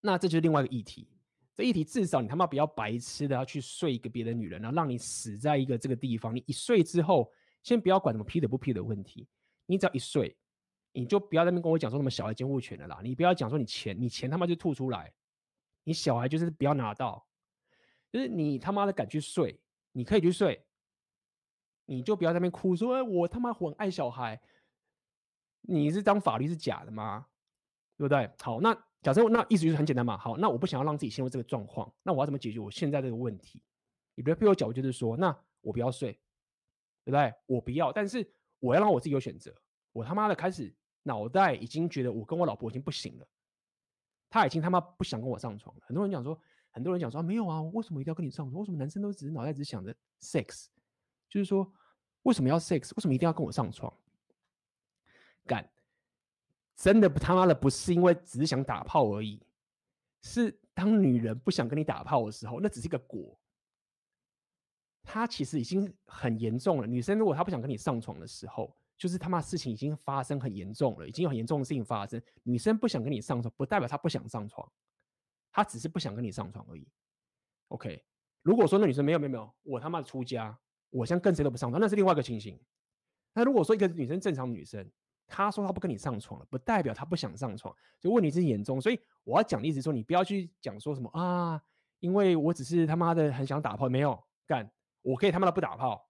[0.00, 1.08] 那这就是另外一个议题。
[1.56, 6.36] 这一题至少你他妈不要白痴的要去睡一个别的女人，然后让你死在一个这个地方。
[6.36, 9.26] 你一睡之后，先不要管什么劈的不劈的问题，
[9.64, 10.36] 你只要一睡，
[10.92, 13.00] 你就不要在那边跟我讲说什么小孩监护权的啦。
[13.02, 15.10] 你不要讲说你钱，你钱他妈就吐出来，
[15.82, 17.26] 你小孩就是不要拿到。
[18.12, 19.58] 就是你他妈的敢去睡，
[19.92, 20.62] 你可以去睡，
[21.86, 24.40] 你就不要在那边哭说，哎，我他妈很爱小孩。
[25.62, 27.26] 你是当法律是假的吗？
[27.96, 28.30] 对不对？
[28.40, 30.18] 好，那假设那意思就是很简单嘛。
[30.18, 33.62] 好，那我不想要让自己陷入这个状况，那我要怎么解决我现在这个问题？
[34.16, 35.28] 你不要逼我角度就是说，那
[35.60, 36.10] 我不要睡，
[37.04, 37.32] 对不对？
[37.46, 38.28] 我不要，但是
[38.58, 39.54] 我要让我自己有选择。
[39.92, 40.74] 我他妈的开始
[41.04, 43.28] 脑袋已经觉得我跟我老婆已经不行了，
[44.28, 45.82] 他已经他妈不想跟我上床了。
[45.86, 46.36] 很多人讲说。
[46.72, 48.60] 很多人讲说、没有啊，为什么一定要跟你上床？
[48.60, 50.66] 为什么男生都只是脑袋只想着 sex？
[51.26, 51.72] 就是说，
[52.24, 52.92] 为什么要 sex？
[52.94, 53.90] 为什么一定要跟我上床？
[55.46, 55.66] 干，
[56.76, 59.42] 真的不他妈的不是因为只是想打炮而已，
[60.22, 63.38] 是当女人不想跟你打炮的时候，那只是一个果。
[65.02, 66.86] 他其实已经很严重了。
[66.86, 72.20] 女生如果她不想跟你上床的时候，就是他妈事情已经发生很严重了，已经有很严重的事情发生。
[72.42, 74.68] 女生不想跟你上床，不代表她不想上床。
[75.52, 76.86] 她只是不想跟你上床而已。
[77.68, 78.04] OK，
[78.42, 80.58] 如果说那女生没有没有没有，我他妈出家，
[80.90, 82.60] 我现在跟谁都不上床，那是另外一个情形。
[83.32, 84.90] 那如果说一个女生正常女生，
[85.26, 88.80] 他说他不跟你上床了，不代表他不想上床，就问题是严重。
[88.80, 91.60] 所以我要讲的意思说，你不要去讲说什么啊，
[92.00, 94.70] 因为我只是他妈的很想打炮，没有干，
[95.02, 96.08] 我可以他妈的不打炮，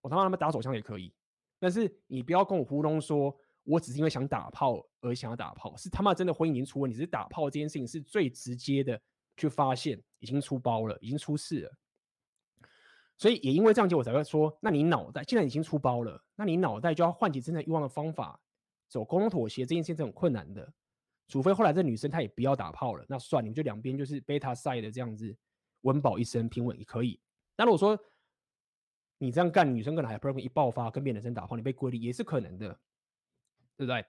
[0.00, 1.14] 我他妈他妈打手枪也可以。
[1.58, 3.34] 但是你不要跟我糊弄说。
[3.64, 8.98] 我只是因为想打炮而想要打炮，是他妈真的婚姻已经出问题，是打炮这件事情是最直接的
[9.36, 11.72] 去发现已经出包了，已经出事了。
[13.18, 18.40] 所以也因为这样子，我才会说，那你脑袋既然已经出包了，那你脑袋就要唤起真正欲望的方法，
[18.88, 20.72] 走沟通妥协这件事情是很困难的。
[21.28, 25.36] 除非后来这女生她也不要打炮了，那算你们就两边就是 beta side 的这样子
[25.82, 27.20] 温饱一生平稳也可以。
[27.56, 27.98] 那如果说
[29.18, 32.78] 你这样干，女生可能还不容易一爆发跟别的男生打炮，你被孤立也是可能的。
[33.76, 34.04] 对不对？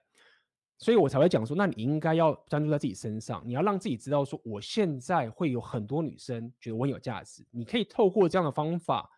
[0.78, 7.46] 所以我才会讲说，那你应该要专注在自己身上，你要让自己知道说，我现在会有很多女生觉得我有价值。
[7.52, 9.08] 你可以透过这样的方法，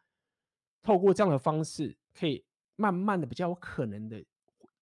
[0.82, 2.44] 透过这样的方式，可以
[2.76, 4.22] 慢慢的比较有可能的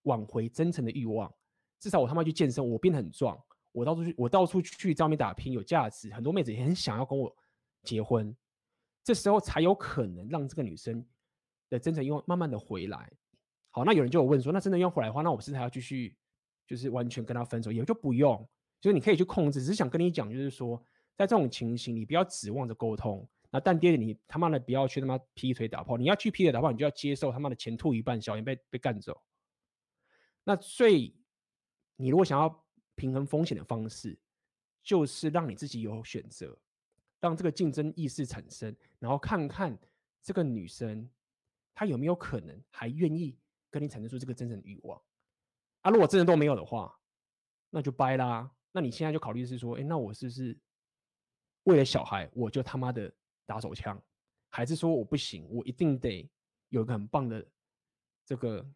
[0.02, 1.32] 挽回真诚的欲望。
[1.78, 3.38] 至少我他妈去健身，我变得很壮，
[3.72, 7.34] 我到处去，我到处去外面打拼，有价值，很多妹子也很想要跟我
[7.82, 8.34] 结婚。
[9.02, 11.04] 这时候才有可能让这个女生
[11.70, 13.10] 的真诚欲望慢慢的回来。
[13.70, 16.14] 好，那有人就有问说，那真的要回来的话，那我是不是还要继续，
[16.66, 17.72] 就是完全跟他分手？
[17.72, 18.46] 也就不用，
[18.80, 19.60] 就是你可以去控制。
[19.60, 20.76] 只是想跟你讲，就是说，
[21.16, 23.26] 在这种情形，你不要指望着沟通。
[23.50, 25.96] 那但爹，你他妈的不要去他妈劈腿打炮。
[25.96, 29.18] 你要去劈腿打炮，你就要接受他妈的前吐一半，小心被被干走。
[30.50, 31.14] 那最。
[31.94, 32.64] 你如果想要
[32.94, 34.18] 平衡风险的方式，
[34.82, 36.58] 就是让你自己有选择，
[37.20, 39.78] 让这个竞争意识产生，然后看看
[40.22, 41.06] 这个女生
[41.74, 44.98] 她有没有可能还愿意跟你产生出这个真正的欲望。
[45.82, 46.98] 啊，如果真的都没有的话，
[47.68, 48.50] 那就掰啦。
[48.72, 50.58] 那你现在就考虑是说，哎，那我是不是
[51.64, 53.12] 为了小孩我就他妈的
[53.44, 54.02] 打手枪，
[54.48, 56.26] 还是说我不行，我一定得
[56.70, 57.46] 有一个很棒的
[58.24, 58.66] 这个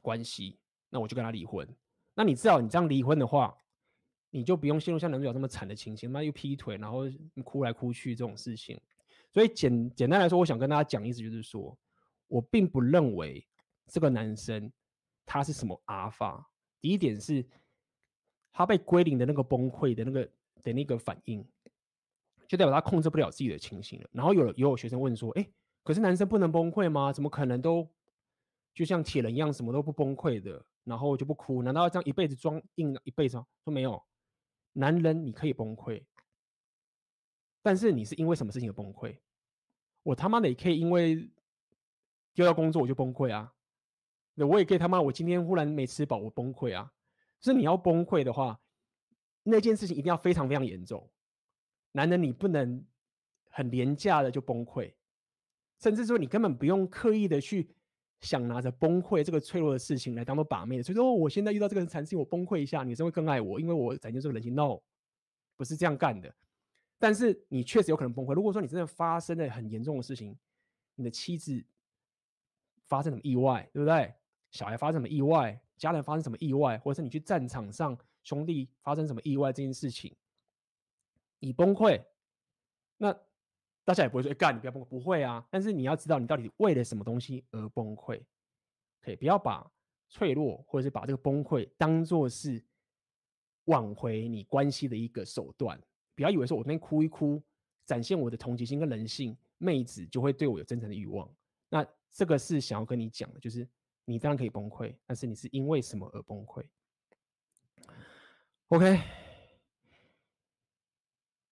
[0.00, 0.58] 关系，
[0.90, 1.66] 那我就跟他离婚。
[2.14, 3.56] 那你知道，你这样离婚的话，
[4.30, 7.04] 你就不用陷入像男主角这么惨的情形，那又劈腿，然后
[7.42, 8.78] 哭来哭去这种事情。
[9.32, 11.78] 所以简简单来说，我想跟大家讲意思就是说，
[12.26, 13.46] 我并不认为
[13.86, 14.70] 这个男生
[15.24, 16.50] 他是什么阿法。
[16.80, 17.44] 第一点是，
[18.52, 20.30] 他被归零的那个崩溃的那个
[20.62, 21.46] 的那个反应，
[22.48, 24.10] 就代表他控制不了自己的情形了。
[24.12, 25.48] 然后有也有学生问说，哎，
[25.84, 27.12] 可是男生不能崩溃吗？
[27.12, 27.88] 怎么可能都
[28.74, 30.66] 就像铁人一样，什么都不崩溃的？
[30.90, 33.46] 然后就不哭，难道要这样一辈子装硬一辈子吗？
[33.64, 34.04] 说没有，
[34.72, 36.04] 男人你可以崩溃，
[37.62, 39.16] 但是你是因为什么事情而崩溃？
[40.02, 41.30] 我他妈的也可以因为
[42.34, 43.54] 丢掉工作我就崩溃啊！
[44.34, 46.92] 那我也可以他妈我今天忽然没吃饱我崩溃啊！
[47.40, 48.60] 是你要崩溃的话，
[49.44, 51.08] 那件事情一定要非常非常严重。
[51.92, 52.84] 男人你不能
[53.48, 54.92] 很廉价的就崩溃，
[55.78, 57.76] 甚至说你根本不用刻意的去。
[58.20, 64.54] 想拿着崩溃这个脆弱的事情来当做把妹，所以说，我现在遇到这个惨事，我崩溃一下，女生会更爱我，因为我展现这个人性。
[64.54, 64.80] No，
[65.56, 66.34] 不是这样干的。
[66.98, 68.34] 但是你确实有可能崩溃。
[68.34, 70.36] 如果说你真的发生了很严重的事情，
[70.96, 71.64] 你的妻子
[72.86, 74.12] 发生什么意外，对不对？
[74.50, 80.14] 小孩发生什么意外，家人发生什么意外，或者是你去战场上兄弟发生什么意外这件事情，
[81.38, 82.02] 你崩溃，
[82.98, 83.16] 那。
[83.84, 85.44] 大家也不会说，哎、干，你不要崩溃，不会啊。
[85.50, 88.22] 但是你要知道，你到底为了什么东西而崩溃？
[89.00, 89.68] 可以不要把
[90.08, 92.62] 脆弱，或者是把这个崩溃当做是
[93.64, 95.80] 挽回你关系的一个手段。
[96.14, 97.42] 不要以为说我那边哭一哭，
[97.86, 101.28] 展现我的同情心跟人性，妹子就会对我有真诚的欲望。
[101.68, 103.66] 那这个是想要跟你讲的，就是
[104.04, 106.64] 你当然可以崩溃，但是你是因为什么而崩溃
[108.68, 109.00] ？OK，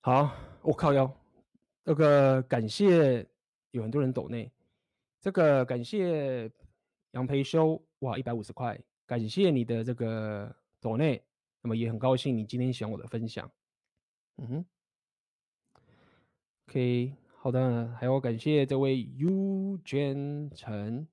[0.03, 1.11] 好，我靠腰。
[1.89, 3.27] 这个感谢
[3.71, 4.53] 有很多人抖内，
[5.23, 6.53] 这个感谢
[7.13, 11.25] 杨培修哇一百五十块，感谢你的这个抖内，
[11.63, 13.51] 那么也很高兴你今天喜欢我的分享，
[14.37, 14.67] 嗯哼
[16.69, 21.09] ，OK 好的，还有感谢这位 U 娟陈，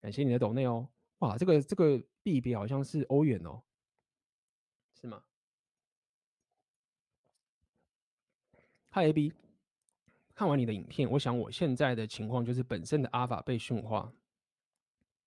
[0.00, 0.88] 感谢你的抖内哦，
[1.18, 3.62] 哇这个这个币别好像是欧元哦，
[5.00, 5.22] 是吗
[8.90, 9.32] ？Hi AB。
[10.40, 14.10] 看完你的影片，我想我现在的情况就是本身的阿法被驯化。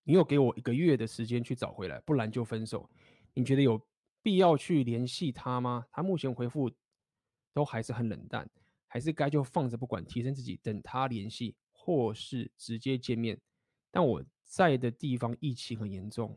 [0.02, 2.90] 你有给我一个月的时间去找回来，不然就分手。
[3.32, 3.80] 你觉得有
[4.24, 5.86] 必要去联系他吗？
[5.92, 6.68] 他目前回复
[7.52, 8.50] 都还是很冷淡，
[8.88, 13.40] 还是该就放着不管，提升自己，等他联系，或是直接见面？
[13.92, 16.36] 但我在的地方疫情很严重，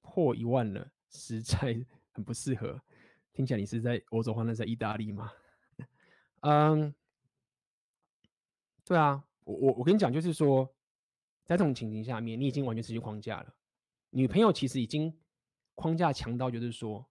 [0.00, 2.82] 破一万了，实在很不适合。
[3.32, 5.30] 听起来你是在欧洲，或者在意大利吗？
[6.42, 6.92] 嗯。
[8.88, 10.64] 对啊，我我我跟你讲，就是说，
[11.44, 13.54] 在这种情形下面，你已经完全失去框架了。
[14.08, 15.14] 女朋友其实已经
[15.74, 17.06] 框架强到，就是说，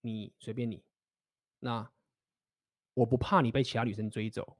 [0.00, 0.84] 你随便你，
[1.60, 1.88] 那
[2.94, 4.58] 我不怕你被其他女生追走。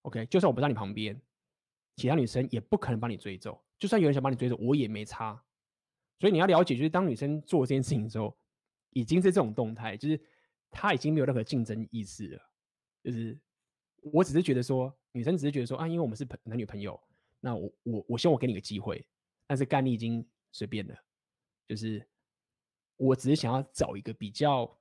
[0.00, 1.20] OK，就算我不在你旁边，
[1.96, 3.62] 其他女生也不可能把你追走。
[3.78, 5.44] 就算有人想把你追走，我也没差。
[6.18, 8.34] 所以你要了解，就是当女生做这件事情的时候，
[8.92, 10.18] 已经是这种动态，就是
[10.70, 12.50] 她已经没有任何竞争意识了，
[13.02, 13.38] 就是。
[14.12, 17.00] 我只是觉得说，女生只是觉得说啊，因为我们是朋男女朋友，
[17.40, 19.04] 那我我我希望我给你个机会，
[19.46, 20.94] 但是干你已经随便了，
[21.66, 22.06] 就是
[22.96, 24.78] 我只是想要找一个比较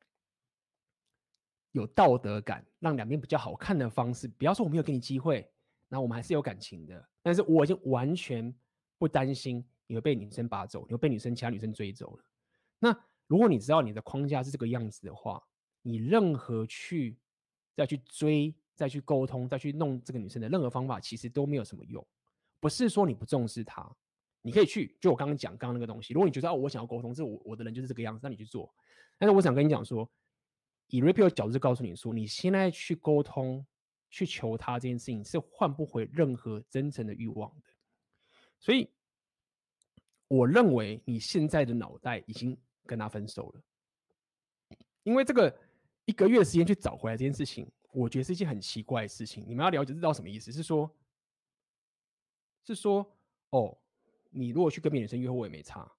[1.71, 4.27] 有道德感，让两边比较好看的方式。
[4.27, 5.49] 不要说我没有给你机会，
[5.87, 8.53] 那我们还是有感情的，但是我已经完全
[8.97, 12.23] 不担心你会被女生拔走，你会被女生其他女生追走了。
[12.79, 12.95] 那
[13.27, 15.43] 如果你知道你的框架是这个样子的话，
[15.81, 17.17] 你任何去
[17.75, 18.53] 再去追。
[18.75, 22.05] 再去沟通，再去弄这个女生的任何方法，其实都没有什么用。
[22.59, 23.89] 不是说你不重视她，
[24.41, 26.13] 你可以去，就我刚刚讲刚刚那个东西。
[26.13, 28.73] 如果你觉得哦，我想要沟通，这我我的人就是这个样子，那你去做。
[29.17, 30.09] 但是我想跟你讲说，
[30.87, 33.65] 以 Repiu 的角度告诉你说，你现在去沟通、
[34.09, 37.73] 去求他这件事情是换不回任何真诚的欲望的。
[38.59, 38.89] 所以，
[40.27, 43.61] 我认为你现在的脑袋已经跟他分手了，
[45.03, 45.55] 因为这个
[46.05, 49.45] 一个月的时间去找回来这件事情，我觉得是一件很奇怪的事情。
[49.47, 50.51] 你们要了解知道什么意思？
[50.51, 50.89] 是说，
[52.65, 53.09] 是说，
[53.51, 53.77] 哦，
[54.29, 55.89] 你如果去跟别的女生约会，我也没差，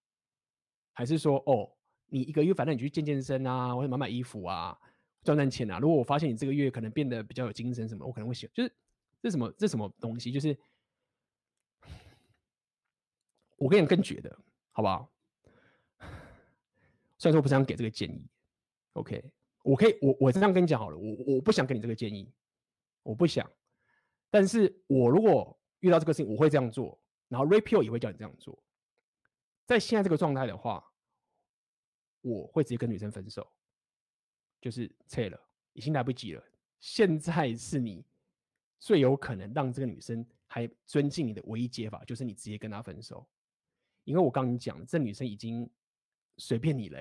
[0.93, 1.73] 还是说，哦？
[2.09, 4.79] 你一个月，反正你去健健身啊，或者买买衣服啊，
[5.25, 5.81] 赚赚钱啊。
[5.81, 8.55] 如果我发现你这个月可能变得比较有精神什么，我可能会喜欢。
[8.55, 8.73] 就是
[9.21, 10.31] 这什么这什么东西？
[10.31, 10.57] 就是
[13.57, 14.39] 我跟你更觉得，
[14.71, 15.11] 好不好？
[17.19, 18.25] 虽然说我不想给这个建议
[18.93, 19.25] ，OK，
[19.67, 22.33] 我可以，我我这样跟你讲好了，我我不想给你这个建议，
[23.03, 23.51] 我不想。
[24.31, 26.99] 但是我如果遇到这个事情，我会这样做，
[27.29, 28.63] 然后 Rapio 也会叫你这样做。
[29.67, 30.85] 在现在这个状态的话。
[32.23, 33.47] 我会直接跟女生分手，
[34.61, 35.41] 就是撤了，
[35.75, 36.43] 已经来不及了。
[36.81, 38.05] 现在是你
[38.81, 43.25] 最有可能让这个女生还尊敬你的唯一解法，就是你直接跟她分手。
[44.03, 45.71] 因为我刚跟你讲，这女生已经
[46.37, 46.99] 随便你了，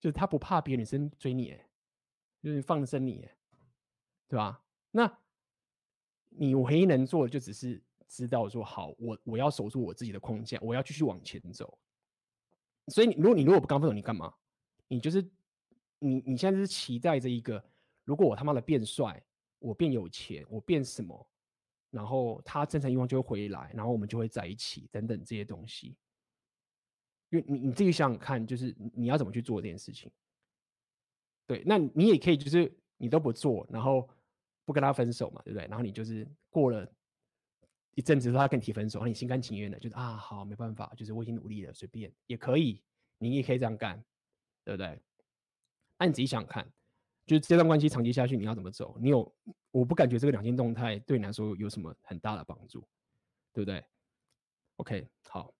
[0.00, 1.56] 就是他不怕别的女生追你，
[2.42, 3.28] 就是放生你，
[4.28, 4.62] 对吧？
[4.90, 5.18] 那
[6.28, 11.78] 你唯一能做的就只是知道说，好，我我要守住我自己的空间，我要继续往前走。
[12.88, 14.32] 所以你，如果你如果不刚分手，你干嘛？
[14.86, 15.22] 你就是
[15.98, 17.62] 你，你现在是期待着一个，
[18.04, 19.20] 如果我他妈的变帅，
[19.58, 21.28] 我变有钱，我变什么，
[21.90, 25.96] 然后他真诚欲望就会回来，然后我们就会在一起，等等这些东西。
[27.30, 30.10] 因为你你自己想想看，就是你要怎么去做这件事情？
[31.46, 34.08] 对，那你也可以就是你都不做，然后
[34.64, 35.66] 不跟他分手嘛，对不对？
[35.68, 36.90] 然后你就是过了。
[37.98, 42.82] 一阵子他跟你提分手，然后你心甘情愿的，就是啊，好，没办法，就是我已经努力了，随便也可以，
[43.16, 44.04] 你也可以这样干，
[44.64, 45.00] 对不对？
[45.98, 46.70] 那你自己想想看，
[47.24, 48.98] 就是这段关系长期下去，你要怎么走？
[49.00, 49.34] 你有，
[49.70, 52.86] 我不感觉这个两性动态对你来说有什么很大的帮助，
[53.54, 53.82] 对不对
[54.76, 55.54] ？OK，好，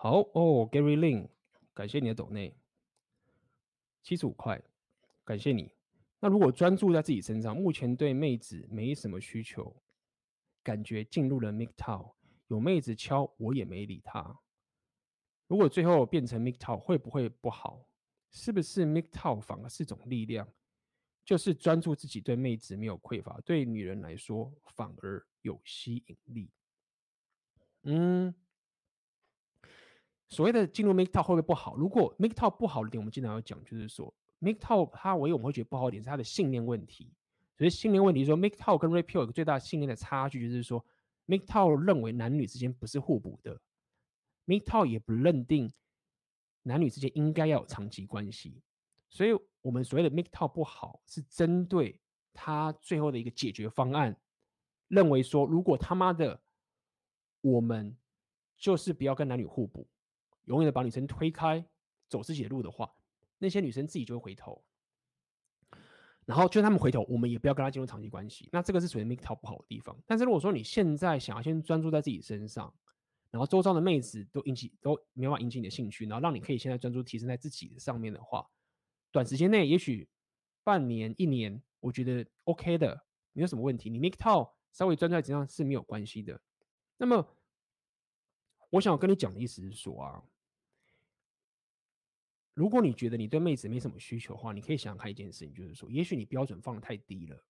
[0.00, 1.28] 好哦，Gary Lin，
[1.74, 2.54] 感谢你的抖内，
[4.00, 4.62] 七十五块，
[5.24, 5.74] 感谢你。
[6.20, 9.74] 那如果专注在自己身上，目前对妹子没什么需求，
[10.62, 12.12] 感觉进入了 MGTOW，
[12.46, 14.38] 有妹子敲我也没理他。
[15.48, 17.84] 如果最后变成 MGTOW，会不会不好？
[18.30, 20.46] 是不是 MGTOW 反而是种力量？
[21.24, 26.52] 就是专注自己对妹子没有匮乏，对女人来说反而有吸引力。
[27.82, 28.32] 嗯，
[30.28, 31.76] 所谓的进入 Make Top 会不会不好？
[31.76, 34.14] 如果 Make Top 不好的点，我们经常要讲，就是说。
[34.40, 37.10] Make Top 它唯一我们会觉得不好点是它的信念问题，
[37.56, 40.86] 所以信念问题说 Make Top 跟 Red Pill 有个最大的信念的差距，就是说
[41.26, 43.60] Make Top 认为男女之间不是互补的
[44.44, 45.72] ，Make Top 也不认定
[46.62, 48.62] 男女之间应该要有长期关系，
[49.10, 49.30] 所以
[49.60, 51.98] 我们所谓的 Make Top 不好，是针对
[52.32, 54.16] 他最后的一个解决方案，
[54.86, 56.40] 认为说如果他妈的
[57.40, 57.96] 我们
[58.56, 59.84] 就是不要跟男女互补，
[60.48, 61.64] 永远的把女生推开，
[62.08, 62.92] 走自己的路的话。
[63.40, 64.64] 那些女生自己就会回头，
[66.24, 68.48] 然后就算他们回头，我们也不要跟他进入长期关系。
[68.50, 69.96] 那这个是属于 MGTOW 不好的地方。
[70.08, 72.74] 但是如果说你现在想要先专注在自己身上，
[73.30, 78.44] 然后周遭的妹子都引起都没办法引起你的兴趣，然后让你可以现在专注提升在自己的上面的话，
[79.12, 80.08] 短时间内也许
[80.64, 83.00] 半年一年，我觉得 OK 的，
[83.34, 83.88] 没有什么问题。
[83.88, 86.40] 你 MGTOW 稍微专注在身上是没有关系的。
[86.96, 87.24] 那么，
[88.70, 90.24] 我想跟你讲的意思是说啊。
[92.58, 97.40] 如果你觉得你对妹子没什么需求的话，你可以想想看一件事情，就是说，也许你标准放得太低了，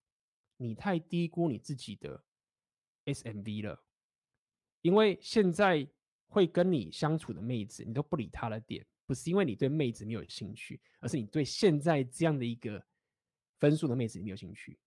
[0.59, 2.23] 你太低估你自己的
[3.07, 3.83] SMV 了。
[4.83, 5.89] 因为现在
[6.27, 12.85] 会跟你相处的妹子，你都不理她的点，不是因为你对妹子没有兴趣，而是你对现在这样的一个
[13.61, 14.79] 分数的妹子没有兴趣。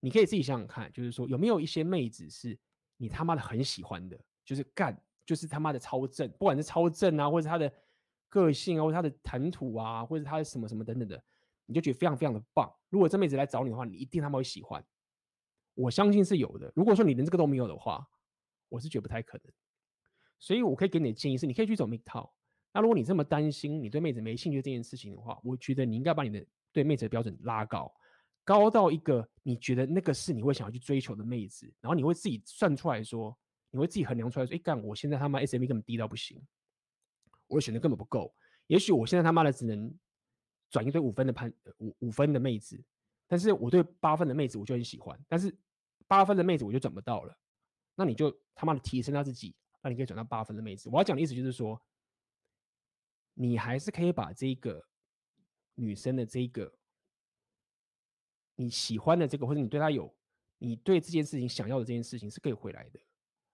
[0.00, 2.58] 你可以自己想想看，就是说，有没有一些妹子是
[2.96, 7.72] 你他妈的很喜欢的，就是干，就是他妈的超正，不管是超正啊，或者是他的。
[8.28, 11.22] 个性啊，或者他的谈吐啊，或者他的什么什么等等的，
[11.66, 12.72] 你就觉得非常非常的棒。
[12.88, 14.84] 如果这妹子来找你的话，你一定他们会喜欢。
[15.74, 16.72] 我相信是有的。
[16.74, 18.06] 如果说你连这个都没有的话，
[18.68, 19.52] 我是觉得不太可能。
[20.38, 22.30] 所以我可以给你的建议是，你可以去走 MGTOW。
[22.72, 27.90] 那如果你这么担心你对妹子没兴趣这件事情的话，我觉得你应该把你的对妹子的标准拉高，
[28.44, 33.34] 高到一个你觉得那个是你会想要去追求的妹子，然后你会自己算出来说，
[33.70, 36.38] 你会自己衡量出来说，哎干，我现在他妈 SMV 根本低到不行。
[37.48, 38.34] 我的选择根本不够，
[38.66, 39.92] 也许我现在他妈的只能
[40.70, 42.82] 转一堆五分的盘五五分的妹子，
[43.26, 45.56] 但是我对八分的妹子我就很喜欢，但是
[46.06, 47.36] 八分的妹子我就转不到了，
[47.94, 50.88] 那你就他妈的提升他自己，那你可以转到八分的妹子。
[50.88, 51.80] 我要讲的意思就是说，
[53.34, 54.84] 你还是可以把这个
[55.74, 56.72] 女生的这个
[58.54, 60.12] 你喜欢的这个，或者你对她有，
[60.58, 63.00] 你对这件事情想要的这件事情是可以回来的。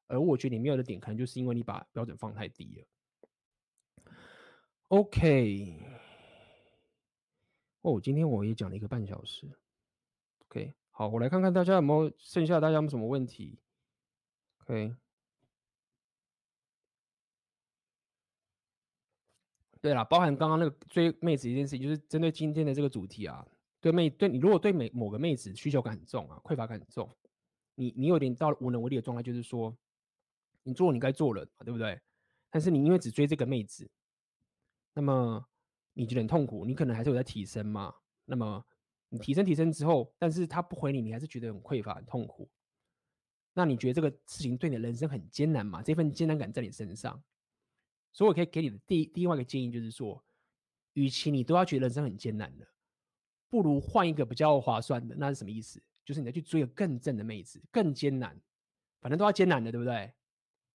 [0.07, 2.87] 而我觉得你没有的点，可能就是因为你把标准放太低了。
[4.93, 5.75] OK，
[7.81, 9.51] 哦，今天我也讲了一个半小时。
[10.41, 13.59] OK，好，我来看看大家有没有剩下，大家有没有什么问题
[14.61, 14.95] ？OK，
[19.81, 23.49] 对了，包含刚刚那个追妹子一件事情，就是针对今天的这个主题啊，
[23.81, 27.11] 对妹，对你如果对每某个妹子需求感很重啊，匮乏感很重，
[27.77, 29.75] 你你有点到无能为力的状态，就是说
[30.65, 31.99] 你做你该做的，对不对？
[32.51, 33.91] 但是你因为只追这个妹子。
[34.95, 35.45] 那么
[35.95, 37.95] 你觉得很痛苦，你可能还是有在提升嘛？
[38.25, 38.65] 那么
[39.09, 42.49] 你提升提升之后，但是他不回你，你还是觉得很匮乏、很痛苦。
[43.55, 45.83] 那你觉得这个事情对你的人生很艰难嘛？
[45.83, 47.23] 这份艰难感在你身上，
[48.13, 50.25] 所以我可以给你的第另外一个建议就是说，
[50.95, 52.67] 与其你都要觉得人生很艰难的，
[53.51, 55.15] 不如换一个比较划算的。
[55.17, 55.83] 那是什么意思？
[56.05, 58.41] 就是你再去追一个更正的妹子，更艰难，
[59.01, 60.13] 反正都要艰难的，对不对？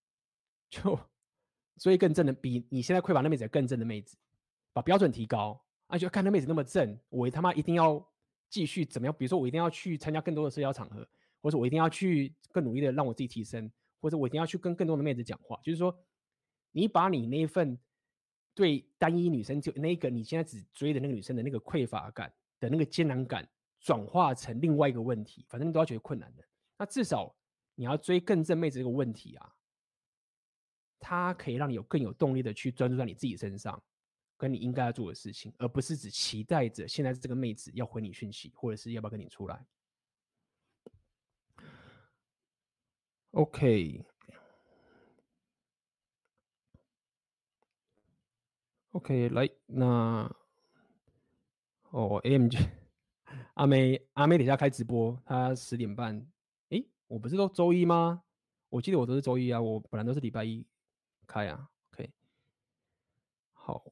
[0.70, 1.00] 就。
[1.78, 4.18] 所以更正的，比你现在匮乏那妹子更正的妹子，
[4.74, 8.04] 把标准提高，啊，就看那妹子那么正，我他妈一定要
[8.50, 9.16] 继续怎么样？
[9.18, 11.08] 比如说我一定要去参加更多的社交场合，
[11.42, 13.72] 或者我一定要去更努力的让我自己提升，
[14.02, 15.60] 或者我一定要去跟更多的妹子讲话。
[15.64, 15.96] 就是说，
[16.72, 17.78] 你把你那一份
[18.56, 23.48] 对单一女生就那个你现在只追的那个女生的那个匮乏感的那个艰难感，
[23.80, 26.44] 转化成另外一个问题，反正你都要觉得困难的。
[26.78, 27.36] 那至少
[27.76, 29.54] 你要追更正妹子这个问题啊。
[31.00, 33.82] 它可以让你有更有动力的去专注在你自己身上，
[34.38, 39.66] 跟你应该要做的事情，而不是只期待着现在这个妹子要回你讯息，或者是要不要跟你出来。
[43.32, 44.00] OK，OK，
[49.30, 50.36] 来，那
[51.92, 52.58] 哦，AMG，
[53.54, 56.26] 阿妹，阿妹，等下开直播，她十点半。
[56.70, 58.24] 诶，我不是都周一吗？
[58.70, 60.66] 我记得我都是周一啊，我本来都是礼拜一。
[61.28, 62.10] 开啊，OK，
[63.54, 63.84] 好，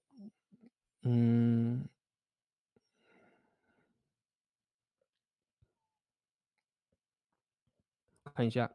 [1.03, 1.87] 嗯，
[8.33, 8.71] 看一下，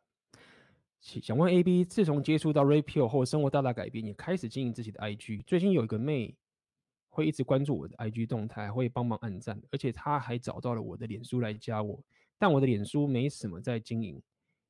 [1.00, 5.42] 想问 AB，自从接触到 Rapio 后，生活大大改变，也开始经营自己的 IG。
[5.44, 6.36] 最近有一个妹
[7.08, 12.02] 会一直关注我的 IG 动态，会帮忙按赞，而且她还找到了我的脸书来加我，
[12.38, 14.22] 但我的脸书没什么在经营，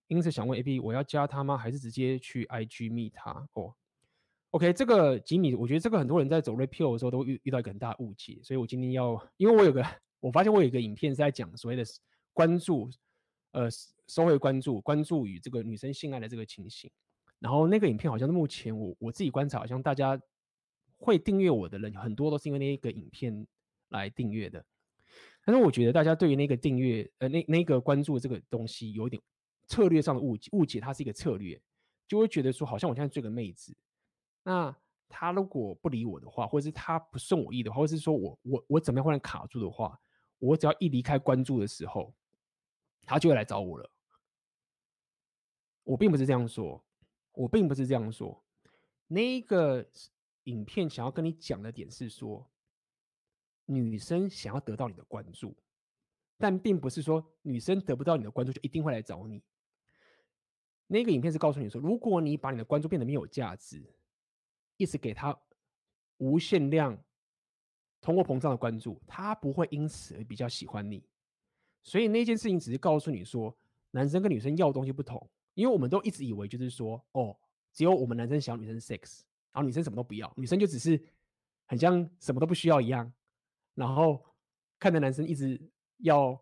[0.07, 1.57] 因此想问 AB，我要加她吗？
[1.57, 3.49] 还是直接去 IG 密她？
[3.55, 3.75] 哦。
[4.51, 9.81] OK，这个吉米，我觉得这个很多人在走 Rapio 的时候都遇遇到一个很大的误解，所以我今天要，因为我有个，
[10.19, 11.85] 我发现我有一个影片是在讲所谓的
[12.33, 12.91] 关注，
[13.53, 13.69] 呃，
[14.09, 16.91] 收回关注，关注与这个女生性爱的这个情形。
[17.39, 20.21] 然后那个影片好像是目前我我自己观察，好像大家
[20.99, 23.47] 会订阅我的人很多都是因为那一个影片
[23.91, 24.65] 来订阅的。
[25.45, 29.23] 但是我觉得大家对于那个订阅，呃，那那个关注这个东西有一点
[29.69, 31.59] 策略上的误解，误解它是一个策略，
[32.09, 33.73] 就会觉得说好像我现在追个妹子。
[34.43, 34.75] 那
[35.09, 40.01] 他如果不理我的话，或者是他不顺我意的话，或者是说我我我怎么样忽然卡住的话，
[40.39, 42.15] 我只要一离开关注的时候，
[43.05, 43.91] 他就会来找我了。
[45.83, 46.83] 我并不是这样说，
[47.33, 48.43] 我并不是这样说。
[49.09, 49.85] 那个
[50.45, 52.49] 影片想要跟你讲的点是说，
[53.67, 55.57] 女生想要得到你的关注，
[56.39, 59.43] 但并不是说女生得不到你的关注就一定会来找你。
[60.87, 63.93] 那个影片是告诉你说，如果你把你的关注变得没有价值。
[64.81, 65.39] 一直给他
[66.17, 66.99] 无限量、
[68.01, 71.05] 通货膨胀的关注，他不会因此而比较喜欢你。
[71.83, 73.55] 所以那件事情只是告诉你说，
[73.91, 75.31] 男生跟女生要的东西不同。
[75.55, 77.37] 因为我们都一直以为就是说，哦，
[77.73, 79.21] 只有我们男生想要女生 sex，
[79.53, 80.99] 然后女生什么都不要，女生就只是
[81.67, 83.13] 很像什么都不需要一样。
[83.75, 84.25] 然后
[84.79, 85.61] 看着男生一直
[85.99, 86.41] 要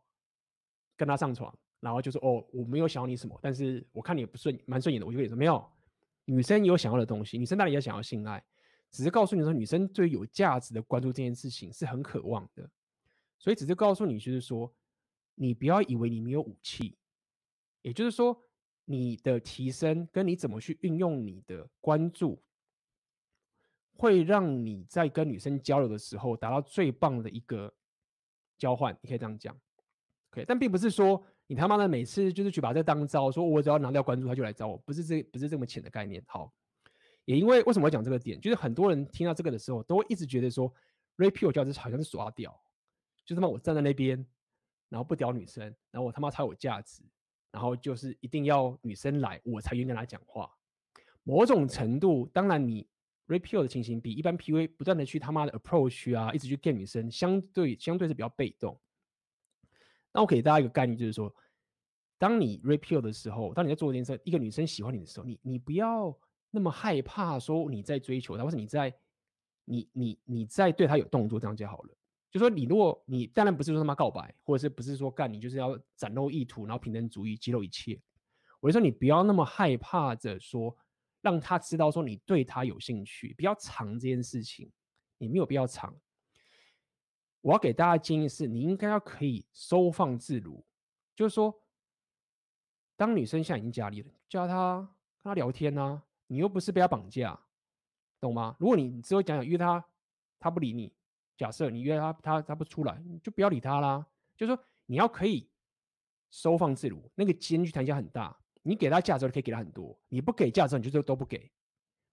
[0.97, 5.69] 跟他上床，然后就说，哦，我没有想要你什么，但是我看你也不顺，蛮顺眼的，我就跟你说没有。
[6.30, 8.44] 女生有想要的东西，女生当然也想要性爱，
[8.90, 12.70] 只是告诉你说，女生对有价值的关注这件事情是很渴望的，
[13.38, 14.70] 所以只是告诉你，就是说，
[15.34, 16.98] 你不要以为你没有武器，
[17.80, 18.38] 也就是说，
[18.84, 22.42] 你的提升跟你怎么去运用你的关注，
[23.94, 27.74] 会让你在跟女生交流的时候达到最棒的一个
[28.59, 29.59] 交换，你可以这样讲
[30.32, 31.24] ，OK，但并不是说。
[31.50, 36.22] 你他妈的每次就是去把这当招，说我只要拿掉关注，他就来找我，不是这不是这么浅的概念。
[36.26, 36.52] 好，
[37.24, 40.70] 也因为为什么要讲这个点，就是很多人听到这个的时候，都会一直觉得说
[41.16, 42.54] ，Rapio 价值好像是耍屌，
[43.24, 44.24] 就他妈我站在那边，
[44.90, 47.02] 然后不屌女生，然后我他妈才有价值，
[47.50, 50.50] 然后就是一定要女生来我才愿意跟她讲话。
[51.24, 52.86] 某种程度，当然你
[53.26, 58.78] rapio 的情形比一般 PUA 不断的去他妈的 approach 啊，一直去 get 女生，相对相对是比较被动。
[60.12, 61.32] 那我给大家一个概念，就是说，
[62.18, 66.16] 当你 repeal 的时候，当你在做一件事，一个女生喜欢你的时候，你你不要
[66.51, 68.93] 那么害怕说你在追求她，或是你在
[69.64, 71.94] 你你你在对她有动作，这样就好了。
[72.30, 77.98] 就说你如果你当然不是说他妈告白，或者是不是说干你就是要展露意图，然后平等主义揭露一切。
[78.60, 80.76] 我就说你不要那么害怕着说，
[81.22, 84.70] 让他知道说你对他有兴趣，不要藏这件事情，
[85.16, 85.94] 你没有必要藏。
[87.40, 90.65] 我要给大家建议是，你应该要可以收放自如，
[91.15, 91.55] 就是说，
[92.97, 94.78] 当女生现在已经家里了，叫她
[95.23, 97.39] 跟她聊天啊，你又不是被她绑架，
[98.20, 98.56] 懂吗？
[98.59, 99.85] 如果你只有讲讲约她，
[100.39, 100.93] 她不理你。
[101.36, 104.05] 假设你约他，他他不出来，你就不要理他啦。
[104.36, 105.48] 就是说，你要可以
[106.32, 108.36] 收放自如，那个间距弹性很大。
[108.62, 111.48] 你给他价值，可以给他很多；你不给价值，你就都不给。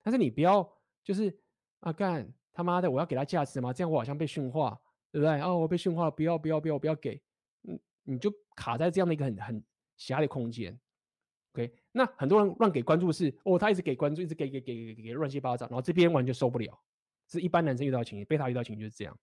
[0.03, 0.71] 但是你不要
[1.03, 1.35] 就是
[1.79, 3.73] 啊干他妈的，我要给他价值吗？
[3.73, 4.79] 这样我好像被驯化，
[5.15, 5.39] 对不对？
[5.39, 7.21] 哦，我被驯化了，不要不要不要不要给。
[7.69, 9.63] 嗯，你就卡在这样的一个很很
[9.95, 10.77] 狭隘的空间。
[11.53, 16.77] OK，那很多人乱给关注是哦，他一直给关注，一直给给给给给乱七八糟，然后这边完全受不了。
[17.29, 19.17] 是一般男生遇到情绪，贝塔遇到情就是这样，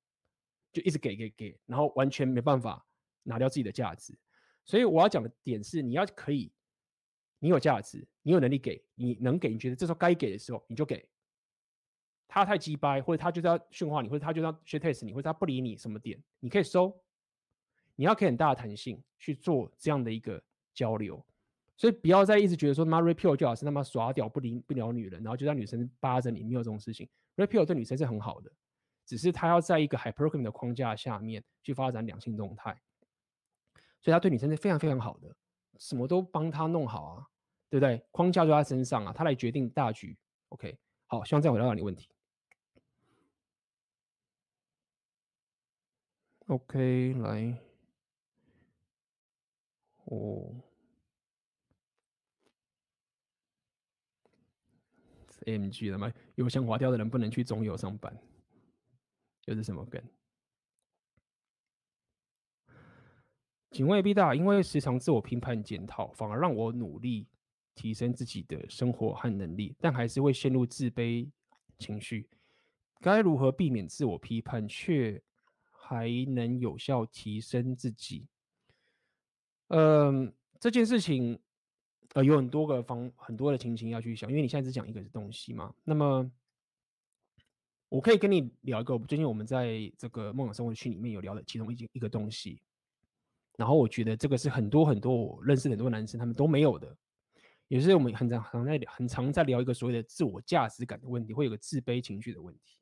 [0.72, 2.82] 就一直给给给，然后完全没办法
[3.22, 4.16] 拿掉自己的价值。
[4.64, 6.50] 所以我要讲的点是，你要可以，
[7.38, 11.06] 你有价值，你有能力给，你能给，你觉得这时候该给的时候，你就给。
[12.34, 16.98] 他太鸡掰，或者他就是要驯化你，或者他就要学 test 你，或者他不理你什么点，你可以收。
[17.94, 20.42] 你要给很大的弹性去做这样的一个
[20.72, 21.22] 交流。
[21.76, 27.06] 所以不要再一直觉得说他妈 rapio 就好是他妈耍屌不理不聊女人，然后就让女生扒着你，没有这种事情。
[27.36, 28.50] rapio 对女生是很好的，
[29.04, 32.80] 只是他要在一个 hypergamy 的框架下面去发展两性动态，
[34.00, 35.36] 所以他对女生是非常非常好的，
[35.78, 37.26] 什么都帮他弄好啊，
[37.68, 38.02] 对不对？
[38.10, 40.16] 框架在他身上啊，他来决定大局。
[40.48, 40.78] OK，
[41.08, 42.08] 好，希望这样回答到你问题。
[46.52, 47.58] OK，来，
[50.04, 50.54] 哦。
[55.46, 56.12] ，MG 了吗？
[56.34, 58.14] 油箱滑掉的人不能去中油上班，
[59.46, 60.02] 又是什么梗？
[63.70, 67.26] 请问 B 大，因为时常自我批判检讨，反而让我努力
[67.74, 71.30] 提升自己的生活和能力，但还是会陷入自卑
[71.78, 72.28] 情绪。
[73.00, 75.20] 该如何避免自我批判，却
[75.82, 78.26] 还能有效提升自己？
[79.68, 81.38] 嗯，这件事情。
[82.14, 85.74] 呃，有很多个方，很多的情形要去想，因为你现在只讲一个东西嘛。
[85.82, 86.30] 那么，
[87.88, 92.60] 我可以跟你聊一个，最近我们在这个梦想生活区里面有聊的其中一一个东西。
[93.56, 96.94] 然后我觉得这个是很多很多我认识很多男生他们都没有的，
[97.68, 102.78] 也是我们很常常在很常在聊一个所谓的自我价值感的问题，会有个自卑情绪的问题。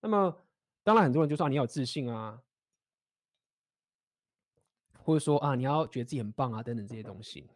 [0.00, 0.36] 那么，
[0.84, 2.42] 当然很多人就说你要有自信啊，
[4.98, 7.48] 或者说啊你要觉得自己很棒啊等等这些东西。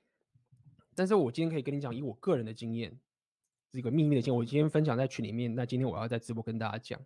[0.95, 2.99] 但是我今天可以跟你讲，以我个人的经验，
[3.71, 5.55] 这个秘密的经验，我今天分享在群里面。
[5.55, 6.99] 那今天我要在直播跟大家讲，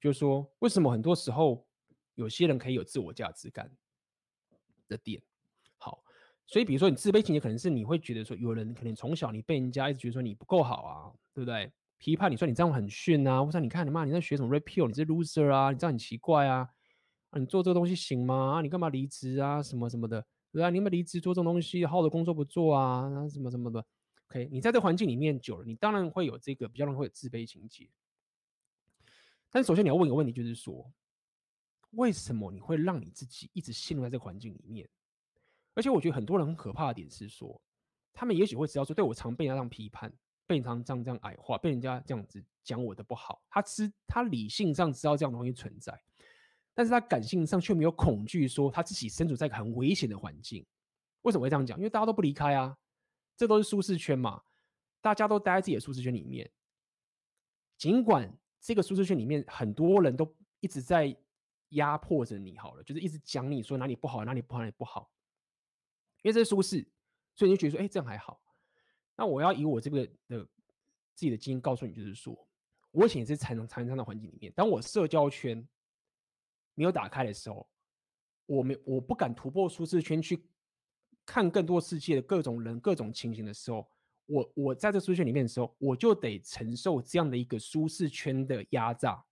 [0.00, 1.66] 就是说为什么很多时候
[2.14, 3.70] 有些人可以有自我价值感
[4.88, 5.22] 的点。
[5.76, 6.02] 好，
[6.46, 11.70] 所以比如说你自卑情结，可能是你会觉得说，有人可能从小你被人家一直觉得说你不够好啊，对不对？
[12.00, 16.66] 批判你说你这样很逊啊，或者你看你妈你在学什么 rapio，你是 loser 啊，你这样很奇怪啊，
[17.28, 18.54] 啊你做这个东西行吗？
[18.54, 20.26] 啊你干嘛离职啊，什么什么的。
[20.50, 23.84] 对啊，你们离职做这种东西，好的工作不做啊，什么什么的。
[24.30, 27.88] OK，你在这环境里面久了，你当然会有这个比较容易会有自卑情结。
[29.50, 30.90] 但首先你要问一个问题，就是说，
[31.90, 34.88] 为什么你会让你自己一直陷入在这个环境里面？
[35.74, 37.60] 而且我觉得很多人很可怕的点是说，
[38.12, 40.12] 他们也许会知道说，对我常被人家这样批判，
[40.50, 45.96] 被人常这样这样矮化，被人家这样子讲我的不好，他知他理性上知道这样的东西存在。
[46.74, 50.66] 但是他感性上却没有恐惧，说他自己身处在一个很危险的环境。
[51.22, 51.78] 为什么会这样讲？
[51.78, 52.76] 因为大家都不离开啊，
[53.36, 54.42] 这都是舒适圈嘛，
[55.00, 56.50] 大家都待在自己的舒适圈里面。
[57.78, 61.16] 尽管这个舒适圈里面很多人都一直在
[61.70, 65.12] 压迫着你，好了，就是一直讲你说哪里不好，哪里不好，哪里不好。
[66.22, 66.84] 因为这是舒适，
[67.36, 68.40] 所以你就觉得说，哎，这样还好。
[69.20, 70.42] 那我要以我这个的
[71.14, 72.34] 自己的经验告诉你，就是说，
[72.90, 75.68] 我以前也是常常常在的环境里面，当我社交圈。
[76.74, 77.68] 没有打开的时候，
[78.46, 80.42] 我没我不敢突破舒适圈去
[81.26, 83.86] 看更多世界的各种人、各种情形的时候，
[84.24, 89.22] 我我在这舒适圈里面的时候，我就得承受这样的一个舒适圈的压榨。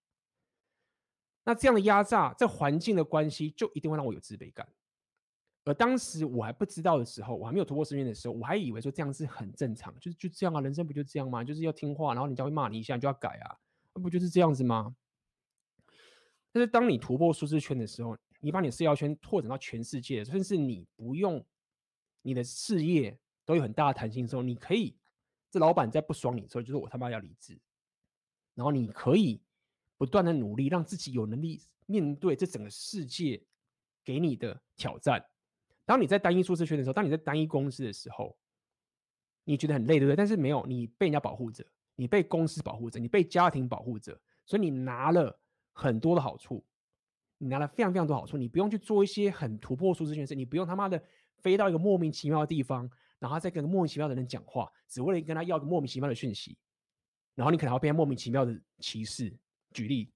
[1.45, 4.69] 那这样的压榨，这环境的关系就一定会让我有自卑感，
[5.69, 11.45] 而当时我还不知道的时候，我还没有突破舒适圈的时候，我还以为说这样是很正常，就是就这样啊，人生不就这样吗？
[11.45, 13.55] 就是要听话，然后人家会骂你一下，你就要改啊，
[13.93, 14.97] 那不就是这样子吗？
[16.51, 21.45] 但是当你突破舒适圈的时候，你把你的社交圈拓展到全世界，甚至你不用
[22.23, 24.97] 你的事业都有很大的弹性的时候，你可以，
[25.51, 27.61] 这老板在不爽你的时候，就是我他妈要离职，
[28.55, 29.43] 然后你可以
[29.99, 33.43] 不断的努力，让自己有能力面对这整个世界
[34.03, 35.23] 给你的挑战。
[35.89, 38.37] 当你在单一舒适圈的时候，当你在单一公司的时候，
[39.45, 40.15] 你觉得很累，对不对？
[40.15, 41.65] 但是没有，你被人家保护着，
[41.97, 45.41] 你被公司保护着，你被家庭保护着，所以你拿了
[45.73, 46.63] 很多的好处，
[47.39, 48.37] 你拿了非常非常多好处。
[48.37, 51.03] 你不用去做一些很突破舒适圈的事，你不用他妈的
[51.39, 56.59] 飞到一个莫名其妙的地方，然后再跟莫名其妙的人讲话，只为了跟他要个莫名其妙的讯息，
[57.35, 59.35] 然后你可能要被莫名其妙的歧视。
[59.71, 60.11] 举例，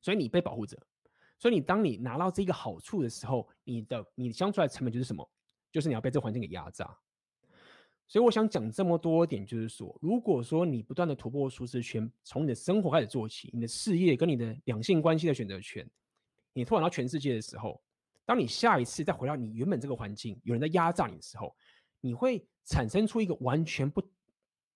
[0.00, 0.76] 所以你被保护着。
[1.40, 5.28] 所以你当你拿到这个好处的时候，你的你相处的成本就是什么？
[5.72, 6.96] 就是你要被这环境给压榨。
[8.06, 15.88] 所以我想讲这么多点，就是说，如果说你不断的突破舒适圈，从你的生活开始做起，你的事业跟你的两性关系的选择权，
[16.52, 17.80] 你拓展到全世界的时候，
[18.26, 21.56] 当你下一次再回到你原本这个环境，有人在压榨你的时候，
[22.00, 24.02] 你会产生出一个完全不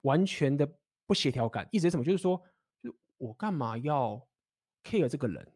[0.02, 0.66] 完全的
[1.04, 1.68] 不协调感。
[1.72, 2.04] 意思是什么？
[2.04, 2.40] 就是说，
[2.80, 4.24] 就我干嘛要
[4.84, 5.46] care 这个人？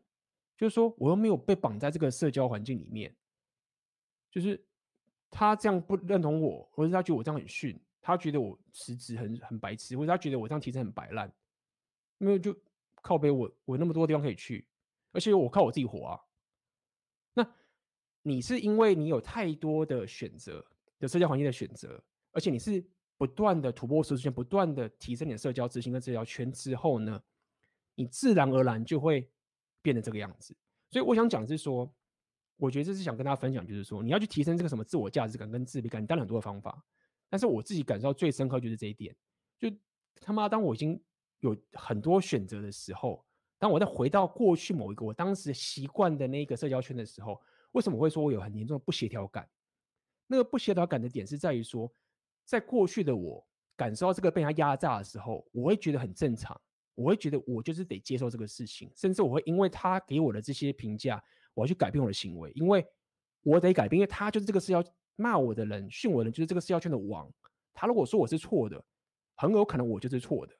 [0.59, 3.15] 就是说，我又没有被绑在这个社交环境里面，
[4.29, 4.61] 就是
[5.31, 11.33] 他这样不认同我，或者他觉得我这样很逊，他觉得我辞职很很白痴，或者他觉得我这样提升很摆烂，
[12.19, 12.53] 因为就
[12.97, 14.67] 靠北我我那么多地方可以去，
[15.13, 16.21] 而且我靠我自己活啊。
[17.35, 17.55] 那
[18.23, 20.67] 你是因为你有太多的选择
[20.99, 22.03] 的社交环境的选择，
[22.33, 22.85] 而且你是
[23.17, 27.23] 不断的突破舒适圈，不断的提升你的社交自信跟社交圈之后呢，
[27.95, 29.31] 你自然而然就会。
[29.83, 30.55] 变得这个样子，
[30.91, 31.91] 所以我想讲的是说，
[32.57, 36.83] 我觉得这是想跟大家分享，就是说你要去提升这个什么自我价值感跟自卑感，你当然很多的方法，
[37.29, 39.15] 但是我自己感受到最深刻就是这一点，
[39.59, 39.71] 就
[40.21, 41.01] 他妈当我已经
[41.41, 43.25] 有很多选择的时候，
[43.59, 47.41] 当我再回到过去某一个我当时习惯的那个社交圈的时候，
[47.73, 49.49] 为什么会说我有很严重的不协调感？
[50.27, 51.91] 那个不协调感的点是在于说，
[52.45, 53.47] 在过去的我
[53.77, 56.61] 感受到这个被他压榨的时候，我会觉得很正常。
[56.99, 61.23] 我会觉得我就是得接受这个事情，甚至我会因为他给我的这些评价，
[61.55, 62.85] 我要去改变我的行为，因为
[63.43, 64.83] 我得改变，因为他就是这个社交
[65.15, 67.33] 骂我的人、训我的人，就是这个社交圈的王。
[67.73, 68.85] 他如果说我是错的，
[69.37, 70.53] 很有可能我就是错的，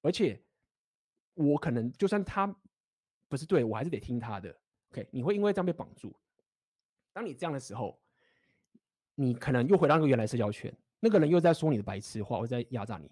[0.00, 0.42] 而且
[1.34, 2.46] 我可能就算他
[3.28, 4.48] 不是对，我还是得听他的。
[4.92, 6.16] OK，你会因为这样被绑住。
[7.12, 8.00] 当你这样的时候，
[9.14, 13.10] 你可能又回到那个原来社交圈，那个人又在说你的白痴话，或在压榨你，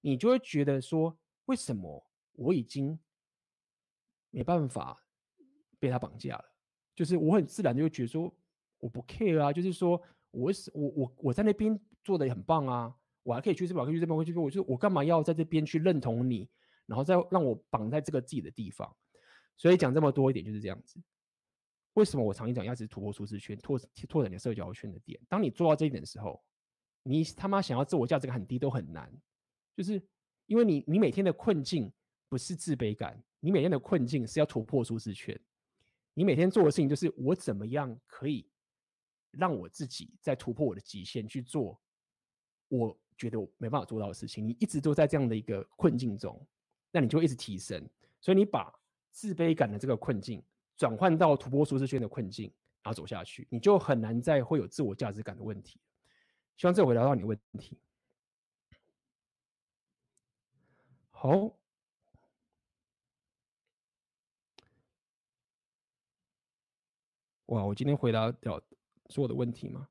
[0.00, 1.14] 你就会觉得说，
[1.44, 2.02] 为什么？
[2.34, 2.98] 我已经
[4.30, 5.04] 没办法
[5.78, 6.44] 被他绑架了，
[6.94, 8.34] 就是我很自然就会觉得说
[8.78, 10.00] 我不 care 啊，就是说
[10.30, 16.48] 我是我我我在那边做的也很棒啊，我还可以去这边，我可以去这边，我去，我就我干嘛要在这边去认同你，
[16.86, 18.96] 然后再让我绑在这个自己的地方？
[19.56, 21.00] 所以讲这么多一点就是这样子。
[21.94, 23.78] 为什么我常讲要一直突破舒适圈，拓
[24.08, 25.20] 拓展你的社交圈的点？
[25.28, 26.42] 当你做到这一点的时候，
[27.02, 29.12] 你他妈想要自我价值感很低都很难，
[29.76, 30.02] 就是
[30.46, 31.92] 因为你你每天的困境。
[32.32, 35.38] 不是自卑感，你每天的困境是要突破舒适圈。
[36.14, 38.48] 你每天做的事情就是我怎么样可以
[39.32, 41.78] 让我自己在突破我的极限去做
[42.68, 44.48] 我觉得我没办法做到的事情。
[44.48, 46.42] 你一直都在这样的一个困境中，
[46.90, 47.86] 那你就一直提升。
[48.18, 48.72] 所以你把
[49.10, 50.42] 自卑感的这个困境
[50.74, 52.50] 转换到突破舒适圈的困境，
[52.82, 55.78] 然后走下去，你就很难再会有自我价值感的问题。
[56.56, 57.78] 希望这回答到你的问题。
[61.10, 61.58] 好。
[67.52, 68.58] 哇，我今天回答掉
[69.10, 69.86] 所有的问题吗？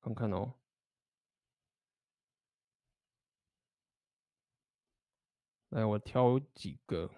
[0.00, 0.54] 看看哦。
[5.70, 7.10] 来，我挑几个。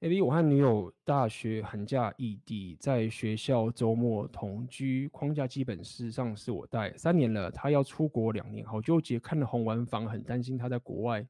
[0.00, 6.92] A B，我和女友大学寒假异地，在学校周末同居，框架基本事上是我带。
[6.98, 9.20] 三年了，她要出国两年，好纠结。
[9.20, 11.24] 看了红丸房，很担心她在国外。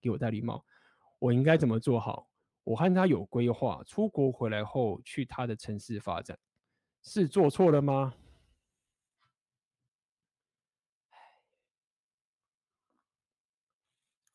[0.00, 0.64] 给我戴绿帽，
[1.18, 2.28] 我应该怎么做好？
[2.64, 6.36] 我和他有规划，出国回来后去他的城市发展，
[7.00, 8.12] 是做错了吗？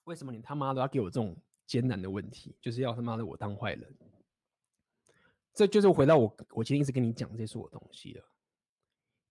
[0.06, 1.36] 为什么你他妈的要给我这种
[1.66, 2.56] 艰难的问题？
[2.62, 3.98] 就是要他妈的我当坏人？
[5.54, 8.24] 这就是回到我，我今天一直跟你讲这些所有东西了。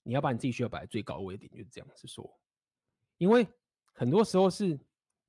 [0.02, 2.38] 你要把你自己需要摆在最高位一点，就是这样子说。
[3.16, 3.48] 因为
[3.94, 4.78] 很多时候是。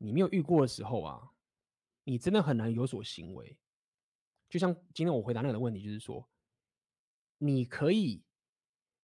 [0.03, 1.31] 你没有遇过的时候啊，
[2.03, 3.55] 你真的很难有所行为。
[4.49, 6.27] 就像今天我回答那个问题，就是说，
[7.37, 8.23] 你可以，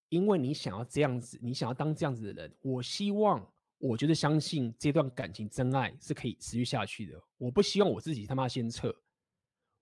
[0.10, 3.48] 因为你想要这样子，你想要当这样子的人，我希望，
[3.78, 7.24] 我就是相信这段感情真爱是可以持续下去的。
[7.38, 8.94] 我不希望我自己他妈先撤，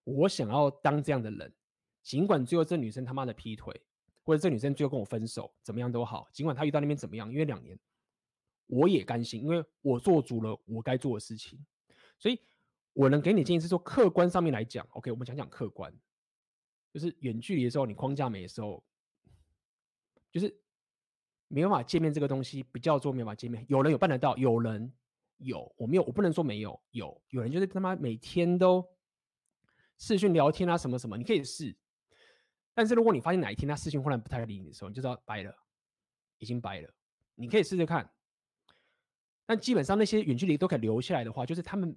[0.03, 1.51] 我想要当这样的人，
[2.03, 3.73] 尽管最后这女生他妈的劈腿，
[4.21, 7.79] 或者这女生最后跟我分手，怎么样都好，尽管她遇到那边怎么样，因为两年，
[8.67, 11.63] 我也甘心，因为我做足了我该做的事情，
[12.19, 12.39] 所以。
[12.97, 15.93] 我能给你建议是说，客观上面来讲，OK，我们讲讲客观，
[16.93, 18.81] 就是远距离的时候，你框架没的时候，
[20.31, 20.57] 就是
[21.49, 23.65] 没办法见面这个东西，不叫做没办法见面。
[23.67, 24.93] 有人有办得到，有人
[25.39, 28.81] 有，我没有，我不能说没有，有有人就是他妈每天都
[29.97, 31.75] 视讯聊天啊，什么什么，你可以试。
[32.73, 35.53] 但是如果你发现哪一天他视讯忽然不太理你的时候，你就知道掰了，
[36.37, 36.89] 已经掰了。
[37.35, 38.09] 你可以试试看，
[39.45, 41.95] 但基本上那些远距离都可以留下来的话，就是他们。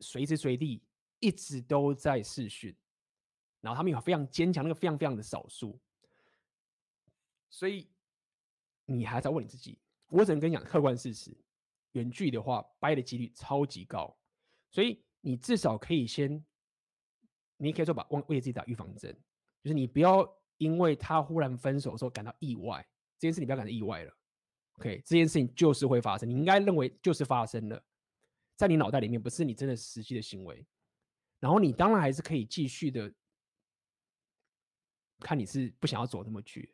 [0.00, 0.82] 随时随地
[1.20, 2.76] 一直都在试训，
[3.62, 5.80] 然后他们有非常坚强，那个非常非常的少数，
[7.48, 7.88] 所以
[8.84, 9.78] 你还在问你自己，
[10.08, 11.34] 我只能跟你讲客观事实，
[11.92, 14.14] 远距的话掰的几率超级高，
[14.70, 16.44] 所以你至少可以先，
[17.56, 19.18] 你可以说把为为自己打预防针，
[19.62, 22.86] 就是你不要因为他忽然分手的时候感到意外，
[23.18, 24.14] 这件事你不要感到意外了。
[24.78, 27.82] ，OK，这件事情就是会发生，你应该认为就是发生了。
[28.56, 30.66] 在你脑袋里面，不是你真的实际的行为，
[31.40, 33.12] 然后你当然还是可以继续的
[35.20, 36.66] 看你是不想要走那么绝，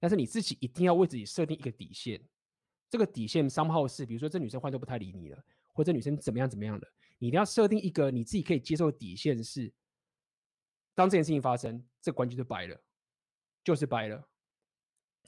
[0.00, 2.20] 但是你自己一定要为自己设定一个底线，
[2.90, 9.72] 这个底线 somehow 是，比如说这女生换都不太理你了，或者女生怎么样怎么样的，你一定要设定一个你自己可以接受的底线是，
[10.94, 12.82] 当这件事情发生，这关系就掰了，
[13.62, 14.28] 就是掰了。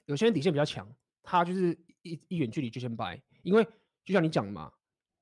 [0.06, 0.92] 有些人底线比较强，
[1.22, 1.78] 他就是
[2.08, 3.66] 一一远距离就先掰，因为
[4.04, 4.72] 就像你讲嘛。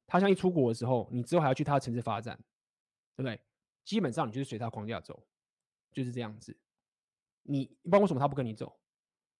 [0.08, 2.36] 他像一出国的时候，你之后还要去他的城市发展，
[3.16, 3.40] 对不对？
[3.82, 5.26] 基本上你就是随他框架走，
[5.90, 6.56] 就是这样子。
[7.42, 8.78] 你不知道为什么他不跟你走？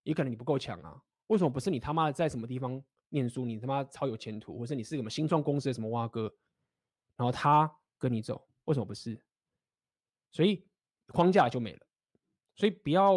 [0.02, 1.00] 也可能你不够强啊。
[1.28, 6.22] 为什么不是你他妈在什么地方念书，你他妈超有前途，或是你是什么新创公司的什么蛙哥，
[7.14, 9.22] 然后他跟你走，为什么不是？
[10.32, 10.66] 所以
[11.12, 11.86] 框架就没了。
[12.56, 13.14] 所以不要，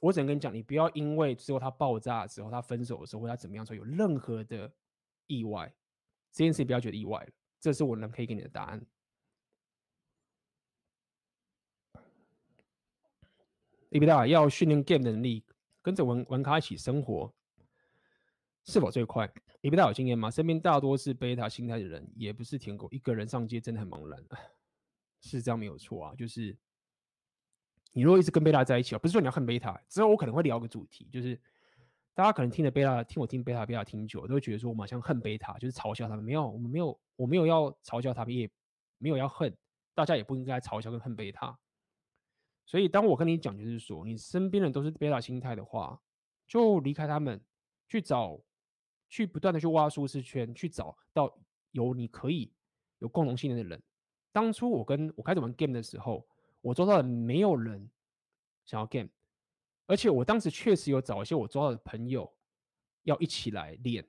[0.00, 4.70] 我只能跟你讲，你不要因为之后他爆炸的时候，他分手的时候，或他怎么样时候有任何的
[5.26, 5.72] 意外。
[6.30, 8.84] 这件事不要觉得意外了，这是我能可以给你的答案。
[13.90, 15.42] 伊比达要训练 game 能力，
[15.80, 17.32] 跟着玩玩咖一起生活，
[18.64, 19.32] 是否最快？
[19.62, 20.30] 伊比达有经验吗？
[20.30, 24.22] 身边大多是贝塔心态的人，也不是舔狗，一个人上街真的很茫然。
[25.22, 26.56] 是这样没有错啊，就是
[27.92, 31.40] 你如果一直跟贝塔在一起啊，不是说你要恨贝塔，之后我可能会聊个主题，就是。
[32.14, 36.24] 大家可能听了贝塔，听我听贝塔贝塔听久，都会觉得说我们好像恨贝塔，就是嘲笑他们。
[36.24, 38.50] 没有，我们没有，我没有要嘲笑他们，也
[38.98, 39.56] 没有要恨，
[39.94, 41.56] 大家也不应该嘲笑跟恨贝塔。
[42.66, 45.96] 所以当我跟你讲，就是说你身边人都是贝塔心态的话，
[46.48, 47.40] 就离开他们，
[47.86, 48.40] 去找，
[49.08, 51.32] 去不断的去挖舒适圈，去找到
[51.70, 52.52] 有你可以
[52.98, 53.80] 有共同信任的人。
[54.32, 56.26] 当初我跟我开始玩 game 的时候，
[56.68, 57.90] 我周遭的没有人
[58.66, 59.08] 想要 game。
[59.86, 62.30] 而且我当时确实有找一些我周遭的朋友
[63.04, 64.06] 要一起来练，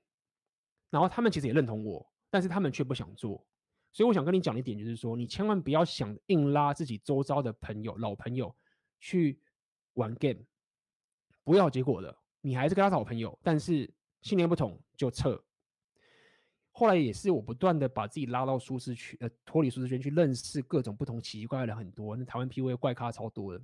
[0.90, 3.48] 然后他们其实也认同我，但是他们却不想做。
[3.94, 8.54] 所以我想跟你讲一点，就是说你千万不要想硬拉自己周遭的朋友、老朋友
[9.00, 9.42] 去
[9.94, 10.42] 玩 game，
[11.46, 12.14] 不要结果的。
[12.42, 13.90] 你还是跟他是好朋友，但是
[14.22, 15.42] 信念不同就撤。
[16.80, 22.16] 后来也是我不断的把自己拉到舒适区，呃，脱离舒适圈去认识各种不同奇奇怪怪的很多。
[22.16, 23.62] 那台湾 PUA 怪咖超多的。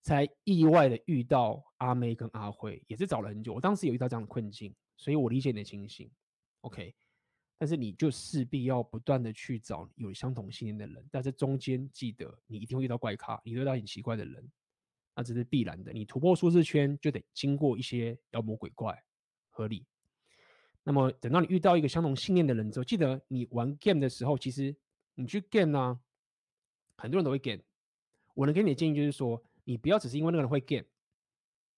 [0.00, 3.52] 才意外的遇到阿妹跟阿辉，也是找了很久。
[3.52, 6.10] 我当时有遇到这样的困境，所以我理解你的情形。
[6.62, 6.94] OK，
[7.58, 14.50] 但是你就势必要不断的去找有相同信念的人，但是中间记得你一定会遇到怪咖，你遇到很奇怪的人，
[15.14, 15.92] 那这是必然的。
[15.92, 18.98] 你突破舒适圈就得经过一些妖魔鬼怪，
[19.50, 19.84] 合理。
[20.88, 24.72] 那么等到你遇到一个相同信念的人之后，记得你玩 game 的时候，其实
[25.16, 26.00] 你去 game 呢、啊，
[26.96, 27.62] 很多人都会 game。
[28.34, 29.42] 我能给你的建议就是说。
[29.68, 30.84] 你不要只是因为那个人会 game，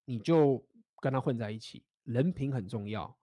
[0.05, 0.63] 你就
[1.01, 1.83] 跟他混在一起。
[2.05, 3.19] 人品很重要。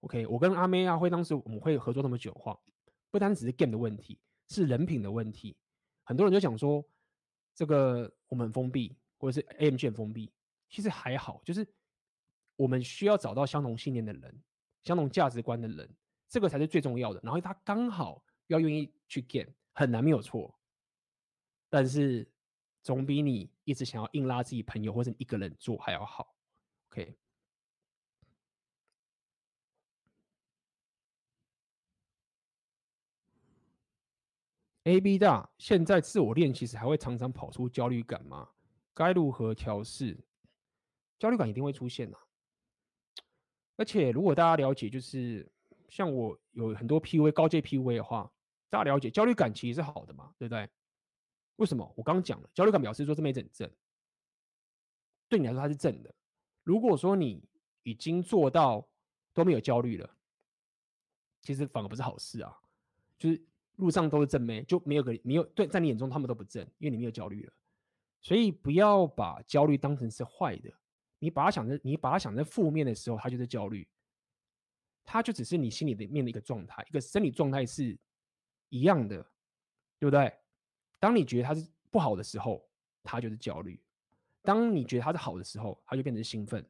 [0.00, 2.58] OK，我跟阿妹阿辉当时我们会合作那么久的话，
[3.10, 4.18] 不单只是 game 的问题，
[4.48, 5.54] 是人品的问题。
[6.04, 6.82] 很多人就讲说，
[7.54, 10.32] 这个我们封闭，或者是 AMG 封闭。
[10.70, 11.68] 其实还好，就是
[12.56, 14.42] 我们需要找到相同信念的人，
[14.84, 15.88] 相同价值观的人，
[16.28, 17.20] 这个才是最重要的。
[17.22, 20.58] 然后他刚好要愿意去 game，很难没有错。
[21.68, 22.28] 但是。
[22.84, 26.34] 总比你一直想要硬拉自己朋友或者一个人做还要好
[26.90, 27.14] ，OK？A
[35.00, 38.48] B 大现在自我练习时还会常常跑出焦虑感吗？
[38.92, 40.18] 该如何调试？
[41.20, 42.26] 焦虑感一定会出现的、啊。
[43.82, 45.44] 而且如果大家了解，就是
[45.88, 48.30] 像我有很多 PUA 高阶 PUA 的话，
[48.70, 50.70] 大家了解焦虑感其实是好的嘛，对不对？
[51.56, 51.92] 为什么？
[51.96, 53.68] 我刚刚讲了，焦虑感表示说这枚很正，
[55.28, 56.14] 对你来说它是正的。
[56.62, 57.42] 如果说你
[57.82, 58.88] 已经做到
[59.34, 60.08] 都没有焦虑了，
[61.40, 62.56] 其实反而不是好事啊，
[63.18, 63.42] 就是。
[63.76, 67.52] 路上都是正妹，就没有个没有对，在你眼中他们都不正，因为你没有焦虑了。
[68.20, 70.70] 所以不要把焦虑当成是坏的，
[71.22, 73.86] 你把它想成你把它想成负面的时候，它就是焦虑。
[75.04, 77.96] 它就只是你心里的面的一个状态，一个生理状态是
[78.70, 79.22] 一样的，
[80.00, 80.32] 对不对？
[80.98, 82.68] 当你觉得它是不好的时候，
[83.04, 83.76] 它就是焦虑；
[84.42, 86.68] 当你觉得它是好的时候，它就变成兴奋。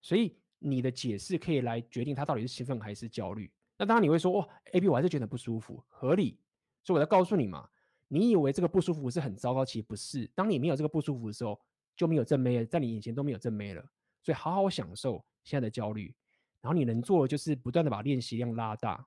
[0.00, 3.48] 所以你的解释可以来决定它到底是兴奋还是焦虑。
[3.76, 6.40] 那当然你会说，哦，AB 我还是觉得不舒服，合理。
[6.82, 7.70] 所以我在告诉你嘛，
[8.08, 10.26] 你以为这个不舒服是很糟糕，其实不是。
[10.34, 11.60] 当你没有这个不舒服的时候，
[11.98, 13.84] 就没有正妹了，在你眼前都没有正妹了。
[14.22, 16.14] 所以好好享受现在的焦虑，
[16.60, 19.06] 然后你能做的就是不断的把练习量拉大，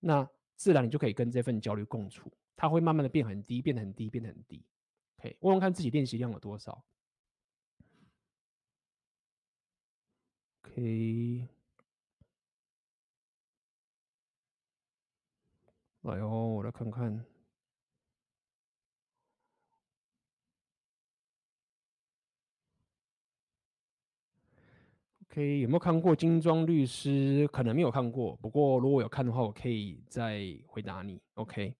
[0.00, 4.64] 那自然你就可以跟这份焦虑共处，它会慢慢的变很低，变得很低，变得很低。
[5.18, 6.84] OK，问问看自己练习量有多少。
[10.62, 11.48] OK。
[16.02, 17.35] 来哦，我来看看。
[25.36, 27.44] OK，有没有看过《精装律师》？
[27.48, 31.20] 可能没有看过，不过如果有看的话，我可以再回答你。
[31.34, 31.74] OK，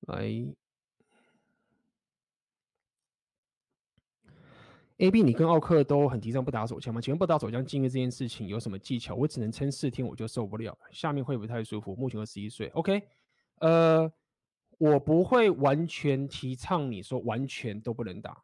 [0.00, 0.26] 来。
[4.98, 7.00] A B，你跟奥克都很提倡不打手枪吗？
[7.00, 9.14] 请问不打手枪禁欲这件事情有什么技巧？
[9.14, 11.96] 我只能撑四天，我就受不了，下面会不会太舒服？
[11.96, 13.02] 目前二十一岁，OK，
[13.60, 14.12] 呃，
[14.76, 18.42] 我不会完全提倡你说完全都不能打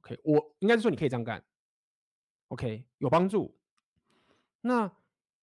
[0.00, 1.40] ，OK，我应该是说你可以这样干
[2.48, 3.56] ，OK，有帮助。
[4.60, 4.90] 那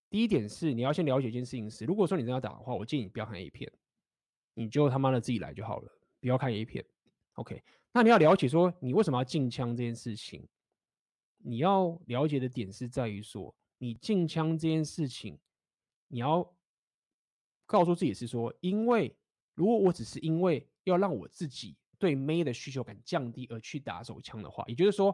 [0.09, 3.71] 第一点是你要先了解一件事情是，如果说你真要打的话，我建议你不要看 A 片，
[4.53, 6.85] 你就他妈的自己来就好了，不要看 A 片
[7.34, 7.63] ，OK。
[7.91, 10.47] 那你要了解说，你为什么要禁枪这件事情？
[11.38, 15.38] 你要了解的点是在于说，你禁枪这件事情，
[16.07, 16.55] 你要
[17.65, 19.15] 告诉自己是说，因为
[19.53, 25.11] 如果我只是因为要让我自己对妹的需求感降低而去打手枪的话，也就是说，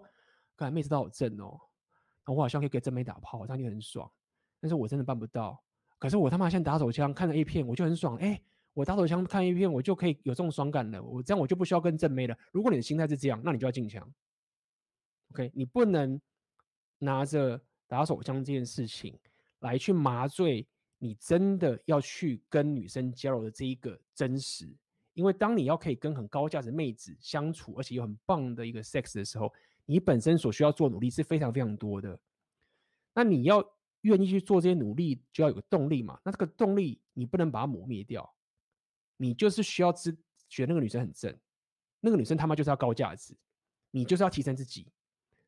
[0.55, 1.59] 刚才妹子都好正哦，
[2.25, 4.09] 我好像可以给正妹打炮，这样就很爽。
[4.59, 5.61] 但是我真的办不到。
[5.97, 8.41] 可是我他妈现在打手枪看着 A 片，我就很爽，哎。
[8.75, 11.03] 我打手枪看一片，我就可以有这种爽感了。
[11.03, 12.37] 我这样我就不需要跟正妹了。
[12.53, 14.09] 如果你的心态是这样，那你就要进枪。
[15.31, 16.21] OK，你不能
[16.99, 19.19] 拿着打手枪这件事情
[19.61, 20.65] 来去麻醉
[20.97, 24.73] 你真的要去跟女生交流的这一个真实。
[25.13, 29.51] 因为当你要可以跟很高价值妹子相处，而且有很棒的一个 sex 的时候，
[29.89, 32.19] 你本身所需要做努力是非常非常多的。
[33.15, 33.67] 那你要
[34.01, 36.19] 愿意去做这些努力，就要有个动力嘛。
[36.23, 38.31] 那这个动力你不能把它抹灭掉。
[39.17, 40.15] 你就是需要知
[40.47, 41.35] 觉得那个女生很正，
[42.01, 43.35] 那个女生他妈就是要高价值，
[43.89, 44.85] 你就是要提升自己。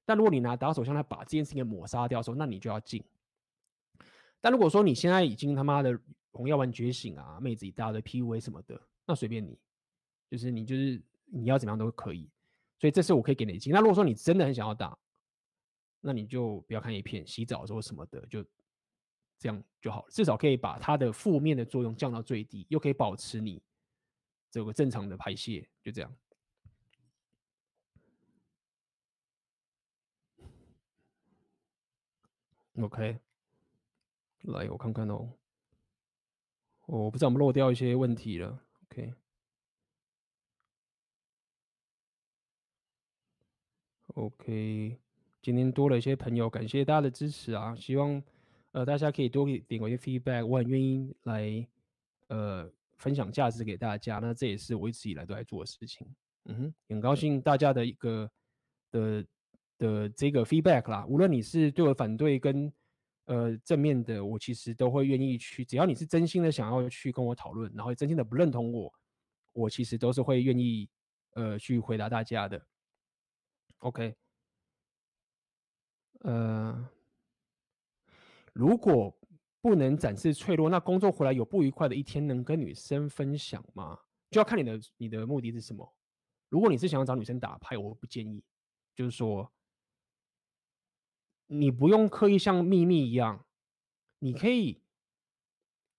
[0.06, 3.04] 但如果你拿打手枪来把这件事情给抹杀掉的时候，那你就要进。
[4.42, 5.98] 但如果说你现在已经他妈的
[6.32, 9.56] 红药丸觉醒啊，妹子一大堆 PUA 什么的，那随便你，
[10.32, 12.28] 就是你就是你要怎么样都可以。
[12.82, 13.74] 所以这是我可以给你的建议。
[13.74, 14.98] 那如果说你真的很想要打，
[16.02, 18.46] 那你就不要看 A 片，洗澡的时候什么的就。
[19.44, 23.60] 这样就好了，至少可以把它的负面的作用降到最低，又可以保持你
[24.52, 26.16] 这个正常的排泄，就这样。
[32.78, 33.18] OK，
[34.42, 35.28] 来我看看哦，
[36.86, 38.62] 我不知道我们漏掉一些问题了。
[38.92, 39.12] OK
[44.16, 44.98] OK，OK，
[45.42, 48.22] 今天多了一些朋友，感谢大家的支持啊，希望。
[48.74, 51.68] 呃，大家可以多给点我一些 feedback，我很愿意来
[52.30, 54.20] 呃分享价值给大家。
[54.20, 56.08] 那这也是我一直以来都在做的事情。
[56.46, 58.32] 嗯哼，很高兴大家的一个
[58.90, 59.26] 的
[59.78, 61.06] 的这个 feedback 啦。
[61.06, 62.72] 无论你是对我反对跟
[63.26, 65.66] 呃正面的，我其实都会愿意去。
[65.66, 68.94] 只要你是真心的想要去跟我讨论，然后真心的不认同我，
[69.52, 70.88] 我其实都是会愿意
[71.34, 72.66] 呃去回答大家的。
[73.82, 74.16] OK，
[76.22, 76.90] 呃。
[78.54, 79.18] 如果
[79.62, 83.98] 不能展示脆弱，那工作回来有不愉快的一天，能跟女生分享吗？
[84.30, 85.96] 就要看你的你的目的是什么。
[86.50, 88.44] 如果你是想要找女生打牌，我不建议。
[88.94, 89.50] 就是说，
[91.48, 93.46] 你不用刻意像秘密一样，
[94.20, 94.84] 你可以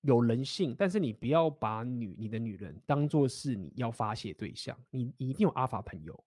[0.02, 4.78] 有人性，但是你不要把女你的女人当做是你要发泄对象。
[4.90, 6.24] 你你一定有阿法朋友，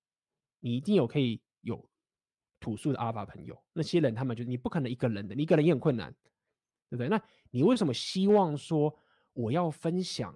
[0.65, 1.87] 你一定有可以有
[2.59, 3.55] 吐诉的阿尔法朋友。
[3.71, 6.11] 那些人他们就你不可能一个人的，你一个人也很困难，
[6.89, 7.07] 对不对？
[7.07, 7.21] 那
[7.51, 8.97] 你为什么希望说
[9.33, 10.35] 我要分享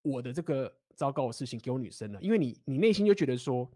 [0.00, 2.18] 我的这个糟糕的事情给我女生呢？
[2.22, 3.70] 因为你你内心就觉得说，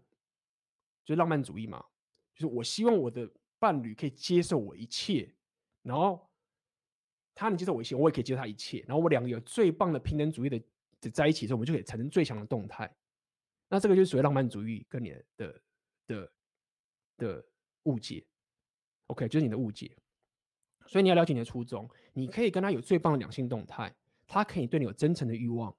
[1.05, 1.85] 就浪漫主义嘛，
[2.33, 5.31] 就是我希望我的伴侣可以接受我一切，
[5.83, 6.27] 然后。
[7.35, 8.83] 他能接受我一切，我也可以接受他一切。
[8.85, 10.61] 然后我两个有最棒的平等主义的
[11.09, 12.93] 在一起的时候，我们就可以产生最强的动态。
[13.69, 15.61] 那这个就是属于浪漫主义跟你的
[16.07, 16.31] 的
[17.17, 17.45] 的
[17.83, 18.25] 误解。
[19.07, 19.95] OK，就是你的误解。
[20.87, 21.89] 所以你要了解你的初衷。
[22.13, 23.95] 你可以跟他有最棒的两性动态，
[24.27, 25.73] 他可以对你有真诚的欲望，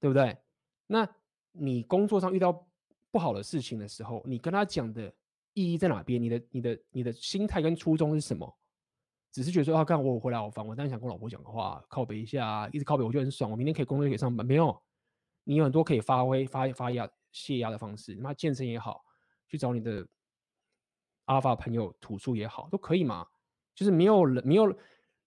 [0.00, 0.38] 对不对？
[0.86, 1.06] 那
[1.52, 2.66] 你工作上遇到
[3.10, 5.12] 不好的事情的时候，你跟他讲的
[5.54, 6.22] 意义在哪边？
[6.22, 8.56] 你的你的你的心态跟初衷是什么？
[9.32, 14.46] 只是觉得说啊，干我回来好烦，我当然想跟我老婆讲个话，靠北一下，一直靠北我就很爽，我明天可以工作可以上班。
[14.46, 14.82] 没有，
[15.48, 19.04] 你有很多可以发挥发发压泄压的方式，那健身也好，
[19.46, 20.04] 去找你的
[21.26, 23.24] 阿尔法朋友吐出也好，都可以嘛。
[23.74, 24.76] 就是没有人没有，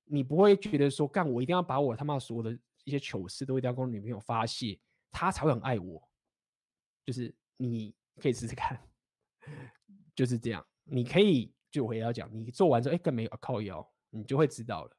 [0.04, 2.52] 你不会觉得说干我一定要把我他妈所有的
[2.84, 4.78] 一些糗事都一定要跟我女朋友发泄，
[5.10, 6.10] 她才会很爱我。
[7.06, 8.78] 就是你可以试试看，
[10.14, 13.90] 就是这样，你可以就我也要讲，你做完之后，哎，更没有靠腰。
[14.12, 14.98] 你就会知道了。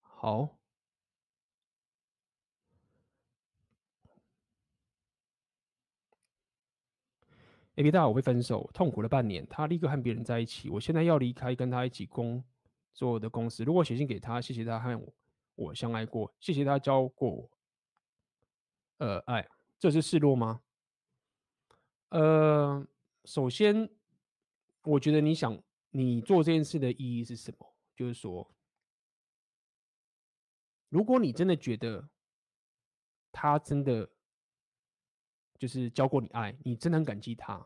[0.00, 0.58] 好
[7.76, 10.68] ，A B 大，我被分手，痛苦了半年，他立刻和别人在一起。
[10.70, 12.42] 我现在要离开跟他一起工
[12.92, 13.64] 作的公司。
[13.64, 15.14] 如果写信给他，谢谢他和我
[15.54, 17.50] 我相爱过，谢谢他教过我。
[18.98, 20.60] 呃，爱，这是示弱吗？
[22.10, 22.86] 呃，
[23.24, 23.88] 首先，
[24.82, 25.62] 我觉得你想。
[25.94, 27.70] 你做这件事的意义是什么？
[27.94, 28.50] 就是说，
[30.88, 32.08] 如果你真的觉得
[33.30, 34.08] 他真的
[35.62, 37.64] 就是教过你爱，你真的很感激他，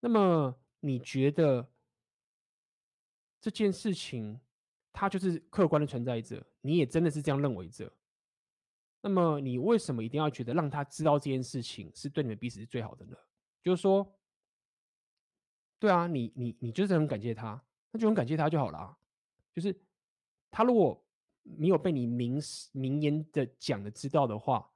[0.00, 1.64] 那么你觉得
[3.40, 4.40] 这件事情
[4.92, 7.88] 他就是客观的存在着，你也真的是这样认为着，
[9.02, 13.16] 那么你为什么一定要觉得让他知道这件事情是对你们彼此是最好的呢？
[13.62, 14.12] 就是说。
[15.78, 17.62] 对啊，你你你就是很感谢他，
[17.92, 18.96] 那就很感谢他就好了。
[19.52, 19.78] 就是
[20.50, 21.06] 他如果
[21.42, 22.40] 没有被你明
[22.72, 24.72] 明言的讲的知道的话，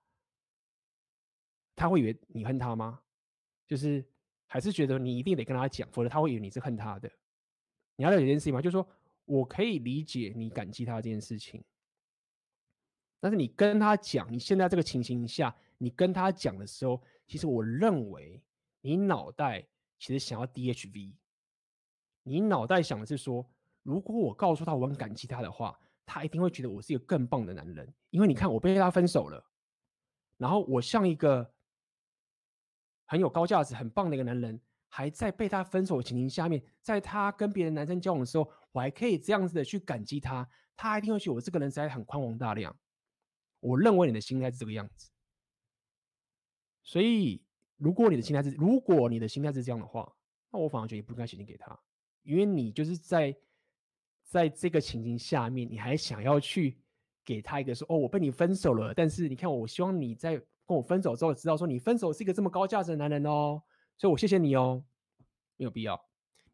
[1.81, 3.01] 他会以为你恨他吗？
[3.67, 4.05] 就是
[4.47, 7.11] 还是觉得你一定得跟他讲，否则他会以为你是恨他的。
[7.97, 8.61] 你要了解一件事情吗？
[8.61, 8.87] 就是说
[9.25, 11.65] 我可以理解你感激他这件事情，
[13.19, 18.43] 但是你跟他讲，你现在这个情形下，你跟他讲的时候，其实我认为
[18.81, 19.67] 你脑袋。
[20.03, 21.13] 其实想要 DHV，
[22.23, 23.47] 你脑袋想的是说，
[23.83, 27.87] 如果我告诉他我很感激他的话，他一定会觉得我是一个更棒的男人。
[28.09, 29.45] 因为你看，我被他分手了，
[30.39, 31.53] 然后我像一个
[33.11, 42.75] 很有高价值、很棒的一个男人，还在被他分手的情形下面，在他跟别的男生交往的时候，我还可以这样子的去感激他，他一定会觉得我这个人实在很宽宏大量。
[43.59, 45.11] 我认为你的心态是这个样子，
[46.85, 47.43] 所以。
[47.83, 50.15] 如果你的心态是，如果你的心态是这样的话，
[50.53, 51.81] 那我反而觉得你不应该写信给他，
[52.25, 53.35] 因为你就是在
[54.23, 56.79] 在这个情形下面，你还想要去
[57.25, 60.39] 给他一个说，哦，我被你分手了，但是你看我，我希望你在
[60.71, 63.61] 跟我分手之后，知道说你分手是一个这么高价值的男人哦，
[63.99, 64.81] 所以我谢谢你哦，
[65.57, 66.01] 没有必要。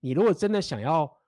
[0.00, 1.20] 你如果真的想要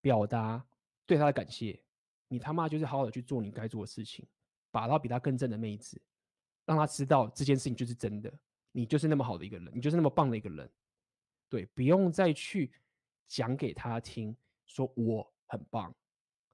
[0.00, 0.64] 表达
[1.04, 1.82] 对他的感谢，
[2.28, 4.24] 你他妈就是好好的去做你该做的事情，
[4.70, 6.00] 把到比他更正的妹子，
[6.64, 8.32] 让他知道这件事情就是真的。
[8.70, 10.70] 你就是那么好的一个人，你就是那么棒的一个人，
[11.48, 12.70] 对，不用再去
[13.26, 15.92] 讲给他听，说我很棒，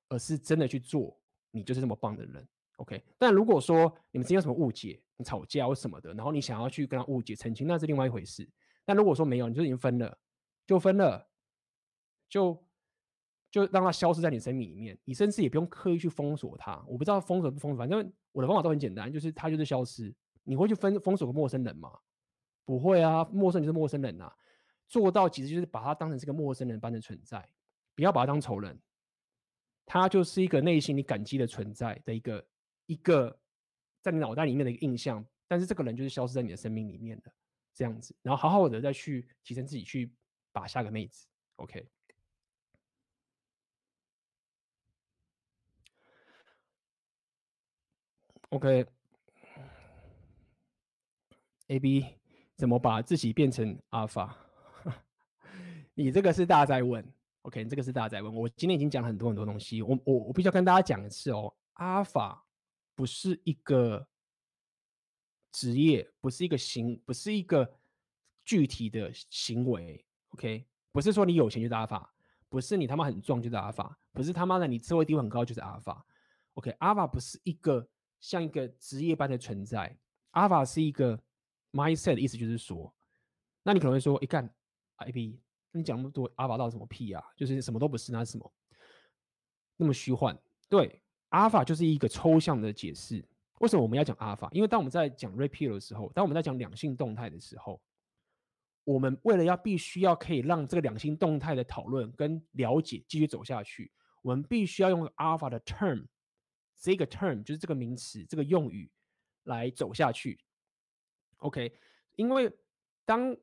[0.08, 1.14] 而是真的去做，
[1.50, 3.02] 你就是那么棒的人，OK。
[3.18, 8.48] 但如果说你们之间有什么误解，你吵架或什么的，然后你想要去跟他误解澄清，那是另外一回事。
[8.84, 10.18] 但如果说没有，你就已经分了，
[10.66, 11.28] 就分了，
[12.28, 12.64] 就
[13.50, 16.84] 就让他消失在你生命里面，你甚至也不用刻意去封锁他。
[16.86, 20.14] 我不知道封锁不封锁，反正我的方法都很简单，就是他就是消失。
[20.42, 21.90] 你会去分封锁个陌生人吗？
[22.66, 24.34] 不会啊，陌生就是陌生人、啊。
[24.86, 27.48] 做到其实就是把他当成是个陌生人般的存在，
[27.94, 28.78] 不要把他当仇人。
[29.86, 32.44] 他就是一个内心你感激的存在的一个
[32.86, 33.38] 一个
[34.00, 37.32] 在你脑袋里面的一个印象，但是这个人就是消失在你的生命里面的
[37.72, 38.14] 这样子。
[38.22, 40.12] 然后好好的再去提升自己，去
[40.52, 41.26] 把下个妹子。
[41.56, 41.86] OK。
[48.50, 48.86] OK。
[51.68, 52.04] A B
[52.56, 54.36] 怎么把自己变成阿法？
[55.94, 57.02] 你这个是大在问。
[57.42, 62.43] OK，这个是大家在问我，今天已经讲很多很多东西，我我我必须要跟大家讲一次哦，阿尔法
[62.94, 64.06] 不是一个
[65.52, 67.78] 职业，不是一个行，不是一个
[68.44, 72.14] 具体的行为，OK，不是说你有钱就是阿尔法，
[72.48, 76.04] 不是你他妈很壮就是阿尔法，不是他妈的你社会地位很高就是阿尔法
[76.54, 77.88] ，OK，阿尔法不是一个
[78.20, 79.98] 像一个职业般的存在，
[80.30, 81.20] 阿尔法是一个
[81.72, 82.94] mindset 的意思就是说，
[83.62, 84.52] 那你可能会说，一干
[84.98, 85.38] IP。
[85.76, 87.20] 你讲那么多阿尔法到什么屁啊？
[87.36, 88.52] 就是什么都不是，那是什么？
[89.76, 90.40] 那么虚幻？
[90.68, 91.02] 对，
[91.34, 93.22] 阿尔法就是一个抽象的解释。
[93.58, 94.48] 为什么我们要讲阿尔法？
[94.52, 97.80] 因为当我们在讲 repell 的时候，当我们在讲两性动态的时候，
[98.84, 103.90] 我们为了要必须要可以让这个两性动态的讨论跟了解继续走下去，
[104.22, 106.06] 我们必须要用阿尔法的 term，
[106.76, 108.88] 这个 term 就是这个名词，这个用语
[109.42, 110.38] 来走下去。
[111.38, 111.72] OK，
[112.14, 112.52] 因为
[113.04, 113.36] 当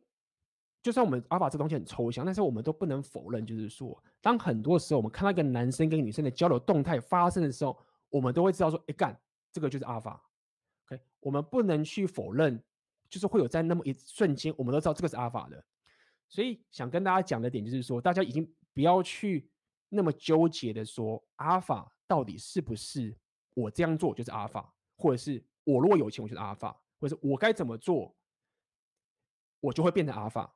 [0.81, 7.77] 就算我们阿尔法这东西很抽象，但是我们都不能否认，就是说，当很多时候我们看到一个男生跟女生的交流动态发生的时候，
[8.09, 9.15] 我们都会知道说，哎干，
[9.51, 10.19] 这个就是阿尔法。
[10.87, 12.59] OK，我们不能去否认，
[13.09, 15.63] 就是会有在那么一瞬间，我们都知道这个是阿尔法的。
[16.27, 19.47] 所以想跟大家讲的点就是说，大家已经不要去
[19.89, 23.15] 那么纠结的说，阿尔法到底是不是
[23.53, 28.15] 我这样做就是阿尔法，或者是我如果有钱我就是阿尔法，或者是我该怎么做，
[29.59, 30.51] 我就会变成阿尔法。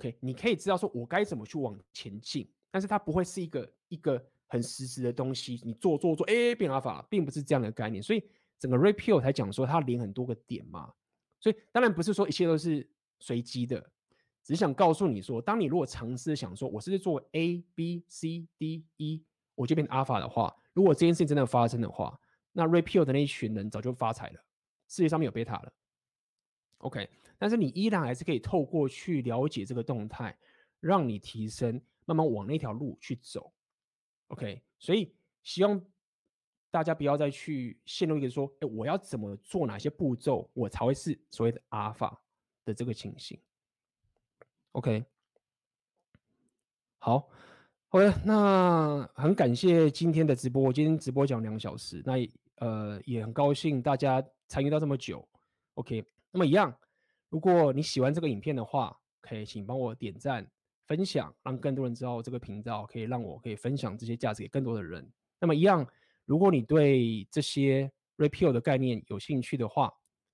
[0.00, 5.60] OK，你可以知道说我该怎么去往前进，但是它不会是一个一个很实时的东西。
[5.62, 8.02] 你做做做，哎，变阿尔法，并不是这样的概念。
[8.02, 8.24] 所以
[8.58, 10.90] 整个 repeal 才讲说它连很多个点嘛。
[11.38, 13.90] 所以当然不是说一切都是随机的，
[14.42, 19.22] 只想告诉你说，当你如果尝试想说我是做 A B C D E，
[19.54, 22.18] 我就变阿尔法的话，如果这件事情真的发生的话，
[22.52, 24.40] 那 Red Pill 的那一群人早就发财了，
[24.88, 25.72] 世界上面有贝塔了。
[26.78, 27.06] OK，
[27.40, 30.36] 但是你依然还是可以透过去了解这个动态，
[30.78, 33.50] 让你提升，慢慢往那条路去走。
[34.28, 35.10] OK，所以
[35.42, 35.82] 希望
[36.70, 42.22] 大家不要再去陷入一个说，哎，我要怎么做哪些步骤，我才会是所谓的阿尔法
[42.66, 43.40] 的这个情形。
[44.72, 45.02] OK，
[46.98, 47.26] 好
[47.88, 52.16] ，OK，那很感谢今天的直播，我今天直播讲两小时，那
[52.56, 55.26] 呃也很高兴大家参与到这么久。
[55.72, 56.04] OK。
[56.32, 56.72] 那么一样，
[57.30, 60.46] 如果你喜欢这个影片的话，可以请帮我点赞、
[60.86, 65.08] 分享，让更多人知道这个频道，可以让我可以分享这些价值给更多的人。
[65.38, 65.86] 那么一样，
[66.24, 69.92] 如果你对这些 repeal 的概念有兴趣的话，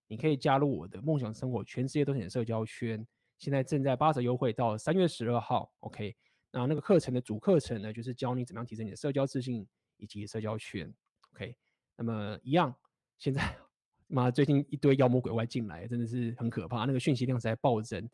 [0.08, 3.06] 你可以加入我的梦想生活全世界都是你的社交圈，
[3.38, 5.70] 现在正在八折优惠到三月十二号。
[5.80, 6.16] OK，
[6.50, 9.66] 那那个课程的主课程呢，就是教你怎么样提升你的社交自信
[9.98, 10.90] 以及社交圈。
[11.34, 11.54] OK，
[11.96, 12.74] 那么一样，
[13.18, 13.65] 现在。
[14.08, 16.84] 妈，最近一堆妖魔鬼怪进来，真的是很可怕。
[16.84, 18.08] 那个讯息量实在暴增，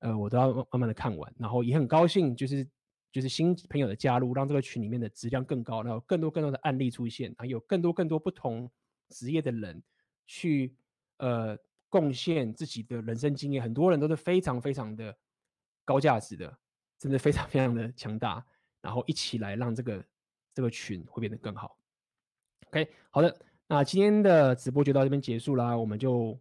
[0.00, 1.32] 呃，我都要慢慢的看完。
[1.38, 2.66] 然后也很高兴，就是
[3.12, 8.70] 就是新朋友的加入，让这个群里面的质量更高，然后更多更多的案例出现，还有更多更多不同
[9.08, 9.82] 职业的人
[10.26, 10.74] 去
[11.18, 11.56] 呃
[11.88, 13.62] 贡献自己的人生经验。
[13.62, 15.16] 很多人都是非常非常的
[15.84, 16.58] 高价值的，
[16.98, 18.44] 真的非常非常的强大。
[18.82, 20.04] 然后一起来让这个
[20.54, 21.76] 这个群会变得更好。
[22.68, 23.36] OK，好的。
[23.72, 26.36] 那今天的直播就到这边结束啦，我们就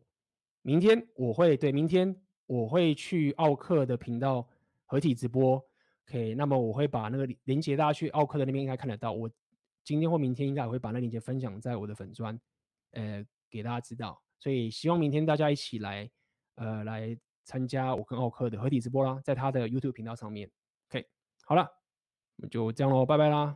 [0.64, 4.49] 明天我会对明天我会去奥克的频道
[4.88, 5.64] 合体直播
[6.07, 9.30] ，OK，那么我会把那个连接大家去奥克的那边应该看得到，我
[9.84, 12.35] 今天或明天应该也会把那链接分享在我的粉专，
[12.93, 16.10] 呃，给大家知道，所以希望明天大家一起来，
[16.56, 20.49] 呃，来参加我跟奥克的合体直播啦，在他的 YouTube 频道上面
[20.89, 21.06] ，OK，
[21.45, 21.69] 好了，
[22.38, 23.56] 那就这样喽，拜拜啦。